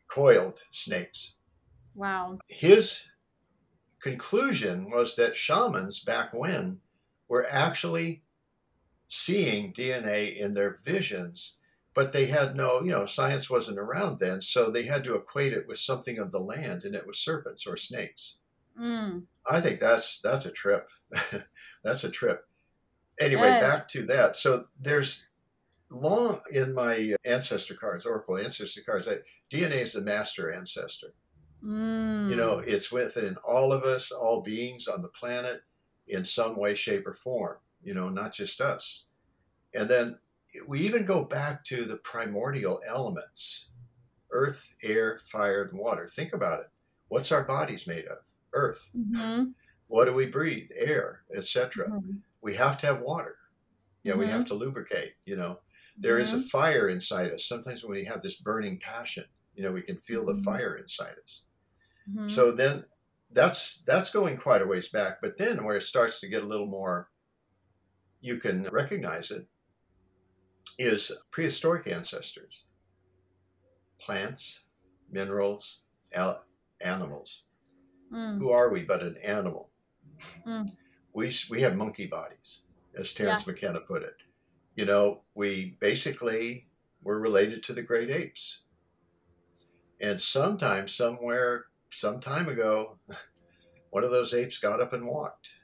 Coiled 0.08 0.62
snakes. 0.70 1.36
Wow. 1.94 2.38
His 2.48 3.04
conclusion 4.00 4.88
was 4.90 5.16
that 5.16 5.36
shamans 5.36 6.00
back 6.00 6.32
when 6.32 6.78
were 7.28 7.46
actually 7.50 8.22
seeing 9.08 9.72
DNA 9.72 10.36
in 10.36 10.54
their 10.54 10.78
visions, 10.84 11.54
but 11.94 12.12
they 12.12 12.26
had 12.26 12.54
no, 12.54 12.80
you 12.80 12.90
know, 12.90 13.06
science 13.06 13.50
wasn't 13.50 13.78
around 13.78 14.20
then, 14.20 14.40
so 14.40 14.70
they 14.70 14.84
had 14.84 15.04
to 15.04 15.14
equate 15.14 15.52
it 15.52 15.66
with 15.66 15.78
something 15.78 16.18
of 16.18 16.30
the 16.30 16.40
land, 16.40 16.84
and 16.84 16.94
it 16.94 17.06
was 17.06 17.18
serpents 17.18 17.66
or 17.66 17.76
snakes. 17.76 18.36
Mm. 18.80 19.24
I 19.50 19.60
think 19.60 19.80
that's 19.80 20.20
that's 20.20 20.46
a 20.46 20.52
trip. 20.52 20.88
that's 21.84 22.04
a 22.04 22.10
trip. 22.10 22.46
Anyway, 23.20 23.48
yes. 23.48 23.62
back 23.62 23.88
to 23.88 24.04
that. 24.04 24.36
So 24.36 24.66
there's 24.80 25.26
long 25.90 26.40
in 26.52 26.74
my 26.74 27.14
ancestor 27.24 27.74
cards, 27.74 28.06
Oracle 28.06 28.38
ancestor 28.38 28.82
cards, 28.82 29.08
I, 29.08 29.16
DNA 29.50 29.82
is 29.82 29.94
the 29.94 30.02
master 30.02 30.52
ancestor. 30.52 31.14
Mm. 31.64 32.30
You 32.30 32.36
know, 32.36 32.58
it's 32.58 32.92
within 32.92 33.36
all 33.44 33.72
of 33.72 33.82
us, 33.82 34.12
all 34.12 34.42
beings 34.42 34.86
on 34.86 35.02
the 35.02 35.08
planet 35.08 35.62
in 36.06 36.22
some 36.22 36.56
way, 36.56 36.74
shape, 36.74 37.06
or 37.06 37.14
form 37.14 37.56
you 37.82 37.94
know, 37.94 38.08
not 38.08 38.32
just 38.32 38.60
us. 38.60 39.04
And 39.74 39.88
then 39.88 40.18
we 40.66 40.80
even 40.80 41.04
go 41.04 41.24
back 41.24 41.64
to 41.64 41.84
the 41.84 41.96
primordial 41.96 42.80
elements 42.86 43.70
earth, 44.30 44.74
air, 44.82 45.18
fire, 45.30 45.62
and 45.62 45.78
water. 45.78 46.06
Think 46.06 46.34
about 46.34 46.60
it. 46.60 46.66
What's 47.08 47.32
our 47.32 47.44
bodies 47.44 47.86
made 47.86 48.04
of? 48.06 48.18
Earth. 48.52 48.88
Mm-hmm. 48.96 49.44
What 49.90 50.04
do 50.04 50.12
we 50.12 50.26
breathe? 50.26 50.68
Air, 50.76 51.22
etc. 51.34 51.88
Mm-hmm. 51.88 52.18
We 52.42 52.56
have 52.56 52.76
to 52.78 52.86
have 52.86 53.00
water. 53.00 53.36
You 54.02 54.10
know, 54.10 54.16
mm-hmm. 54.16 54.20
we 54.20 54.26
have 54.26 54.42
mm-hmm. 54.42 54.48
to 54.48 54.54
lubricate, 54.54 55.14
you 55.24 55.34
know. 55.34 55.60
There 55.96 56.18
is 56.18 56.34
a 56.34 56.36
mm-hmm. 56.36 56.46
fire 56.48 56.88
inside 56.88 57.32
us. 57.32 57.46
Sometimes 57.46 57.82
when 57.82 57.92
we 57.92 58.04
have 58.04 58.20
this 58.20 58.36
burning 58.36 58.78
passion, 58.80 59.24
you 59.54 59.62
know, 59.62 59.72
we 59.72 59.80
can 59.80 59.96
feel 59.96 60.26
the 60.26 60.34
mm-hmm. 60.34 60.42
fire 60.42 60.74
inside 60.74 61.14
us. 61.24 61.40
So 62.26 62.52
then 62.52 62.84
that's 63.32 63.82
that's 63.86 64.10
going 64.10 64.36
quite 64.36 64.60
a 64.60 64.66
ways 64.66 64.88
back. 64.88 65.22
But 65.22 65.38
then 65.38 65.64
where 65.64 65.76
it 65.76 65.82
starts 65.82 66.20
to 66.20 66.28
get 66.28 66.42
a 66.42 66.46
little 66.46 66.66
more 66.66 67.08
you 68.20 68.36
can 68.38 68.64
recognize 68.72 69.30
it 69.30 69.46
is 70.78 71.12
prehistoric 71.30 71.86
ancestors 71.86 72.66
plants, 73.98 74.64
minerals, 75.10 75.80
al- 76.14 76.44
animals. 76.80 77.42
Mm. 78.12 78.38
Who 78.38 78.50
are 78.50 78.70
we 78.70 78.84
but 78.84 79.02
an 79.02 79.16
animal? 79.18 79.70
Mm. 80.46 80.70
We, 81.12 81.32
we 81.50 81.60
have 81.62 81.76
monkey 81.76 82.06
bodies, 82.06 82.62
as 82.96 83.12
Terence 83.12 83.46
yeah. 83.46 83.52
McKenna 83.52 83.80
put 83.80 84.02
it. 84.02 84.14
You 84.76 84.84
know, 84.84 85.22
we 85.34 85.76
basically 85.80 86.68
were 87.02 87.18
related 87.18 87.62
to 87.64 87.72
the 87.72 87.82
great 87.82 88.10
apes. 88.10 88.62
And 90.00 90.20
sometime, 90.20 90.86
somewhere, 90.86 91.66
some 91.90 92.20
time 92.20 92.48
ago, 92.48 92.98
one 93.90 94.04
of 94.04 94.10
those 94.10 94.32
apes 94.32 94.58
got 94.58 94.80
up 94.80 94.92
and 94.92 95.06
walked 95.06 95.54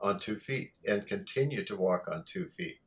on 0.00 0.20
two 0.20 0.36
feet 0.36 0.72
and 0.86 1.06
continued 1.06 1.66
to 1.66 1.76
walk 1.76 2.06
on 2.10 2.24
two 2.24 2.46
feet. 2.46 2.78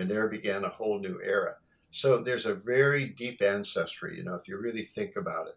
And 0.00 0.10
there 0.10 0.28
began 0.28 0.64
a 0.64 0.70
whole 0.70 0.98
new 0.98 1.20
era. 1.22 1.56
So 1.90 2.22
there's 2.22 2.46
a 2.46 2.54
very 2.54 3.04
deep 3.04 3.42
ancestry, 3.42 4.16
you 4.16 4.24
know, 4.24 4.34
if 4.34 4.48
you 4.48 4.56
really 4.56 4.82
think 4.82 5.16
about 5.16 5.48
it. 5.48 5.56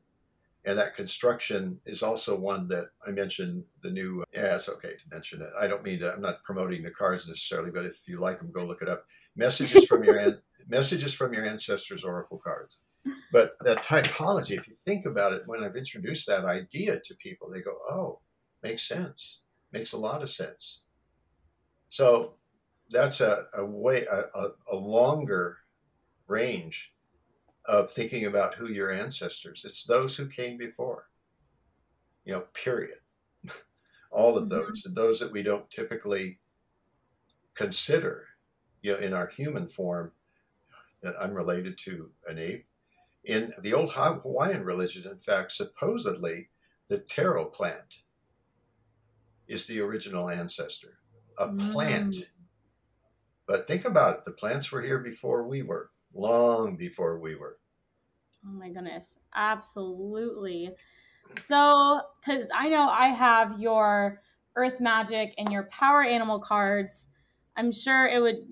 And 0.66 0.78
that 0.78 0.98
construction 0.98 1.80
is 1.86 2.04
also 2.04 2.38
one 2.38 2.68
that 2.68 2.88
I 3.08 3.12
mentioned 3.12 3.64
the 3.82 3.90
new, 3.90 4.22
yeah, 4.34 4.56
it's 4.56 4.68
okay 4.68 4.96
to 4.96 5.10
mention 5.16 5.42
it. 5.42 5.52
I 5.58 5.68
don't 5.68 5.84
mean 5.84 6.00
to, 6.00 6.14
I'm 6.14 6.22
not 6.22 6.44
promoting 6.44 6.84
the 6.84 6.92
cards 6.92 7.26
necessarily, 7.26 7.72
but 7.72 7.86
if 7.86 8.06
you 8.06 8.18
like 8.18 8.40
them, 8.40 8.52
go 8.52 8.66
look 8.66 8.82
it 8.82 8.90
up. 8.90 9.06
Messages 9.38 9.86
from 9.86 10.04
your, 10.04 10.42
messages 10.68 11.14
from 11.14 11.34
your 11.34 11.46
ancestors 11.46 12.04
oracle 12.04 12.38
cards. 12.38 12.82
But 13.32 13.56
that 13.62 13.82
typology, 13.82 14.58
if 14.58 14.68
you 14.68 14.76
think 14.76 15.06
about 15.06 15.32
it, 15.32 15.44
when 15.46 15.64
I've 15.64 15.78
introduced 15.78 16.28
that 16.28 16.44
idea 16.44 17.00
to 17.00 17.16
people, 17.16 17.50
they 17.50 17.62
go, 17.62 17.78
oh, 17.90 18.20
makes 18.62 18.86
sense. 18.86 19.40
Makes 19.72 19.94
a 19.94 19.98
lot 19.98 20.22
of 20.22 20.30
sense. 20.30 20.82
So 21.90 22.36
that's 22.94 23.22
a, 23.22 23.46
a 23.56 23.66
way 23.66 24.06
a, 24.06 24.50
a, 24.72 24.76
longer 24.76 25.58
range 26.28 26.94
of 27.66 27.92
thinking 27.92 28.26
about 28.26 28.56
who 28.56 28.70
your 28.70 28.92
ancestors. 28.92 29.64
It's 29.66 29.84
those 29.84 30.16
who 30.16 30.28
came 30.28 30.58
before. 30.58 31.10
You 32.26 32.34
know, 32.34 32.42
period. 32.54 33.00
All 34.12 34.38
of 34.38 34.46
mm-hmm. 34.46 34.54
those, 34.54 34.84
and 34.86 34.96
those 34.96 35.20
that 35.20 35.32
we 35.32 35.44
don't 35.44 35.70
typically 35.70 36.40
consider, 37.56 38.28
you 38.82 38.94
know, 38.94 39.00
in 39.00 39.14
our 39.14 39.28
human 39.28 39.68
form, 39.68 40.12
that 41.02 41.16
I'm 41.20 41.34
related 41.34 41.78
to 41.80 42.12
an 42.28 42.40
ape. 42.40 42.66
In 43.26 43.54
the 43.62 43.74
old 43.74 43.92
Hawaiian 43.94 44.64
religion, 44.64 45.10
in 45.10 45.20
fact, 45.20 45.52
supposedly 45.52 46.50
the 46.88 47.00
taro 47.00 47.46
plant 47.46 48.00
is 49.48 49.68
the 49.68 49.82
original 49.82 50.30
ancestor 50.30 51.00
a 51.38 51.50
plant. 51.50 52.16
But 53.46 53.68
think 53.68 53.86
about 53.86 54.20
it 54.20 54.26
the 54.26 54.32
plants 54.32 54.72
were 54.72 54.82
here 54.82 55.00
before 55.00 55.48
we 55.48 55.62
were, 55.62 55.92
long 56.14 56.78
before 56.78 57.20
we 57.20 57.36
were. 57.36 57.58
Oh 58.46 58.52
my 58.52 58.70
goodness. 58.70 59.18
Absolutely. 59.36 60.72
So, 61.40 62.02
because 62.20 62.50
I 62.54 62.70
know 62.70 62.90
I 62.90 63.08
have 63.08 63.60
your 63.60 64.22
Earth 64.56 64.80
Magic 64.80 65.34
and 65.38 65.52
your 65.52 65.64
Power 65.64 66.04
Animal 66.04 66.40
cards, 66.40 67.08
I'm 67.56 67.72
sure 67.72 68.08
it 68.08 68.22
would 68.22 68.48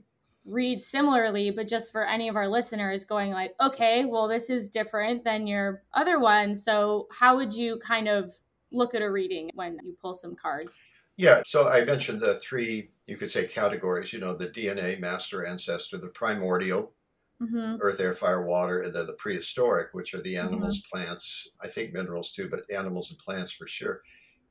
read 0.46 0.80
similarly, 0.80 1.52
but 1.52 1.68
just 1.68 1.92
for 1.92 2.06
any 2.06 2.28
of 2.28 2.36
our 2.36 2.48
listeners 2.48 3.06
going 3.06 3.32
like, 3.32 3.54
okay, 3.60 4.06
well, 4.06 4.28
this 4.28 4.50
is 4.50 4.70
different 4.70 5.24
than 5.24 5.46
your 5.46 5.84
other 5.94 6.20
one. 6.20 6.56
So, 6.56 7.08
how 7.12 7.36
would 7.36 7.54
you 7.54 7.80
kind 7.80 8.08
of 8.08 8.32
look 8.72 8.96
at 8.96 9.02
a 9.02 9.12
reading 9.12 9.52
when 9.54 9.78
you 9.84 9.96
pull 10.02 10.14
some 10.14 10.36
cards? 10.36 10.86
Yeah, 11.18 11.44
so 11.46 11.70
I 11.70 11.84
mentioned 11.84 12.22
the 12.22 12.36
three, 12.36 12.89
you 13.12 13.18
could 13.18 13.30
say, 13.30 13.45
categories. 13.45 14.14
You 14.14 14.20
know, 14.20 14.34
the 14.34 14.47
DNA 14.47 14.97
master 14.97 15.45
ancestor, 15.45 15.97
the 15.97 16.07
primordial, 16.07 16.93
mm-hmm. 17.41 17.76
earth, 17.82 17.99
air, 17.99 18.14
fire, 18.14 18.45
water, 18.45 18.82
and 18.82 18.95
then 18.95 19.05
the 19.05 19.14
prehistoric, 19.14 19.89
which 19.91 20.14
are 20.14 20.22
the 20.22 20.36
mm-hmm. 20.36 20.47
animals, 20.47 20.80
mm-hmm. 20.80 20.97
plants, 20.97 21.51
I 21.62 21.68
think 21.68 21.93
minerals 21.93 22.32
too, 22.32 22.49
but 22.49 22.64
animals 22.74 23.12
and 23.12 23.20
plants 23.20 23.51
for 23.51 23.68
sure. 23.68 24.01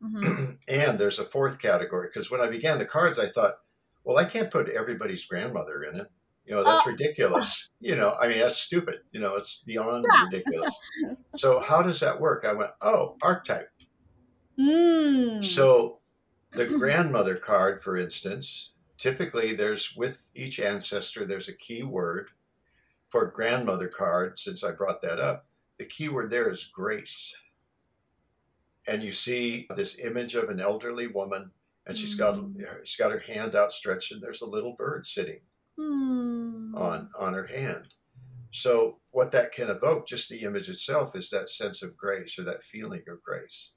Mm-hmm. 0.04 0.52
and 0.68 0.98
there's 0.98 1.18
a 1.18 1.24
fourth 1.24 1.60
category 1.60 2.08
because 2.08 2.30
when 2.30 2.42
I 2.42 2.48
began 2.48 2.78
the 2.78 2.84
cards, 2.84 3.18
I 3.18 3.28
thought, 3.28 3.54
well, 4.04 4.18
I 4.18 4.24
can't 4.24 4.50
put 4.50 4.68
everybody's 4.68 5.24
grandmother 5.24 5.82
in 5.82 5.96
it. 5.96 6.08
You 6.44 6.54
know, 6.54 6.64
that's 6.64 6.82
oh. 6.86 6.90
ridiculous. 6.90 7.66
You 7.82 7.96
know, 7.96 8.14
I 8.20 8.28
mean, 8.28 8.40
that's 8.40 8.58
stupid. 8.58 8.96
You 9.10 9.20
know, 9.20 9.36
it's 9.36 9.62
beyond 9.66 10.04
yeah. 10.06 10.24
ridiculous. 10.24 10.74
So, 11.36 11.60
how 11.60 11.80
does 11.80 12.00
that 12.00 12.20
work? 12.20 12.44
I 12.44 12.52
went, 12.52 12.72
oh, 12.82 13.16
archetype. 13.22 13.70
Mm. 14.58 15.42
So, 15.42 15.99
the 16.52 16.66
grandmother 16.78 17.36
card, 17.36 17.82
for 17.82 17.96
instance, 17.96 18.70
typically 18.98 19.54
there's 19.54 19.94
with 19.96 20.28
each 20.34 20.60
ancestor, 20.60 21.24
there's 21.24 21.48
a 21.48 21.54
key 21.54 21.82
word. 21.82 22.30
For 23.08 23.26
grandmother 23.26 23.88
card, 23.88 24.38
since 24.38 24.62
I 24.62 24.70
brought 24.70 25.02
that 25.02 25.18
up, 25.18 25.46
the 25.78 25.84
key 25.84 26.08
word 26.08 26.30
there 26.30 26.48
is 26.48 26.66
grace. 26.66 27.34
And 28.86 29.02
you 29.02 29.12
see 29.12 29.66
this 29.74 29.98
image 30.04 30.36
of 30.36 30.48
an 30.48 30.60
elderly 30.60 31.08
woman, 31.08 31.50
and 31.86 31.96
she's 31.96 32.14
got 32.14 32.36
mm. 32.36 32.56
she's 32.84 32.96
got 32.96 33.10
her 33.10 33.18
hand 33.18 33.56
outstretched, 33.56 34.12
and 34.12 34.22
there's 34.22 34.42
a 34.42 34.48
little 34.48 34.74
bird 34.74 35.06
sitting 35.06 35.40
mm. 35.78 36.74
on 36.76 37.10
on 37.18 37.34
her 37.34 37.46
hand. 37.46 37.94
So 38.52 38.98
what 39.10 39.32
that 39.32 39.52
can 39.52 39.70
evoke, 39.70 40.06
just 40.06 40.28
the 40.28 40.42
image 40.42 40.68
itself, 40.68 41.16
is 41.16 41.30
that 41.30 41.48
sense 41.48 41.82
of 41.82 41.96
grace 41.96 42.38
or 42.38 42.42
that 42.42 42.64
feeling 42.64 43.02
of 43.08 43.22
grace. 43.22 43.72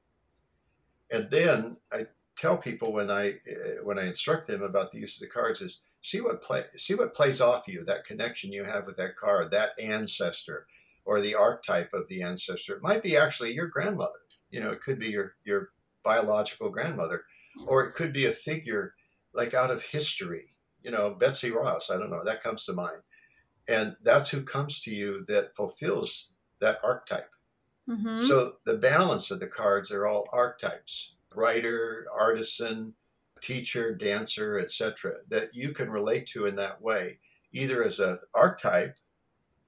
And 1.12 1.30
then 1.30 1.78
I 1.92 2.08
tell 2.38 2.58
people 2.58 2.94
when 2.94 3.12
I 3.12 3.28
eh, 3.28 3.78
when 3.84 4.00
I 4.00 4.08
instruct 4.08 4.48
them 4.48 4.62
about 4.62 4.92
the 4.92 5.00
use 5.00 5.16
of 5.16 5.22
the 5.22 5.34
cards 5.34 5.62
is 5.62 5.82
see 6.02 6.22
what 6.22 6.42
play 6.42 6.64
see 6.76 6.96
what 6.96 7.14
plays 7.14 7.42
off 7.42 7.68
you 7.68 7.84
that 7.86 8.06
connection 8.06 8.52
you 8.52 8.64
have 8.64 8.86
with 8.86 8.98
that 8.98 9.16
card 9.16 9.52
that 9.52 9.80
ancestor 9.80 10.68
or 11.06 11.20
the 11.20 11.36
archetype 11.36 11.94
of 11.94 12.08
the 12.08 12.24
ancestor. 12.24 12.76
It 12.76 12.84
might 12.84 13.04
be 13.04 13.18
actually 13.18 13.54
your 13.54 13.68
grandmother 13.68 14.20
you 14.50 14.60
know 14.60 14.72
it 14.72 14.82
could 14.82 15.00
be 15.00 15.10
your 15.10 15.36
your 15.44 15.70
biological 16.04 16.70
grandmother 16.70 17.24
or 17.68 17.84
it 17.86 17.94
could 17.94 18.12
be 18.12 18.26
a 18.26 18.34
figure 18.34 18.94
like 19.34 19.54
out 19.54 19.72
of 19.72 19.84
history 19.84 20.56
you 20.84 20.92
know 20.92 21.12
Betsy 21.12 21.52
Ross 21.52 21.90
I 21.90 21.98
don't 21.98 22.12
know 22.12 22.24
that 22.24 22.44
comes 22.44 22.66
to 22.66 22.74
mind. 22.74 23.02
And 23.66 23.96
that's 24.04 24.30
who 24.30 24.44
comes 24.44 24.82
to 24.82 24.92
you 24.92 25.24
that 25.30 25.56
fulfills 25.56 26.32
that 26.60 26.80
archetype. 26.84 27.30
Mm-hmm. 27.90 28.22
so 28.22 28.54
the 28.66 28.78
balance 28.78 29.30
of 29.30 29.42
the 29.42 29.48
cards 29.48 29.92
are 29.92 30.08
all 30.08 30.30
archetypes 30.32 31.16
writer, 31.36 32.06
artisan, 32.18 32.94
teacher, 33.42 33.94
dancer, 33.94 34.58
etc., 34.58 35.16
that 35.30 35.54
you 35.54 35.74
can 35.74 35.90
relate 35.90 36.28
to 36.28 36.46
in 36.46 36.56
that 36.56 36.82
way, 36.82 37.20
either 37.52 37.84
as 37.84 38.00
an 38.00 38.18
archetype 38.34 38.96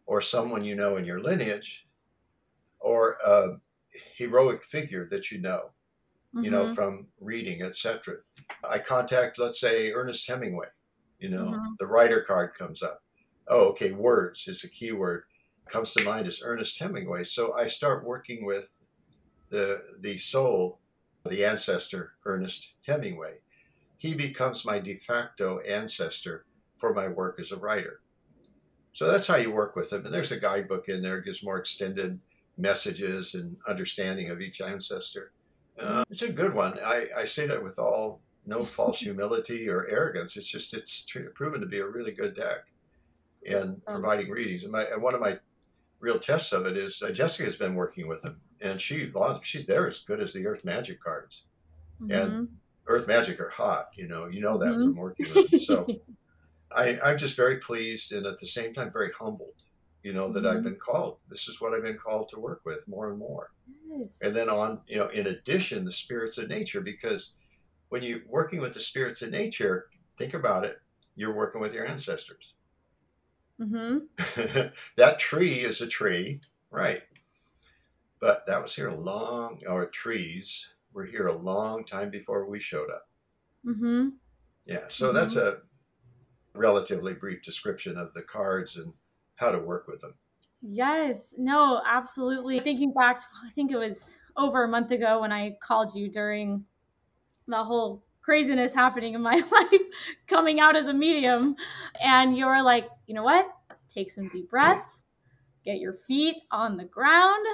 or 0.06 0.22
someone 0.22 0.64
you 0.64 0.76
know 0.76 0.98
in 0.98 1.06
your 1.06 1.20
lineage, 1.20 1.86
or 2.80 3.18
a 3.26 3.58
heroic 4.16 4.64
figure 4.64 5.08
that 5.10 5.32
you 5.32 5.40
know, 5.40 5.72
mm-hmm. 6.34 6.44
you 6.44 6.52
know, 6.52 6.66
mm-hmm. 6.66 6.74
from 6.74 7.08
reading, 7.20 7.62
etc. 7.64 8.18
I 8.70 8.80
contact, 8.80 9.40
let's 9.40 9.60
say, 9.60 9.92
Ernest 9.92 10.28
Hemingway. 10.28 10.68
You 11.20 11.30
know, 11.30 11.46
mm-hmm. 11.46 11.74
the 11.80 11.88
writer 11.88 12.22
card 12.22 12.54
comes 12.58 12.84
up. 12.84 13.02
Oh, 13.48 13.70
okay, 13.70 13.92
words 13.92 14.48
is 14.48 14.64
a 14.64 14.70
keyword. 14.70 15.24
Comes 15.68 15.94
to 15.94 16.06
mind 16.06 16.28
is 16.28 16.42
Ernest 16.44 16.80
Hemingway. 16.80 17.24
So 17.24 17.54
I 17.56 17.66
start 17.68 18.06
working 18.06 18.46
with 18.46 18.70
the 19.50 19.82
the 20.02 20.18
soul 20.18 20.80
the 21.30 21.44
ancestor 21.44 22.14
Ernest 22.26 22.74
Hemingway. 22.86 23.40
He 23.98 24.14
becomes 24.14 24.66
my 24.66 24.80
de 24.80 24.96
facto 24.96 25.60
ancestor 25.60 26.46
for 26.76 26.94
my 26.94 27.08
work 27.08 27.40
as 27.40 27.52
a 27.52 27.58
writer. 27.58 28.02
So 28.94 29.08
that's 29.08 29.28
how 29.28 29.36
you 29.36 29.52
work 29.52 29.76
with 29.76 29.92
him. 29.92 30.06
And 30.06 30.14
there's 30.14 30.32
a 30.32 30.40
guidebook 30.40 30.88
in 30.88 31.02
there, 31.02 31.20
gives 31.22 31.44
more 31.44 31.58
extended 31.58 32.20
messages 32.58 33.34
and 33.34 33.58
understanding 33.68 34.30
of 34.30 34.42
each 34.42 34.62
ancestor. 34.62 35.32
Uh, 35.78 36.04
it's 36.10 36.22
a 36.22 36.32
good 36.32 36.54
one. 36.54 36.80
I, 36.84 37.08
I 37.18 37.26
say 37.26 37.48
that 37.48 37.62
with 37.62 37.80
all 37.80 38.22
no 38.46 38.64
false 38.66 39.00
humility 39.00 39.68
or 39.70 39.88
arrogance. 39.88 40.38
It's 40.38 40.48
just 40.48 40.74
it's 40.74 41.06
proven 41.34 41.60
to 41.62 41.68
be 41.68 41.80
a 41.80 41.88
really 41.88 42.12
good 42.12 42.36
deck 42.36 42.66
in 43.44 43.82
providing 43.86 44.30
readings. 44.30 44.64
And, 44.64 44.72
my, 44.72 44.84
and 44.84 45.02
one 45.02 45.14
of 45.14 45.22
my 45.22 45.40
real 46.00 46.20
tests 46.20 46.54
of 46.54 46.66
it 46.66 46.78
is 46.78 47.02
uh, 47.02 47.12
Jessica 47.12 47.46
has 47.46 47.58
been 47.58 47.76
working 47.76 48.08
with 48.08 48.24
him 48.24 48.40
and 48.62 48.80
she 48.80 49.12
she's 49.44 49.66
there 49.66 49.88
as 49.88 50.00
good 50.00 50.22
as 50.22 50.34
the 50.34 50.46
Earth 50.48 50.64
Magic 50.64 51.02
cards, 51.02 51.46
mm-hmm. 52.02 52.12
and 52.12 52.48
Earth 52.88 53.08
Magic 53.08 53.40
are 53.40 53.50
hot. 53.50 53.90
You 53.96 54.08
know, 54.08 54.28
you 54.28 54.42
know 54.42 54.58
that 54.58 54.74
mm-hmm. 54.74 54.84
from 54.84 54.96
working 54.96 55.28
with 55.34 55.52
them. 55.52 55.60
So 55.60 55.88
I, 56.72 57.00
I'm 57.04 57.18
just 57.18 57.36
very 57.36 57.58
pleased, 57.58 58.12
and 58.12 58.26
at 58.26 58.40
the 58.40 58.48
same 58.48 58.74
time 58.74 58.92
very 58.92 59.12
humbled. 59.18 59.54
You 60.04 60.14
know 60.14 60.32
that 60.32 60.44
mm-hmm. 60.44 60.58
I've 60.58 60.64
been 60.64 60.76
called. 60.76 61.18
This 61.30 61.48
is 61.48 61.60
what 61.60 61.74
I've 61.74 61.84
been 61.84 61.98
called 61.98 62.30
to 62.30 62.40
work 62.40 62.62
with 62.64 62.88
more 62.88 63.10
and 63.10 63.18
more. 63.18 63.52
Yes. 63.88 64.20
And 64.22 64.36
then 64.36 64.50
on, 64.50 64.82
you 64.88 64.98
know, 64.98 65.08
in 65.08 65.28
addition, 65.28 65.84
the 65.84 65.92
spirits 65.92 66.38
of 66.38 66.48
nature, 66.48 66.82
because 66.82 67.34
when 67.90 68.04
you're 68.04 68.20
working 68.28 68.62
with 68.62 68.74
the 68.74 68.80
spirits 68.80 69.22
of 69.22 69.32
nature, 69.32 69.88
think 70.18 70.34
about 70.34 70.64
it. 70.64 70.80
You're 71.16 71.34
working 71.34 71.62
with 71.62 71.74
your 71.74 71.88
ancestors. 71.88 72.54
Mm-hmm. 73.60 74.68
that 74.98 75.20
tree 75.20 75.62
is 75.62 75.82
a 75.82 75.88
tree, 75.88 76.42
right? 76.72 77.02
But 78.20 78.46
that 78.48 78.62
was 78.62 78.76
here 78.76 78.90
a 78.90 78.96
long, 78.96 79.62
our 79.68 79.86
trees 79.86 80.74
were 80.94 81.06
here 81.06 81.28
a 81.28 81.36
long 81.36 81.84
time 81.84 82.10
before 82.10 82.46
we 82.46 82.60
showed 82.60 82.90
up. 82.90 83.10
Mm-hmm. 83.66 84.10
Yeah, 84.66 84.86
so 84.88 85.08
mm-hmm. 85.08 85.16
that's 85.16 85.36
a 85.36 85.58
relatively 86.54 87.14
brief 87.14 87.42
description 87.42 87.98
of 87.98 88.14
the 88.14 88.22
cards 88.22 88.78
and 88.78 88.94
how 89.36 89.52
to 89.52 89.60
work 89.60 89.88
with 89.88 90.02
them. 90.02 90.16
Yes, 90.62 91.36
no, 91.38 91.82
absolutely. 91.86 92.60
Thinking 92.60 92.94
back, 92.94 93.20
to, 93.20 93.26
I 93.46 93.50
think 93.50 93.72
it 93.72 93.78
was 93.78 94.18
over 94.36 94.64
a 94.64 94.68
month 94.68 94.92
ago 94.92 95.22
when 95.22 95.32
I 95.32 95.58
called 95.62 95.94
you 95.94 96.10
during 96.10 96.66
the 97.48 97.64
whole 97.64 98.04
craziness 98.22 98.74
happening 98.74 99.14
in 99.14 99.22
my 99.22 99.36
life, 99.52 99.82
coming 100.28 100.60
out 100.60 100.76
as 100.76 100.88
a 100.88 100.94
medium, 100.94 101.56
and 102.02 102.36
you 102.36 102.48
were 102.48 102.62
like, 102.62 102.90
you 103.06 103.14
know 103.14 103.24
what? 103.24 103.48
Take 103.88 104.10
some 104.10 104.28
deep 104.30 104.50
breaths, 104.50 105.06
get 105.64 105.80
your 105.80 105.94
feet 105.94 106.38
on 106.52 106.78
the 106.78 106.86
ground, 106.86 107.46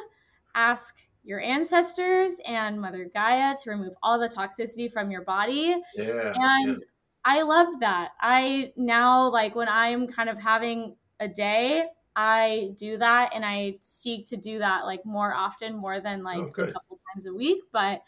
ask 0.55 1.07
your 1.23 1.39
ancestors 1.41 2.39
and 2.47 2.79
Mother 2.79 3.09
Gaia 3.13 3.55
to 3.63 3.69
remove 3.69 3.93
all 4.01 4.19
the 4.19 4.27
toxicity 4.27 4.91
from 4.91 5.11
your 5.11 5.21
body. 5.21 5.77
Yeah. 5.95 6.33
And 6.35 6.69
yeah. 6.69 6.75
I 7.23 7.43
loved 7.43 7.79
that. 7.81 8.11
I 8.19 8.73
now, 8.75 9.29
like, 9.29 9.55
when 9.55 9.69
I'm 9.69 10.07
kind 10.07 10.29
of 10.29 10.39
having 10.39 10.95
a 11.19 11.27
day, 11.27 11.85
I 12.15 12.71
do 12.77 12.97
that 12.97 13.31
and 13.33 13.45
I 13.45 13.75
seek 13.79 14.25
to 14.27 14.37
do 14.37 14.59
that 14.59 14.85
like 14.85 15.05
more 15.05 15.33
often, 15.33 15.75
more 15.75 15.99
than 15.99 16.23
like 16.23 16.39
oh, 16.39 16.63
a 16.63 16.71
couple 16.71 16.99
times 17.13 17.25
a 17.27 17.33
week. 17.33 17.61
But 17.71 18.01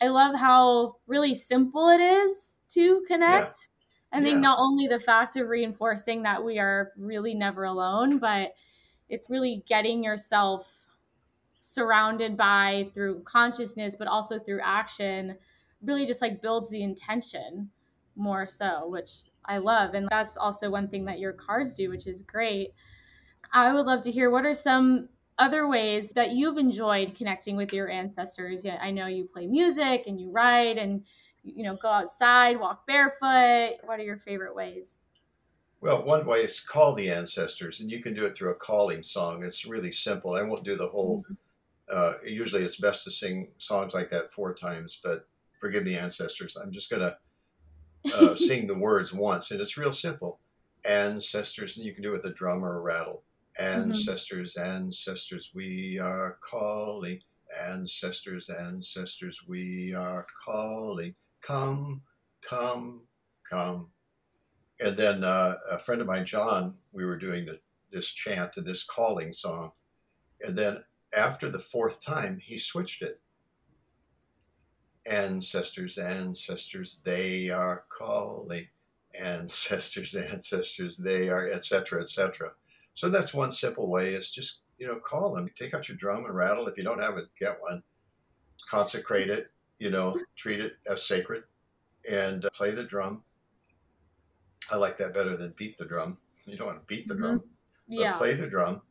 I 0.00 0.08
love 0.08 0.34
how 0.34 0.96
really 1.06 1.34
simple 1.34 1.88
it 1.88 2.00
is 2.00 2.58
to 2.70 3.02
connect. 3.08 3.56
Yeah. 4.12 4.18
I 4.18 4.20
think 4.20 4.34
yeah. 4.34 4.40
not 4.40 4.58
only 4.60 4.86
the 4.86 5.00
fact 5.00 5.36
of 5.36 5.48
reinforcing 5.48 6.22
that 6.24 6.44
we 6.44 6.58
are 6.58 6.92
really 6.98 7.34
never 7.34 7.64
alone, 7.64 8.18
but 8.18 8.52
it's 9.08 9.30
really 9.30 9.64
getting 9.66 10.04
yourself 10.04 10.86
surrounded 11.62 12.36
by 12.36 12.90
through 12.92 13.22
consciousness 13.22 13.94
but 13.94 14.08
also 14.08 14.36
through 14.36 14.60
action 14.64 15.36
really 15.80 16.04
just 16.04 16.20
like 16.20 16.42
builds 16.42 16.68
the 16.70 16.82
intention 16.82 17.70
more 18.16 18.48
so 18.48 18.88
which 18.88 19.22
i 19.44 19.58
love. 19.58 19.94
And 19.94 20.08
that's 20.10 20.36
also 20.36 20.68
one 20.68 20.88
thing 20.88 21.04
that 21.04 21.20
your 21.20 21.32
cards 21.32 21.74
do 21.74 21.88
which 21.88 22.08
is 22.08 22.22
great. 22.22 22.74
I 23.52 23.72
would 23.72 23.86
love 23.86 24.02
to 24.02 24.10
hear 24.10 24.30
what 24.30 24.44
are 24.44 24.54
some 24.54 25.08
other 25.38 25.68
ways 25.68 26.10
that 26.10 26.32
you've 26.32 26.58
enjoyed 26.58 27.14
connecting 27.14 27.56
with 27.56 27.72
your 27.72 27.88
ancestors? 27.88 28.64
Yeah, 28.64 28.78
i 28.82 28.90
know 28.90 29.06
you 29.06 29.24
play 29.24 29.46
music 29.46 30.04
and 30.08 30.20
you 30.20 30.32
write 30.32 30.78
and 30.78 31.04
you 31.44 31.62
know 31.62 31.76
go 31.76 31.88
outside 31.88 32.58
walk 32.58 32.88
barefoot. 32.88 33.76
What 33.84 34.00
are 34.00 34.04
your 34.04 34.18
favorite 34.18 34.56
ways? 34.56 34.98
Well, 35.80 36.04
one 36.04 36.26
way 36.26 36.40
is 36.40 36.60
call 36.60 36.94
the 36.94 37.10
ancestors, 37.10 37.80
and 37.80 37.90
you 37.90 38.00
can 38.00 38.14
do 38.14 38.24
it 38.24 38.36
through 38.36 38.50
a 38.50 38.54
calling 38.54 39.02
song. 39.02 39.42
It's 39.42 39.64
really 39.64 39.90
simple. 39.92 40.34
I 40.34 40.42
won't 40.42 40.64
do 40.64 40.76
the 40.76 40.88
whole 40.88 41.20
mm-hmm 41.20 41.34
uh, 41.92 42.14
usually 42.24 42.62
it's 42.62 42.76
best 42.76 43.04
to 43.04 43.10
sing 43.10 43.48
songs 43.58 43.94
like 43.94 44.10
that 44.10 44.32
four 44.32 44.54
times, 44.54 44.98
but 45.02 45.24
forgive 45.60 45.84
me, 45.84 45.96
ancestors. 45.96 46.56
I'm 46.56 46.72
just 46.72 46.90
going 46.90 47.02
to 47.02 47.16
uh, 48.16 48.34
sing 48.36 48.66
the 48.66 48.78
words 48.78 49.12
once, 49.12 49.50
and 49.50 49.60
it's 49.60 49.76
real 49.76 49.92
simple. 49.92 50.40
Ancestors, 50.84 51.76
and 51.76 51.86
you 51.86 51.92
can 51.92 52.02
do 52.02 52.08
it 52.08 52.12
with 52.12 52.24
a 52.24 52.34
drum 52.34 52.64
or 52.64 52.78
a 52.78 52.80
rattle. 52.80 53.22
Mm-hmm. 53.60 53.90
Ancestors, 53.90 54.56
mm-hmm. 54.58 54.70
ancestors, 54.70 55.50
we 55.54 55.98
are 55.98 56.38
calling. 56.40 57.20
Ancestors, 57.68 58.48
ancestors, 58.48 59.40
we 59.46 59.94
are 59.94 60.26
calling. 60.44 61.14
Come, 61.42 62.00
come, 62.48 63.02
come. 63.48 63.88
And 64.80 64.96
then 64.96 65.22
uh, 65.22 65.56
a 65.70 65.78
friend 65.78 66.00
of 66.00 66.06
mine, 66.06 66.24
John, 66.24 66.74
we 66.92 67.04
were 67.04 67.18
doing 67.18 67.44
the, 67.44 67.60
this 67.90 68.08
chant 68.08 68.56
and 68.56 68.66
this 68.66 68.82
calling 68.82 69.32
song. 69.32 69.72
And 70.40 70.56
then 70.56 70.82
after 71.16 71.48
the 71.48 71.58
fourth 71.58 72.00
time, 72.00 72.38
he 72.38 72.58
switched 72.58 73.02
it. 73.02 73.20
Ancestors, 75.04 75.98
ancestors, 75.98 77.00
they 77.04 77.50
are 77.50 77.84
calling. 77.88 78.68
Ancestors, 79.14 80.14
ancestors, 80.32 80.96
they 80.96 81.28
are, 81.28 81.50
etc., 81.50 82.00
etc. 82.02 82.52
So 82.94 83.08
that's 83.08 83.34
one 83.34 83.50
simple 83.50 83.88
way 83.88 84.14
is 84.14 84.30
just, 84.30 84.60
you 84.78 84.86
know, 84.86 84.96
call 85.00 85.34
them. 85.34 85.50
Take 85.54 85.74
out 85.74 85.88
your 85.88 85.96
drum 85.96 86.24
and 86.24 86.34
rattle. 86.34 86.68
If 86.68 86.76
you 86.76 86.84
don't 86.84 87.00
have 87.00 87.18
it, 87.18 87.28
get 87.38 87.60
one. 87.60 87.82
Consecrate 88.68 89.28
it, 89.28 89.50
you 89.78 89.90
know, 89.90 90.16
treat 90.36 90.60
it 90.60 90.74
as 90.88 91.06
sacred 91.06 91.44
and 92.08 92.44
uh, 92.44 92.50
play 92.50 92.70
the 92.70 92.84
drum. 92.84 93.22
I 94.70 94.76
like 94.76 94.96
that 94.98 95.14
better 95.14 95.36
than 95.36 95.52
beat 95.56 95.76
the 95.76 95.84
drum. 95.84 96.16
You 96.46 96.56
don't 96.56 96.68
want 96.68 96.80
to 96.80 96.86
beat 96.86 97.08
the 97.08 97.14
Mhm. 97.14 97.18
drum, 97.18 97.38
but 97.88 97.98
Yeah. 97.98 98.16
play 98.16 98.34
the 98.34 98.46
drum, 98.46 98.82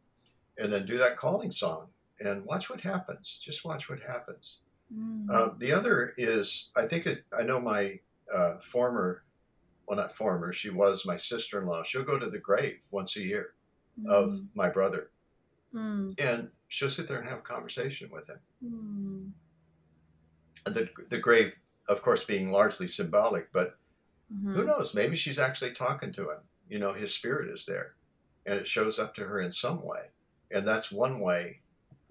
and 0.58 0.72
then 0.72 0.86
do 0.86 0.98
that 0.98 1.18
calling 1.18 1.52
song 1.52 1.90
and 2.24 2.46
watch 2.46 2.70
what 2.70 2.82
happens. 2.82 3.40
Just 3.44 3.66
watch 3.66 3.90
what 3.90 4.02
happens. 4.02 4.60
Mm. 4.96 5.30
Uh, 5.30 5.50
the 5.58 5.72
other 5.72 6.14
is, 6.18 6.70
I 6.76 6.86
think 6.88 7.06
it, 7.06 7.24
I 7.38 7.44
know 7.44 7.60
my 7.60 8.00
uh, 8.34 8.58
former, 8.60 9.24
well, 9.88 9.98
not 9.98 10.12
former, 10.12 10.54
she 10.54 10.70
was 10.70 11.06
my 11.06 11.18
sister 11.18 11.60
in 11.60 11.68
law. 11.68 11.84
She'll 11.84 12.04
go 12.04 12.20
to 12.20 12.30
the 12.30 12.40
grave 12.40 12.82
once 12.92 13.16
a 13.18 13.22
year 13.22 13.54
of 14.08 14.32
Mm. 14.32 14.48
my 14.56 14.70
brother, 14.70 15.12
Mm. 15.74 16.20
and 16.20 16.50
she'll 16.70 16.90
sit 16.90 17.08
there 17.08 17.20
and 17.20 17.28
have 17.28 17.40
a 17.40 17.42
conversation 17.42 18.10
with 18.10 18.28
him. 18.30 18.40
Mm. 18.64 19.32
The, 20.66 20.90
the 21.10 21.20
grave, 21.20 21.56
of 21.90 22.02
course, 22.02 22.24
being 22.24 22.52
largely 22.52 22.88
symbolic, 22.88 23.52
but 23.52 23.78
Mhm. 24.34 24.56
who 24.56 24.64
knows? 24.64 24.94
Maybe 24.96 25.16
she's 25.16 25.40
actually 25.40 25.74
talking 25.74 26.12
to 26.14 26.30
him. 26.30 26.40
You 26.70 26.80
know, 26.80 26.94
his 26.94 27.14
spirit 27.14 27.50
is 27.50 27.66
there, 27.66 27.96
and 28.46 28.58
it 28.60 28.68
shows 28.68 28.98
up 29.00 29.14
to 29.16 29.26
her 29.26 29.40
in 29.42 29.52
some 29.52 29.82
way. 29.84 30.12
And 30.52 30.66
that's 30.68 30.92
one 30.92 31.20
way, 31.20 31.61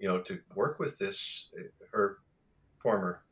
you 0.01 0.07
know, 0.07 0.19
to 0.21 0.39
work 0.55 0.79
with 0.79 0.97
this, 0.97 1.51
her 1.91 2.17
former, 2.79 3.23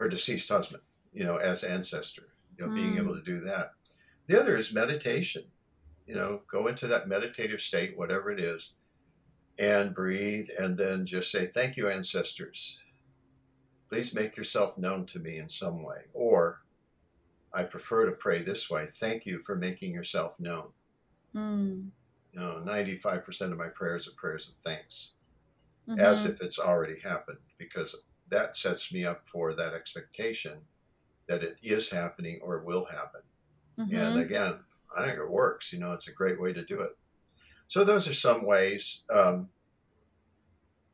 her 0.00 0.08
deceased 0.08 0.48
husband, 0.48 0.82
you 1.12 1.24
know, 1.24 1.36
as 1.36 1.62
ancestor, 1.62 2.34
you 2.58 2.66
know, 2.66 2.72
being 2.74 2.94
Mm. 2.94 2.98
able 2.98 3.14
to 3.14 3.22
do 3.22 3.40
that. 3.40 3.72
The 4.26 4.38
other 4.40 4.56
is 4.56 4.72
meditation. 4.72 5.44
You 6.06 6.16
know, 6.16 6.42
go 6.50 6.66
into 6.66 6.86
that 6.88 7.08
meditative 7.08 7.62
state, 7.62 7.96
whatever 7.96 8.30
it 8.30 8.38
is, 8.40 8.74
and 9.58 9.94
breathe, 9.94 10.50
and 10.58 10.76
then 10.76 11.06
just 11.06 11.30
say, 11.30 11.46
Thank 11.46 11.76
you, 11.78 11.88
ancestors. 11.88 12.82
Please 13.88 14.12
make 14.12 14.36
yourself 14.36 14.76
known 14.76 15.06
to 15.06 15.18
me 15.18 15.38
in 15.38 15.48
some 15.48 15.82
way. 15.82 16.02
Or, 16.12 16.60
I 17.54 17.62
prefer 17.62 18.04
to 18.06 18.12
pray 18.12 18.42
this 18.42 18.68
way. 18.68 18.88
Thank 18.98 19.24
you 19.24 19.38
for 19.38 19.54
making 19.54 19.94
yourself 19.94 20.38
known. 20.40 20.72
Mm. 21.34 21.90
You 22.32 22.40
know, 22.40 22.60
95% 22.66 23.52
of 23.52 23.56
my 23.58 23.68
prayers 23.68 24.06
are 24.08 24.12
prayers 24.12 24.48
of 24.48 24.54
thanks, 24.64 25.12
as 25.96 26.24
Mhm. 26.24 26.30
if 26.30 26.40
it's 26.40 26.58
already 26.58 26.98
happened, 27.00 27.38
because 27.58 27.94
that 28.28 28.56
sets 28.56 28.92
me 28.92 29.04
up 29.04 29.26
for 29.28 29.54
that 29.54 29.74
expectation 29.74 30.66
that 31.26 31.42
it 31.42 31.58
is 31.62 31.90
happening 31.90 32.40
or 32.42 32.64
will 32.64 32.84
happen. 32.86 33.22
And 33.76 34.16
Mhm. 34.16 34.20
again, 34.20 34.64
I 34.96 35.04
think 35.06 35.18
it 35.18 35.28
works. 35.30 35.72
You 35.72 35.80
know, 35.80 35.92
it's 35.92 36.08
a 36.08 36.12
great 36.12 36.40
way 36.40 36.52
to 36.52 36.64
do 36.64 36.80
it. 36.80 36.92
So 37.68 37.84
those 37.84 38.08
are 38.08 38.14
some 38.14 38.44
ways. 38.44 39.04
Um, 39.10 39.50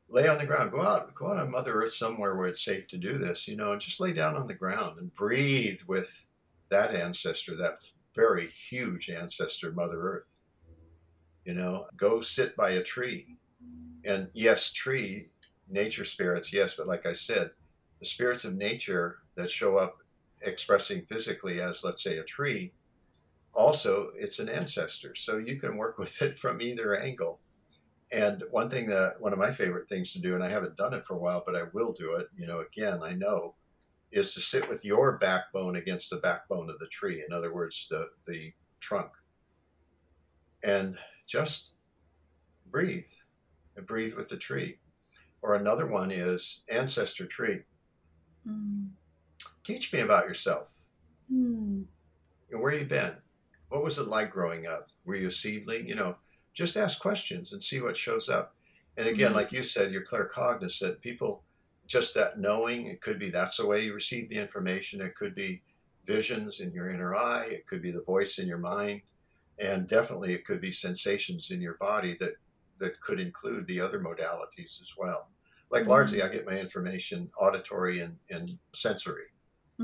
lay 0.09 0.29
on 0.29 0.39
the 0.39 0.47
ground. 0.47 0.73
Go 0.73 0.81
out. 0.81 1.15
Go 1.15 1.29
out 1.29 1.37
on 1.39 1.51
Mother 1.51 1.83
Earth 1.83 1.95
somewhere 1.95 2.37
where 2.37 2.49
it's 2.49 2.65
safe 2.65 2.89
to 2.89 2.99
do 2.99 3.19
this. 3.19 3.47
You 3.49 3.57
know, 3.57 3.73
and 3.73 3.81
just 3.81 4.01
lay 4.01 4.13
down 4.13 4.37
on 4.37 4.47
the 4.47 4.55
ground 4.55 4.99
and 4.99 5.15
breathe 5.15 5.81
with 5.87 6.27
that 6.69 6.95
ancestor, 6.95 7.57
that 7.57 7.81
very 8.15 8.49
huge 8.49 9.09
ancestor, 9.11 9.73
Mother 9.73 10.01
Earth. 10.01 10.27
You 11.45 11.55
know, 11.55 11.89
go 11.97 12.21
sit 12.21 12.57
by 12.57 12.71
a 12.71 12.83
tree. 12.83 13.39
And 14.05 14.29
yes, 14.33 14.73
tree, 14.73 15.29
nature 15.69 16.05
spirits, 16.05 16.53
yes, 16.53 16.75
but 16.75 16.87
like 16.87 17.07
I 17.07 17.13
said, 17.13 17.51
the 17.99 18.07
spirits 18.07 18.45
of 18.45 18.57
nature 18.57 19.19
that 19.37 19.51
show 19.51 19.77
up 19.77 19.99
expressing 20.43 21.03
physically 21.03 21.61
as, 21.61 21.85
let's 21.85 22.03
say, 22.03 22.19
a 22.19 22.25
tree, 22.25 22.73
also 23.55 24.11
it's 24.17 24.39
an 24.39 24.49
ancestor. 24.49 25.15
So 25.15 25.39
you 25.39 25.59
can 25.61 25.77
work 25.77 25.99
with 25.99 26.21
it 26.23 26.39
from 26.39 26.61
either 26.61 26.99
angle. 26.99 27.41
And 28.13 28.43
one 28.51 28.69
thing 28.69 28.87
that 28.89 29.21
one 29.21 29.33
of 29.33 29.39
my 29.39 29.53
favorite 29.53 29.89
things 29.89 30.13
to 30.15 30.19
do, 30.19 30.35
and 30.35 30.43
I 30.43 30.49
haven't 30.49 30.77
done 30.77 30.95
it 30.95 31.05
for 31.05 31.15
a 31.15 31.19
while, 31.19 31.45
but 31.47 31.55
I 31.55 31.65
will 31.73 31.93
do 31.93 32.15
it, 32.15 32.27
you 32.37 32.47
know, 32.47 32.61
again, 32.61 33.03
I 33.03 33.13
know, 33.13 33.55
is 34.11 34.35
to 34.35 34.41
sit 34.41 34.69
with 34.69 34.85
your 34.85 35.19
backbone 35.19 35.77
against 35.77 36.11
the 36.11 36.17
backbone 36.17 36.69
of 36.69 36.79
the 36.81 36.89
tree. 36.89 37.23
In 37.25 37.33
other 37.33 37.55
words, 37.55 37.87
the, 37.89 38.09
the 38.27 38.53
trunk. 38.81 39.13
And 40.65 40.99
just 41.29 41.75
breathe 42.71 43.05
and 43.81 43.87
breathe 43.87 44.15
with 44.15 44.29
the 44.29 44.37
tree. 44.37 44.79
Or 45.43 45.55
another 45.55 45.87
one 45.87 46.11
is 46.11 46.63
ancestor 46.71 47.27
tree. 47.27 47.61
Mm. 48.47 48.91
Teach 49.65 49.93
me 49.93 50.01
about 50.01 50.29
yourself. 50.29 50.69
Mm. 51.33 51.85
Where 52.51 52.75
you 52.75 52.85
been? 52.85 53.17
What 53.71 53.83
was 53.83 53.99
it 53.99 54.09
like 54.09 54.31
growing 54.31 54.67
up? 54.67 54.89
Were 55.07 55.15
you 55.17 55.29
a 55.29 55.33
seedling? 55.33 55.89
You 55.89 55.95
know, 55.95 56.17
just 56.53 56.77
ask 56.77 57.01
questions 57.01 57.53
and 57.53 57.63
see 57.63 57.81
what 57.81 57.97
shows 57.97 58.29
up. 58.29 58.55
And 58.99 59.09
again, 59.09 59.33
Mhm. 59.33 59.37
like 59.37 59.53
you 59.53 59.63
said, 59.63 59.93
you're 59.93 60.05
claircognizant. 60.05 61.01
People, 61.01 61.43
just 61.87 62.13
that 62.15 62.39
knowing, 62.39 62.87
it 62.87 63.01
could 63.01 63.19
be 63.19 63.31
that's 63.31 63.57
the 63.57 63.67
way 63.67 63.85
you 63.85 63.95
receive 63.95 64.29
the 64.29 64.37
information. 64.37 65.01
It 65.01 65.15
could 65.15 65.35
be 65.35 65.63
visions 66.05 66.61
in 66.61 66.73
your 66.73 66.89
inner 66.91 67.15
eye. 67.15 67.47
It 67.47 67.67
could 67.67 67.81
be 67.81 67.93
the 67.93 68.03
voice 68.03 68.39
in 68.39 68.47
your 68.47 68.59
mind. 68.59 69.03
And 69.59 69.89
definitely 69.89 70.35
it 70.35 70.45
could 70.45 70.61
be 70.61 70.73
sensations 70.73 71.51
in 71.51 71.61
your 71.63 71.75
body 71.75 72.15
that, 72.21 72.35
that 72.81 73.01
could 73.01 73.21
include 73.21 73.67
the 73.67 73.81
other 73.81 74.01
modalities 74.01 74.81
as 74.81 74.95
well. 74.99 75.31
Like 75.71 75.87
Mhm. 75.87 75.87
largely, 75.87 76.23
I 76.23 76.29
get 76.29 76.47
my 76.47 76.59
information 76.59 77.31
auditory 77.41 78.01
and, 78.01 78.19
and 78.31 78.59
sensory 78.75 79.27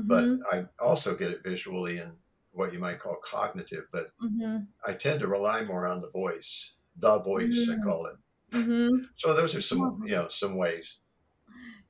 but 0.07 0.29
Mhm. 0.29 0.45
I 0.51 0.65
also 0.79 1.15
get 1.15 1.31
it 1.31 1.43
visually 1.43 1.99
and 1.99 2.17
what 2.51 2.73
you 2.73 2.79
might 2.79 2.99
call 2.99 3.17
cognitive. 3.23 3.85
But 3.91 4.11
Mhm. 4.21 4.67
I 4.85 4.93
tend 4.93 5.19
to 5.21 5.27
rely 5.27 5.63
more 5.65 5.85
on 5.87 6.01
the 6.01 6.11
voice, 6.11 6.75
the 6.95 7.19
voice, 7.19 7.67
I 7.71 7.77
Mm. 7.77 7.87
call 7.87 8.07
it. 8.07 8.17
Mhm. 8.51 9.09
So 9.15 9.33
those 9.33 9.55
are 9.55 9.61
some, 9.61 9.99
you 10.03 10.11
know, 10.13 10.27
some 10.29 10.55
ways. 10.57 10.97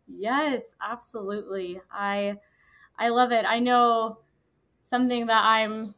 Yes, 0.08 0.76
absolutely. 0.82 1.82
I 1.91 2.39
I 2.97 3.10
love 3.10 3.32
it. 3.32 3.45
I 3.45 3.60
know 3.60 4.20
something 4.82 5.28
that 5.28 5.43
I'm 5.45 5.95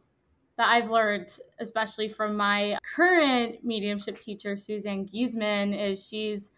that 0.60 0.70
I've 0.70 0.90
learned, 0.90 1.30
especially 1.60 2.10
from 2.10 2.36
my 2.36 2.78
current 2.94 3.64
mediumship 3.64 4.20
teacher, 4.20 4.58
Suzanne 4.58 5.08
Giesemann, 5.08 5.74
is 5.74 6.06
she's, 6.06 6.52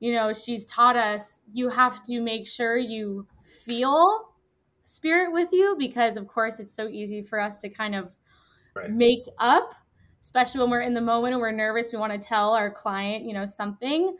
you 0.00 0.14
know, 0.14 0.32
she's 0.32 0.64
taught 0.64 0.96
us 0.96 1.42
you 1.52 1.68
have 1.68 2.02
to 2.06 2.20
make 2.20 2.48
sure 2.48 2.78
you 2.78 3.26
feel 3.42 4.30
spirit 4.82 5.30
with 5.30 5.50
you 5.52 5.76
because 5.78 6.16
of 6.16 6.26
course 6.26 6.58
it's 6.58 6.74
so 6.74 6.88
easy 6.88 7.22
for 7.22 7.38
us 7.38 7.60
to 7.60 7.68
kind 7.68 7.94
of 7.94 8.10
Right. 8.74 8.90
make 8.90 9.28
up, 9.38 9.74
especially 10.20 10.60
when 10.62 10.70
we're 10.70 10.80
in 10.80 10.94
the 10.94 11.00
moment 11.00 11.34
and 11.34 11.40
we're 11.40 11.52
nervous, 11.52 11.92
we 11.92 11.98
want 11.98 12.12
to 12.12 12.28
tell 12.28 12.54
our 12.54 12.70
client, 12.70 13.24
you 13.24 13.34
know, 13.34 13.46
something. 13.46 14.16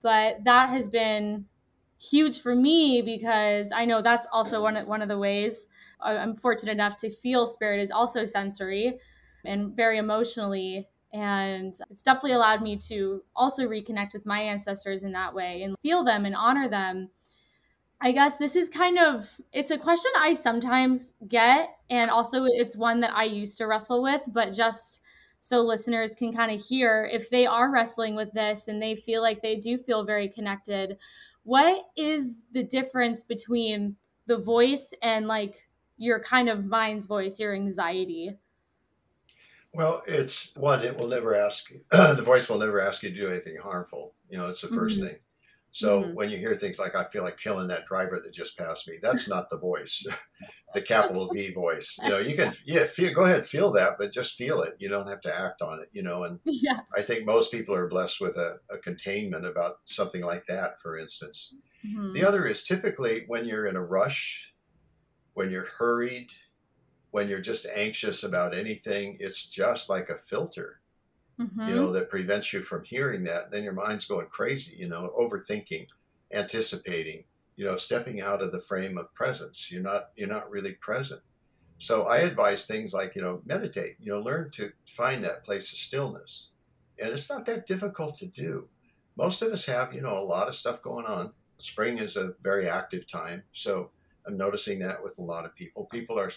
But 0.00 0.42
that 0.44 0.70
has 0.70 0.88
been 0.88 1.44
huge 2.02 2.40
for 2.40 2.54
me 2.54 3.00
because 3.00 3.70
I 3.70 3.84
know 3.84 4.02
that's 4.02 4.26
also 4.32 4.60
one 4.60 4.76
of, 4.76 4.88
one 4.88 5.02
of 5.02 5.08
the 5.08 5.18
ways 5.18 5.68
I- 6.00 6.16
I'm 6.16 6.34
fortunate 6.34 6.72
enough 6.72 6.96
to 6.96 7.10
feel 7.10 7.46
spirit 7.46 7.80
is 7.80 7.90
also 7.90 8.24
sensory 8.24 8.98
and 9.44 9.74
very 9.76 9.98
emotionally 9.98 10.88
and 11.12 11.74
it's 11.90 12.02
definitely 12.02 12.32
allowed 12.32 12.62
me 12.62 12.76
to 12.88 13.22
also 13.36 13.68
reconnect 13.68 14.14
with 14.14 14.26
my 14.26 14.40
ancestors 14.40 15.04
in 15.04 15.12
that 15.12 15.34
way 15.34 15.62
and 15.62 15.76
feel 15.82 16.02
them 16.02 16.24
and 16.24 16.34
honor 16.34 16.68
them. 16.68 17.10
I 18.00 18.10
guess 18.10 18.36
this 18.36 18.56
is 18.56 18.68
kind 18.68 18.98
of 18.98 19.40
it's 19.52 19.70
a 19.70 19.78
question 19.78 20.10
I 20.18 20.32
sometimes 20.32 21.14
get 21.28 21.68
and 21.88 22.10
also 22.10 22.44
it's 22.46 22.76
one 22.76 23.00
that 23.00 23.14
I 23.14 23.24
used 23.24 23.58
to 23.58 23.66
wrestle 23.66 24.02
with 24.02 24.22
but 24.26 24.52
just 24.52 25.00
so 25.38 25.60
listeners 25.60 26.14
can 26.14 26.32
kind 26.32 26.52
of 26.52 26.64
hear 26.64 27.08
if 27.12 27.30
they 27.30 27.46
are 27.46 27.70
wrestling 27.70 28.16
with 28.16 28.32
this 28.32 28.68
and 28.68 28.82
they 28.82 28.96
feel 28.96 29.22
like 29.22 29.42
they 29.42 29.56
do 29.56 29.76
feel 29.78 30.04
very 30.04 30.28
connected 30.28 30.98
what 31.44 31.86
is 31.96 32.44
the 32.52 32.62
difference 32.64 33.22
between 33.22 33.96
the 34.26 34.38
voice 34.38 34.94
and 35.02 35.26
like 35.26 35.68
your 35.98 36.20
kind 36.20 36.48
of 36.48 36.64
mind's 36.66 37.06
voice 37.06 37.38
your 37.40 37.54
anxiety 37.54 38.36
Well, 39.74 40.02
it's 40.06 40.54
one, 40.56 40.82
it 40.84 40.96
will 40.98 41.08
never 41.08 41.34
ask, 41.34 41.70
you, 41.70 41.80
the 41.90 42.22
voice 42.22 42.48
will 42.48 42.58
never 42.58 42.80
ask 42.80 43.02
you 43.02 43.08
to 43.10 43.14
do 43.16 43.28
anything 43.28 43.56
harmful. 43.56 44.14
You 44.28 44.36
know, 44.38 44.48
it's 44.48 44.60
the 44.60 44.68
1st 44.68 45.00
Mhm. 45.00 45.08
thing. 45.08 45.16
So 45.72 46.02
Mhm. 46.02 46.14
when 46.14 46.30
you 46.30 46.36
hear 46.38 46.54
things 46.54 46.78
like, 46.78 46.94
I 46.94 47.08
feel 47.08 47.22
like 47.24 47.38
killing 47.38 47.68
that 47.68 47.86
driver 47.86 48.20
that 48.20 48.32
just 48.34 48.58
passed 48.58 48.88
me, 48.88 48.98
that's 49.00 49.28
not 49.28 49.50
the 49.50 49.58
voice, 49.58 50.06
the 50.74 50.82
capital 50.82 51.30
V 51.30 51.50
voice. 51.52 51.98
You 52.00 52.10
know, 52.10 52.18
you 52.18 52.36
can, 52.36 52.52
yeah, 52.66 52.86
feel, 52.86 53.14
go 53.14 53.24
ahead, 53.24 53.46
feel 53.46 53.72
that, 53.72 53.96
but 53.98 54.12
just 54.12 54.36
feel 54.36 54.62
it. 54.62 54.76
You 54.78 54.88
don't 54.88 55.08
have 55.08 55.22
to 55.22 55.34
act 55.36 55.62
on 55.62 55.80
it, 55.80 55.88
you 55.92 56.02
know, 56.02 56.24
and 56.24 56.40
yeah 56.44 56.82
I 56.96 57.02
think 57.02 57.24
most 57.26 57.50
people 57.52 57.74
are 57.74 57.88
blessed 57.88 58.20
with 58.20 58.36
a, 58.36 58.58
a 58.70 58.78
containment 58.78 59.46
about 59.46 59.78
something 59.86 60.22
like 60.22 60.46
that, 60.48 60.80
for 60.80 60.98
instance. 60.98 61.54
Mhm. 61.84 62.12
The 62.14 62.24
other 62.24 62.46
is 62.46 62.64
typically 62.64 63.24
when 63.26 63.46
you're 63.46 63.66
in 63.66 63.76
a 63.76 63.84
rush, 63.84 64.54
when 65.34 65.50
you're 65.50 65.66
hurried, 65.66 66.30
when 67.12 67.28
you're 67.28 67.42
just 67.42 67.66
anxious 67.66 68.24
about 68.24 68.54
anything, 68.54 69.18
it's 69.20 69.48
just 69.50 69.90
like 69.90 70.10
a 70.10 70.18
filter, 70.18 70.81
Mhm. 71.38 71.58
you 71.64 71.74
know, 71.74 71.92
that 71.92 72.10
prevents 72.10 72.52
you 72.52 72.62
from 72.62 72.84
hearing 72.84 73.24
that. 73.24 73.50
Then 73.50 73.64
your 73.64 73.72
mind's 73.72 74.06
going 74.06 74.28
crazy, 74.28 74.76
you 74.76 74.88
know, 74.88 75.12
overthinking, 75.18 75.88
anticipating, 76.32 77.24
you 77.56 77.64
know, 77.64 77.76
stepping 77.76 78.20
out 78.20 78.42
of 78.42 78.52
the 78.52 78.60
frame 78.60 78.98
of 78.98 79.14
presence. 79.14 79.70
You're 79.70 79.82
not 79.82 80.10
you're 80.16 80.28
not 80.28 80.50
really 80.50 80.74
present. 80.74 81.22
So 81.78 82.04
I 82.04 82.18
advise 82.18 82.66
things 82.66 82.94
like, 82.94 83.14
you 83.16 83.22
know, 83.22 83.42
meditate, 83.44 83.96
you 84.00 84.12
know, 84.12 84.20
learn 84.20 84.50
to 84.52 84.72
find 84.86 85.24
that 85.24 85.44
place 85.44 85.72
of 85.72 85.78
stillness. 85.78 86.52
And 86.98 87.12
it's 87.12 87.28
not 87.30 87.46
that 87.46 87.66
difficult 87.66 88.16
to 88.18 88.26
do. 88.26 88.68
Most 89.16 89.42
of 89.42 89.52
us 89.52 89.66
have, 89.66 89.92
you 89.92 90.00
know, 90.00 90.16
a 90.16 90.24
lot 90.24 90.48
of 90.48 90.54
stuff 90.54 90.80
going 90.82 91.06
on. 91.06 91.34
Spring 91.58 91.98
is 91.98 92.16
a 92.16 92.34
very 92.42 92.68
active 92.68 93.06
time. 93.06 93.44
So 93.52 93.90
I'm 94.26 94.36
noticing 94.36 94.78
that 94.80 95.02
with 95.02 95.18
a 95.18 95.22
lot 95.22 95.44
of 95.44 95.54
people. 95.54 95.86
People 95.86 96.18
are 96.18 96.30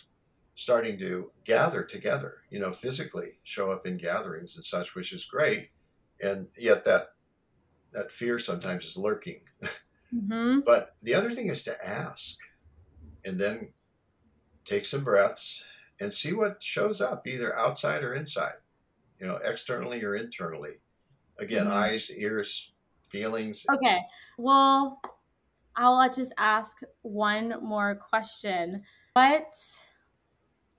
starting 0.56 0.98
to 0.98 1.32
gather 1.44 1.84
together, 1.84 2.36
you 2.50 2.60
know, 2.60 2.72
physically 2.72 3.40
show 3.44 3.72
up 3.72 3.86
in 3.86 3.98
gatherings 3.98 4.56
and 4.56 4.64
such, 4.64 4.96
which 4.96 5.14
is 5.14 5.26
great. 5.26 5.70
And 6.22 6.48
yet 6.58 6.86
that 6.86 7.10
that 7.92 8.12
fear 8.12 8.40
sometimes 8.40 8.86
is 8.86 8.98
lurking. 8.98 9.42
Mm-hmm. 10.14 10.60
but 10.66 10.94
the 11.02 11.14
other 11.14 11.32
thing 11.32 11.50
is 11.50 11.64
to 11.64 11.86
ask 11.86 12.38
and 13.26 13.38
then 13.38 13.70
take 14.64 14.86
some 14.86 15.04
breaths 15.04 15.66
and 16.00 16.14
see 16.14 16.32
what 16.32 16.62
shows 16.64 17.02
up, 17.02 17.28
either 17.28 17.58
outside 17.58 18.04
or 18.04 18.14
inside, 18.14 18.54
you 19.20 19.26
know, 19.26 19.38
externally 19.44 20.04
or 20.04 20.16
internally. 20.16 20.76
Again, 21.38 21.66
mm-hmm. 21.66 21.74
eyes, 21.74 22.12
ears, 22.16 22.72
feelings. 23.10 23.66
Okay. 23.74 24.00
Well, 24.38 25.02
I'll 25.76 26.10
just 26.10 26.34
ask 26.38 26.80
one 27.02 27.56
more 27.62 27.96
question. 27.96 28.80
But 29.14 29.52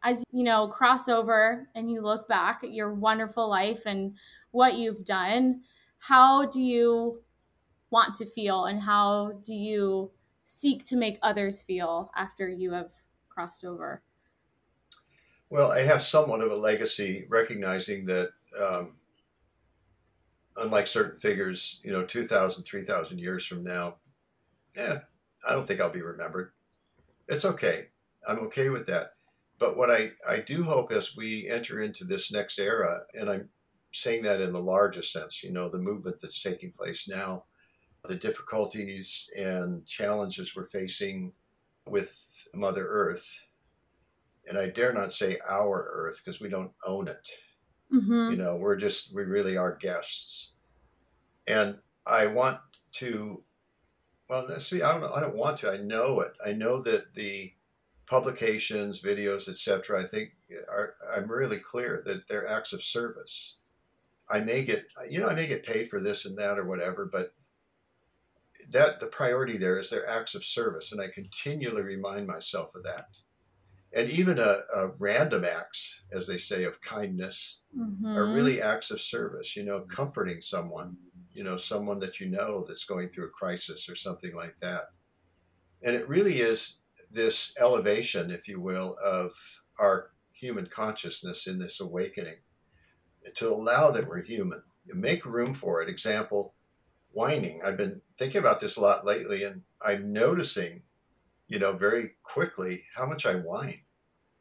as 0.03 0.25
you 0.33 0.45
know, 0.45 0.69
cross 0.69 1.09
over 1.09 1.69
and 1.75 1.91
you 1.91 2.01
look 2.01 2.29
back 2.29 2.61
at 2.63 2.73
your 2.73 2.95
wonderful 2.95 3.49
life 3.49 3.83
and 3.87 4.15
what 4.51 4.75
you've 4.75 5.05
done, 5.05 5.63
how 5.99 6.47
do 6.47 6.61
you 6.61 7.23
want 7.91 8.15
to 8.15 8.27
feel 8.27 8.67
and 8.67 8.81
how 8.81 9.33
do 9.45 9.55
you 9.55 10.11
seek 10.45 10.85
to 10.85 10.97
make 10.97 11.19
others 11.23 11.63
feel 11.63 12.11
after 12.17 12.49
you 12.49 12.73
have 12.73 12.93
crossed 13.29 13.65
over? 13.65 14.03
Well, 15.51 15.71
I 15.71 15.83
have 15.83 16.03
somewhat 16.03 16.41
of 16.41 16.51
a 16.51 16.57
legacy 16.57 17.27
recognizing 17.29 18.07
that 18.07 18.31
um, 18.61 18.95
unlike 20.57 20.87
certain 20.87 21.21
figures, 21.21 21.81
you 21.85 21.93
know, 21.93 22.05
2,000, 22.05 22.65
3,000 22.65 23.19
years 23.19 23.47
from 23.47 23.63
now, 23.63 23.97
yeah, 24.77 25.01
I 25.49 25.53
don't 25.53 25.67
think 25.67 25.81
I'll 25.81 25.91
be 25.91 26.03
remembered. 26.03 26.53
It's 27.29 27.45
okay. 27.45 27.89
I'm 28.27 28.39
okay 28.41 28.71
with 28.71 28.87
that. 28.87 29.13
But 29.59 29.77
what 29.77 29.91
I, 29.91 30.11
I 30.29 30.41
do 30.41 30.63
hope 30.63 30.93
as 30.93 31.17
we 31.17 31.49
enter 31.49 31.81
into 31.81 32.05
this 32.05 32.31
next 32.31 32.59
era, 32.59 33.03
and 33.15 33.31
I'm 33.31 33.49
saying 33.93 34.23
that 34.23 34.41
in 34.41 34.53
the 34.53 34.61
largest 34.61 35.13
sense, 35.13 35.43
you 35.43 35.51
know, 35.51 35.69
the 35.71 35.79
movement 35.79 36.21
that's 36.21 36.43
taking 36.43 36.73
place 36.73 37.09
now, 37.09 37.45
the 38.05 38.15
difficulties 38.15 39.31
and 39.39 39.87
challenges 39.87 40.55
we're 40.55 40.67
facing 40.67 41.33
with 41.89 42.47
Mother 42.55 42.87
Earth. 42.87 43.45
And 44.49 44.59
I 44.59 44.69
dare 44.69 44.93
not 44.93 45.13
say 45.13 45.39
our 45.49 45.89
Earth 45.91 46.23
because 46.23 46.41
we 46.41 46.49
don't 46.49 46.73
own 46.87 47.09
it. 47.09 47.29
Mm-hmm. 47.93 48.33
You 48.33 48.37
know, 48.37 48.57
we're 48.57 48.77
just, 48.77 49.15
we 49.15 49.23
really 49.23 49.57
are 49.57 49.75
guests. 49.75 50.53
And 51.49 51.79
I 52.07 52.27
want 52.27 52.59
to, 52.93 53.43
well, 54.29 54.61
see, 54.61 54.83
I 54.83 55.01
don't, 55.01 55.13
I 55.13 55.21
don't 55.21 55.37
want 55.37 55.59
to. 55.59 55.71
I 55.71 55.79
know 55.79 56.21
it. 56.21 56.33
I 56.47 56.53
know 56.53 56.81
that 56.83 57.15
the 57.15 57.53
publications, 58.09 59.03
videos, 59.03 59.49
etc. 59.49 60.01
I 60.01 60.05
think 60.05 60.31
are, 60.69 60.95
I'm 61.15 61.31
really 61.31 61.59
clear 61.59 62.03
that 62.07 62.29
they're 62.29 62.49
acts 62.49 62.73
of 62.73 62.83
service. 62.83 63.57
I 64.31 64.41
may 64.41 64.65
get, 64.65 64.87
you 65.09 65.21
know, 65.21 65.29
I 65.29 65.35
may 65.35 65.47
get 65.47 65.67
paid 65.67 65.89
for 65.89 66.01
this 66.01 66.25
and 66.25 66.37
that 66.39 66.59
or 66.59 66.65
whatever, 66.65 67.09
but 67.11 67.35
that 68.71 69.01
the 69.01 69.07
priority 69.07 69.57
there 69.57 69.79
is 69.79 69.91
their 69.91 70.09
acts 70.09 70.35
of 70.35 70.45
service, 70.45 70.91
and 70.91 71.01
I 71.01 71.09
continually 71.09 71.83
remind 71.83 72.27
myself 72.27 72.75
of 72.75 72.83
that 72.85 73.21
and 73.97 74.11
even 74.11 74.39
a, 74.39 74.61
a, 74.75 74.89
random 74.99 75.45
acts, 75.45 76.03
as 76.13 76.27
they 76.27 76.37
say, 76.37 76.65
of 76.65 76.81
kindness 76.83 77.61
mm-hmm. 77.77 78.17
are 78.17 78.27
really 78.27 78.61
acts 78.61 78.91
of 78.91 79.01
service. 79.01 79.57
You 79.57 79.65
know, 79.65 79.81
comforting 79.81 80.43
someone, 80.43 80.97
you 81.33 81.43
know, 81.43 81.57
someone 81.57 81.99
that 82.01 82.21
you 82.21 82.29
know 82.29 82.65
that's 82.67 82.85
going 82.85 83.09
through 83.09 83.27
a 83.27 83.31
crisis 83.31 83.89
or 83.89 83.97
something 83.97 84.35
like 84.35 84.57
that. 84.61 84.85
And 85.83 85.97
it 85.97 86.09
really 86.09 86.41
is 86.41 86.81
this 87.13 87.55
elevation, 87.61 88.31
if 88.31 88.49
you 88.49 88.61
will, 88.61 88.97
of 89.05 89.33
our 89.79 90.11
human 90.33 90.67
consciousness 90.67 91.47
in 91.47 91.59
this 91.59 91.81
awakening 91.81 92.37
to 93.35 93.49
allow 93.49 93.91
that 93.91 94.07
we're 94.07 94.23
human, 94.23 94.63
make 94.87 95.25
room 95.25 95.55
for 95.55 95.83
it. 95.83 95.89
Example, 95.89 96.55
whining. 97.13 97.61
I've 97.65 97.77
been 97.77 98.01
thinking 98.19 98.39
about 98.39 98.61
this 98.61 98.77
a 98.77 98.81
lot 98.81 99.07
lately, 99.07 99.43
and 99.43 99.63
I'm 99.85 100.13
noticing 100.13 100.83
you 101.49 101.59
know, 101.59 101.73
very 101.73 102.13
quickly 102.23 102.85
how 102.95 103.07
much 103.07 103.27
I 103.27 103.35
whine. 103.35 103.81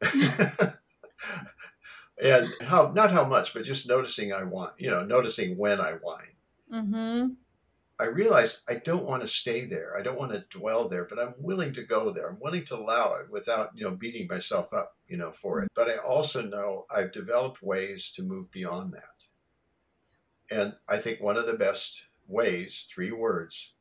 and 2.22 2.48
how 2.62 2.92
not 2.94 3.10
how 3.10 3.26
much, 3.26 3.54
but 3.54 3.64
just 3.64 3.88
noticing 3.88 4.32
I 4.32 4.42
whine, 4.42 4.70
you 4.78 4.90
know, 4.90 5.04
noticing 5.04 5.56
when 5.56 5.80
I 5.80 5.92
whine. 5.92 6.34
Mm-hmm. 6.72 7.26
I 7.98 8.04
realize 8.04 8.62
I 8.68 8.74
don't 8.74 9.06
want 9.06 9.22
to 9.22 9.28
stay 9.28 9.64
there. 9.64 9.96
I 9.96 10.02
don't 10.02 10.18
want 10.18 10.32
to 10.32 10.44
dwell 10.50 10.88
there, 10.88 11.06
but 11.08 11.18
I'm 11.18 11.34
willing 11.38 11.72
to 11.74 11.82
go 11.82 12.10
there. 12.10 12.28
I'm 12.28 12.40
willing 12.40 12.64
to 12.66 12.76
allow 12.76 13.14
it 13.14 13.30
without, 13.30 13.70
you 13.74 13.84
know, 13.84 13.92
beating 13.92 14.26
myself 14.28 14.74
up, 14.74 14.96
you 15.08 15.16
know, 15.16 15.32
for 15.32 15.62
it. 15.62 15.68
But 15.74 15.88
I 15.88 15.96
also 15.96 16.42
know 16.42 16.84
I've 16.94 17.12
developed 17.12 17.62
ways 17.62 18.10
to 18.12 18.22
move 18.22 18.50
beyond 18.50 18.92
that. 18.92 20.54
And 20.54 20.74
I 20.88 20.98
think 20.98 21.20
one 21.20 21.38
of 21.38 21.46
the 21.46 21.54
best 21.56 22.06
ways, 22.28 22.86
three 22.92 23.12
words, 23.12 23.72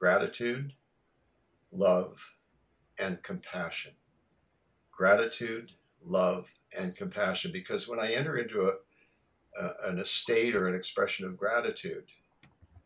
gratitude, 0.00 0.72
love, 1.70 2.32
and 2.98 3.22
compassion. 3.22 3.92
Gratitude, 4.90 5.72
love, 6.04 6.52
and 6.78 6.96
compassion. 6.96 7.52
Because 7.52 7.86
when 7.86 8.00
I 8.00 8.12
enter 8.12 8.36
into 8.36 8.62
a, 8.62 8.74
a, 9.60 9.90
an 9.90 9.98
estate 9.98 10.56
or 10.56 10.66
an 10.66 10.74
expression 10.74 11.24
of 11.24 11.36
gratitude, 11.36 12.04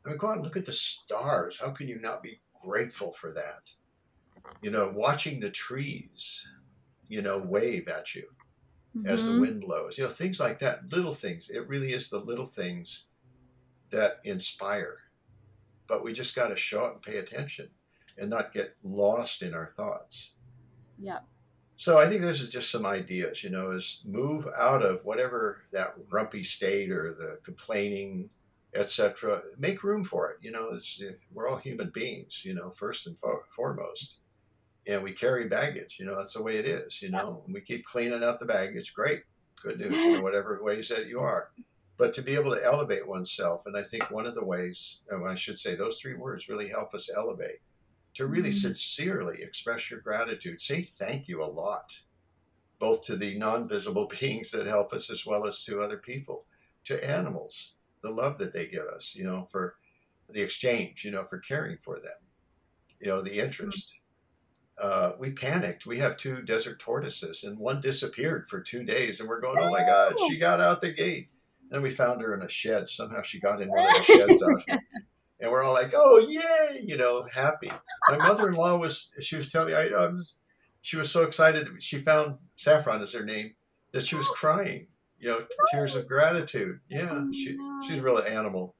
I 0.04 0.08
mean, 0.08 0.18
go 0.18 0.28
out 0.28 0.36
and 0.36 0.44
look 0.44 0.56
at 0.56 0.66
the 0.66 0.72
stars. 0.72 1.58
How 1.60 1.70
can 1.70 1.88
you 1.88 2.00
not 2.00 2.22
be 2.22 2.40
grateful 2.62 3.12
for 3.12 3.32
that? 3.32 3.62
You 4.62 4.70
know, 4.70 4.92
watching 4.94 5.40
the 5.40 5.50
trees, 5.50 6.46
you 7.08 7.22
know, 7.22 7.38
wave 7.38 7.88
at 7.88 8.14
you 8.14 8.26
mm-hmm. 8.96 9.06
as 9.06 9.26
the 9.26 9.32
mm-hmm. 9.32 9.40
wind 9.40 9.60
blows. 9.60 9.98
You 9.98 10.04
know, 10.04 10.10
things 10.10 10.40
like 10.40 10.60
that, 10.60 10.92
little 10.92 11.14
things. 11.14 11.50
It 11.50 11.68
really 11.68 11.92
is 11.92 12.10
the 12.10 12.18
little 12.18 12.46
things 12.46 13.04
that 13.90 14.20
inspire. 14.24 14.98
But 15.86 16.04
we 16.04 16.12
just 16.12 16.36
got 16.36 16.48
to 16.48 16.56
show 16.56 16.84
up 16.84 16.94
and 16.94 17.02
pay 17.02 17.18
attention 17.18 17.68
and 18.18 18.30
not 18.30 18.52
get 18.52 18.76
lost 18.82 19.42
in 19.42 19.54
our 19.54 19.72
thoughts. 19.76 20.32
Yeah. 20.98 21.20
So 21.76 21.96
I 21.96 22.06
think 22.06 22.22
this 22.22 22.40
is 22.40 22.50
just 22.50 22.70
some 22.70 22.84
ideas, 22.84 23.44
you 23.44 23.50
know, 23.50 23.70
is 23.70 24.02
move 24.04 24.48
out 24.58 24.82
of 24.82 25.04
whatever 25.04 25.62
that 25.70 26.08
grumpy 26.10 26.42
state 26.42 26.90
or 26.90 27.12
the 27.12 27.38
complaining, 27.44 28.30
etc. 28.74 29.42
Make 29.58 29.82
room 29.82 30.04
for 30.04 30.30
it. 30.30 30.38
You 30.40 30.50
know, 30.50 30.70
it's, 30.72 31.02
we're 31.32 31.48
all 31.48 31.56
human 31.56 31.90
beings, 31.90 32.42
you 32.44 32.54
know, 32.54 32.70
first 32.70 33.06
and 33.06 33.18
fo- 33.18 33.42
foremost. 33.54 34.18
And 34.86 35.02
we 35.02 35.12
carry 35.12 35.48
baggage, 35.48 35.98
you 35.98 36.06
know, 36.06 36.16
that's 36.16 36.34
the 36.34 36.42
way 36.42 36.56
it 36.56 36.66
is, 36.66 37.02
you 37.02 37.10
know. 37.10 37.42
And 37.44 37.54
we 37.54 37.60
keep 37.60 37.84
cleaning 37.84 38.24
out 38.24 38.40
the 38.40 38.46
baggage, 38.46 38.94
great, 38.94 39.22
good 39.62 39.78
news, 39.78 39.94
in 39.94 40.22
whatever 40.22 40.58
ways 40.62 40.88
that 40.88 41.08
you 41.08 41.20
are. 41.20 41.50
But 41.98 42.12
to 42.14 42.22
be 42.22 42.34
able 42.34 42.54
to 42.54 42.64
elevate 42.64 43.06
oneself, 43.06 43.64
and 43.66 43.76
I 43.76 43.82
think 43.82 44.10
one 44.10 44.24
of 44.24 44.34
the 44.34 44.44
ways, 44.44 45.00
and 45.10 45.28
I 45.28 45.34
should 45.34 45.58
say 45.58 45.74
those 45.74 46.00
three 46.00 46.14
words 46.14 46.48
really 46.48 46.68
help 46.68 46.94
us 46.94 47.10
elevate 47.14 47.60
to 48.14 48.26
really 48.26 48.50
mm-hmm. 48.50 48.58
sincerely 48.58 49.42
express 49.42 49.90
your 49.90 50.00
gratitude. 50.00 50.60
Say 50.60 50.82
thank 50.98 51.28
you 51.28 51.42
a 51.42 51.44
lot, 51.44 51.98
both 52.78 53.04
to 53.06 53.16
the 53.16 53.36
non 53.36 53.68
visible 53.68 54.10
beings 54.20 54.52
that 54.52 54.66
help 54.66 54.92
us 54.92 55.10
as 55.10 55.26
well 55.26 55.46
as 55.46 55.64
to 55.64 55.80
other 55.80 55.98
people, 55.98 56.46
to 56.84 57.08
animals, 57.08 57.74
the 58.02 58.10
love 58.10 58.38
that 58.38 58.52
they 58.52 58.66
give 58.66 58.86
us, 58.86 59.14
you 59.14 59.24
know, 59.24 59.48
for 59.50 59.76
the 60.28 60.42
exchange, 60.42 61.04
you 61.04 61.10
know, 61.10 61.24
for 61.24 61.38
caring 61.38 61.78
for 61.78 61.96
them, 61.96 62.18
you 63.00 63.08
know, 63.08 63.22
the 63.22 63.38
interest. 63.38 64.00
Uh, 64.78 65.12
we 65.18 65.32
panicked. 65.32 65.86
We 65.86 65.98
have 65.98 66.16
two 66.16 66.42
desert 66.42 66.78
tortoises, 66.78 67.42
and 67.42 67.58
one 67.58 67.80
disappeared 67.80 68.48
for 68.48 68.60
two 68.60 68.84
days, 68.84 69.18
and 69.18 69.28
we're 69.28 69.40
going, 69.40 69.58
"Oh 69.58 69.70
my 69.70 69.80
God, 69.80 70.14
she 70.28 70.38
got 70.38 70.60
out 70.60 70.80
the 70.80 70.92
gate!" 70.92 71.30
Then 71.70 71.82
we 71.82 71.90
found 71.90 72.22
her 72.22 72.32
in 72.32 72.42
a 72.42 72.48
shed. 72.48 72.88
Somehow 72.88 73.22
she 73.22 73.40
got 73.40 73.60
in 73.60 73.68
one 73.68 73.88
of 73.88 73.94
the 73.94 74.02
sheds 74.04 74.42
out 74.42 74.62
here 74.66 74.80
and 75.40 75.50
we're 75.50 75.62
all 75.62 75.72
like, 75.72 75.92
"Oh, 75.94 76.18
yay!" 76.18 76.82
You 76.84 76.96
know, 76.96 77.26
happy. 77.32 77.70
My 78.08 78.16
mother-in-law 78.18 78.78
was 78.78 79.14
she 79.20 79.36
was 79.36 79.52
telling 79.52 79.68
me 79.68 79.74
I, 79.74 79.86
I 79.86 80.06
was 80.08 80.36
she 80.80 80.96
was 80.96 81.10
so 81.10 81.24
excited 81.24 81.68
she 81.82 81.98
found 81.98 82.36
Saffron 82.56 83.02
as 83.02 83.12
her 83.12 83.24
name 83.24 83.54
that 83.92 84.04
she 84.04 84.16
was 84.16 84.28
crying. 84.28 84.86
You 85.18 85.28
know, 85.30 85.46
tears 85.70 85.94
of 85.94 86.06
gratitude. 86.06 86.80
Yeah, 86.88 87.24
she 87.32 87.58
she's 87.86 88.00
really 88.00 88.28
animal. 88.30 88.74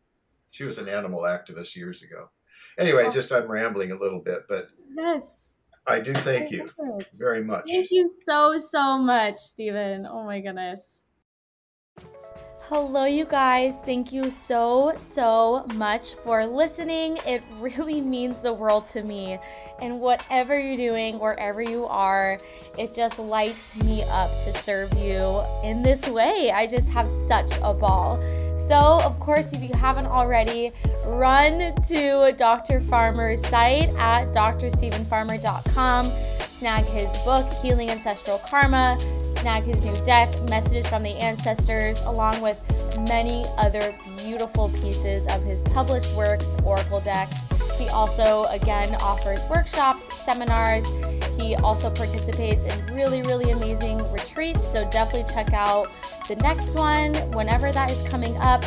She 0.51 0.65
was 0.65 0.79
an 0.79 0.89
animal 0.89 1.23
activist 1.23 1.75
years 1.77 2.03
ago. 2.03 2.31
Anyway, 2.79 3.05
oh. 3.07 3.11
just 3.11 3.33
I'm 3.33 3.51
rambling 3.51 3.91
a 3.91 3.99
little 3.99 4.21
bit, 4.21 4.43
but 4.49 4.69
yes. 4.95 5.57
I 5.87 6.01
do 6.01 6.13
thank 6.13 6.51
you 6.51 6.69
very 7.15 7.43
much. 7.43 7.65
Thank 7.67 7.91
you 7.91 8.09
so 8.09 8.57
so 8.59 8.99
much, 8.99 9.39
Steven. 9.41 10.07
Oh 10.07 10.25
my 10.25 10.41
goodness. 10.41 11.08
Hello, 12.71 13.07
you 13.07 13.25
guys. 13.25 13.81
Thank 13.81 14.13
you 14.13 14.31
so, 14.31 14.93
so 14.99 15.65
much 15.77 16.13
for 16.17 16.45
listening. 16.45 17.17
It 17.27 17.43
really 17.59 18.03
means 18.03 18.43
the 18.43 18.53
world 18.53 18.85
to 18.89 19.03
me. 19.03 19.39
And 19.81 20.03
whatever 20.03 20.61
you're 20.61 20.77
doing, 20.77 21.19
wherever 21.19 21.63
you 21.63 21.87
are, 21.87 22.39
it 22.77 22.93
just 22.93 23.19
lights 23.19 23.83
me 23.83 24.03
up 24.11 24.29
to 24.45 24.53
serve 24.53 24.93
you 24.99 25.43
in 25.65 25.83
this 25.83 26.11
way. 26.11 26.51
I 26.51 26.67
just 26.67 26.91
have 26.91 27.11
such 27.11 27.53
a 27.63 27.73
ball. 27.73 28.23
So, 28.59 28.77
of 29.03 29.19
course, 29.19 29.55
if 29.55 29.63
you 29.63 29.75
haven't 29.75 30.05
already, 30.05 30.75
run 31.07 31.75
to 31.89 32.35
Dr. 32.37 32.83
Farmer's 32.83 33.47
site 33.47 33.89
at 33.97 34.35
drstevenfarmer.com, 34.35 36.05
snag 36.41 36.85
his 36.85 37.17
book, 37.21 37.51
Healing 37.63 37.89
Ancestral 37.89 38.41
Karma 38.41 38.99
snag 39.29 39.65
his 39.65 39.85
new 39.85 39.95
deck, 40.05 40.29
messages 40.49 40.87
from 40.89 41.03
the 41.03 41.17
ancestors, 41.17 42.01
along 42.03 42.41
with 42.41 42.61
many 43.09 43.45
other 43.57 43.95
beautiful 44.17 44.69
pieces 44.81 45.27
of 45.29 45.43
his 45.43 45.63
published 45.63 46.15
works, 46.15 46.57
Oracle 46.65 47.01
decks. 47.01 47.37
He 47.79 47.89
also, 47.89 48.45
again, 48.47 48.95
offers 48.97 49.41
workshops, 49.49 50.13
seminars. 50.15 50.87
He 51.37 51.55
also 51.57 51.91
participates 51.91 52.65
in 52.67 52.95
really, 52.95 53.23
really 53.23 53.53
amazing 53.53 53.99
retreats. 54.13 54.67
So 54.67 54.89
definitely 54.91 55.33
check 55.33 55.53
out 55.53 55.89
the 56.27 56.37
next 56.37 56.75
one 56.75 57.15
whenever 57.33 57.71
that 57.71 57.91
is 57.91 58.03
coming 58.09 58.37
up. 58.39 58.65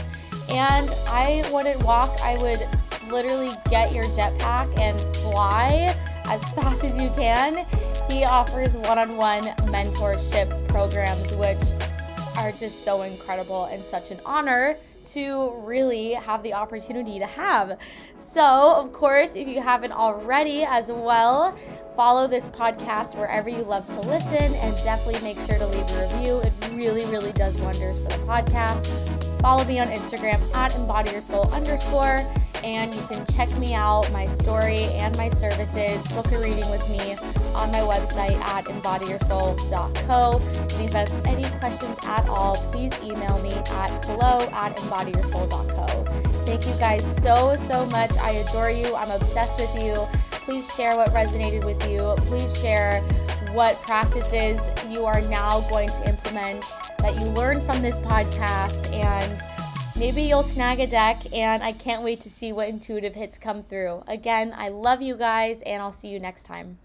And 0.49 0.89
I 1.07 1.47
wouldn't 1.51 1.84
walk, 1.84 2.18
I 2.22 2.38
would 2.38 2.68
literally 3.12 3.51
get 3.70 3.93
your 3.93 4.05
jetpack 4.05 4.78
and 4.80 4.99
fly 5.18 5.95
as 6.26 6.41
fast 6.51 6.84
as 6.84 7.01
you 7.01 7.09
can. 7.11 7.65
He 8.09 8.24
offers 8.24 8.76
one 8.78 8.97
on 8.97 9.17
one 9.17 9.43
mentorship 9.72 10.67
programs, 10.67 11.32
which 11.34 11.59
are 12.38 12.51
just 12.51 12.84
so 12.84 13.01
incredible 13.03 13.65
and 13.65 13.84
such 13.84 14.11
an 14.11 14.19
honor 14.26 14.78
to 15.03 15.53
really 15.63 16.13
have 16.13 16.43
the 16.43 16.53
opportunity 16.53 17.19
to 17.19 17.26
have. 17.26 17.78
So, 18.17 18.43
of 18.76 18.93
course, 18.93 19.36
if 19.36 19.47
you 19.47 19.59
haven't 19.61 19.91
already 19.91 20.63
as 20.63 20.91
well, 20.91 21.57
follow 21.95 22.28
this 22.28 22.49
podcast 22.49 23.17
wherever 23.17 23.49
you 23.49 23.63
love 23.63 23.88
to 23.88 23.99
listen 24.01 24.53
and 24.55 24.76
definitely 24.78 25.22
make 25.22 25.39
sure 25.39 25.57
to 25.57 25.67
leave 25.67 25.89
a 25.91 26.07
review. 26.07 26.38
It 26.39 26.53
really, 26.74 27.05
really 27.05 27.34
does 27.34 27.57
wonders 27.57 27.97
for 27.97 28.17
the 28.17 28.26
podcast. 28.26 29.11
Follow 29.42 29.66
me 29.66 29.80
on 29.80 29.88
Instagram 29.88 30.39
at 30.54 30.76
embody 30.76 31.12
your 31.12 31.22
soul 31.22 31.50
underscore 31.52 32.20
and 32.64 32.94
you 32.94 33.02
can 33.08 33.26
check 33.26 33.50
me 33.58 33.74
out, 33.74 34.12
my 34.12 34.28
story, 34.28 34.84
and 34.94 35.18
my 35.18 35.30
services. 35.30 36.06
Book 36.10 36.32
a 36.32 36.38
reading 36.39 36.70
with 36.70 36.88
me 36.89 37.16
on 37.56 37.72
my 37.72 37.80
website 37.80 38.39
at 38.39 38.66
embodyyoursoul.co. 38.66 40.39
And 40.39 40.72
if 40.72 40.82
you 40.82 40.89
have 40.89 41.26
any 41.26 41.44
questions 41.58 41.98
at 42.04 42.28
all, 42.30 42.58
please 42.72 42.94
email 43.02 43.42
me 43.42 43.52
at 43.52 44.06
hello 44.06 44.48
at 44.52 44.78
embodyyoursoul.co. 44.78 46.04
Thank 46.46 46.68
you 46.68 46.74
guys 46.74 47.04
so, 47.24 47.56
so 47.56 47.86
much. 47.88 48.16
I 48.18 48.32
adore 48.32 48.70
you. 48.70 48.96
I'm 48.96 49.12
obsessed 49.12 49.60
with 49.60 49.84
you. 49.84 49.96
Please 50.30 50.72
share 50.76 50.96
what 50.96 51.10
resonated 51.10 51.66
with 51.66 51.89
you. 51.89 52.14
Please 52.28 52.60
share 52.60 53.02
what 53.54 53.82
practices 53.82 54.60
you 54.88 55.06
are 55.06 55.22
now 55.22 55.62
going 55.70 55.89
to 55.89 56.10
implement 56.10 56.64
that 57.02 57.16
you 57.16 57.26
learned 57.28 57.64
from 57.64 57.82
this 57.82 57.97
podcast 57.99 58.91
and 58.93 59.41
Maybe 60.02 60.24
you'll 60.24 60.41
snag 60.41 60.80
a 60.80 60.88
deck, 60.88 61.22
and 61.32 61.62
I 61.62 61.74
can't 61.74 62.02
wait 62.02 62.22
to 62.22 62.30
see 62.30 62.54
what 62.54 62.70
intuitive 62.70 63.14
hits 63.14 63.38
come 63.38 63.62
through. 63.62 64.04
Again, 64.08 64.52
I 64.58 64.70
love 64.70 65.02
you 65.02 65.16
guys, 65.16 65.62
and 65.62 65.82
I'll 65.82 65.91
see 65.91 66.08
you 66.08 66.20
next 66.20 66.43
time. 66.43 66.80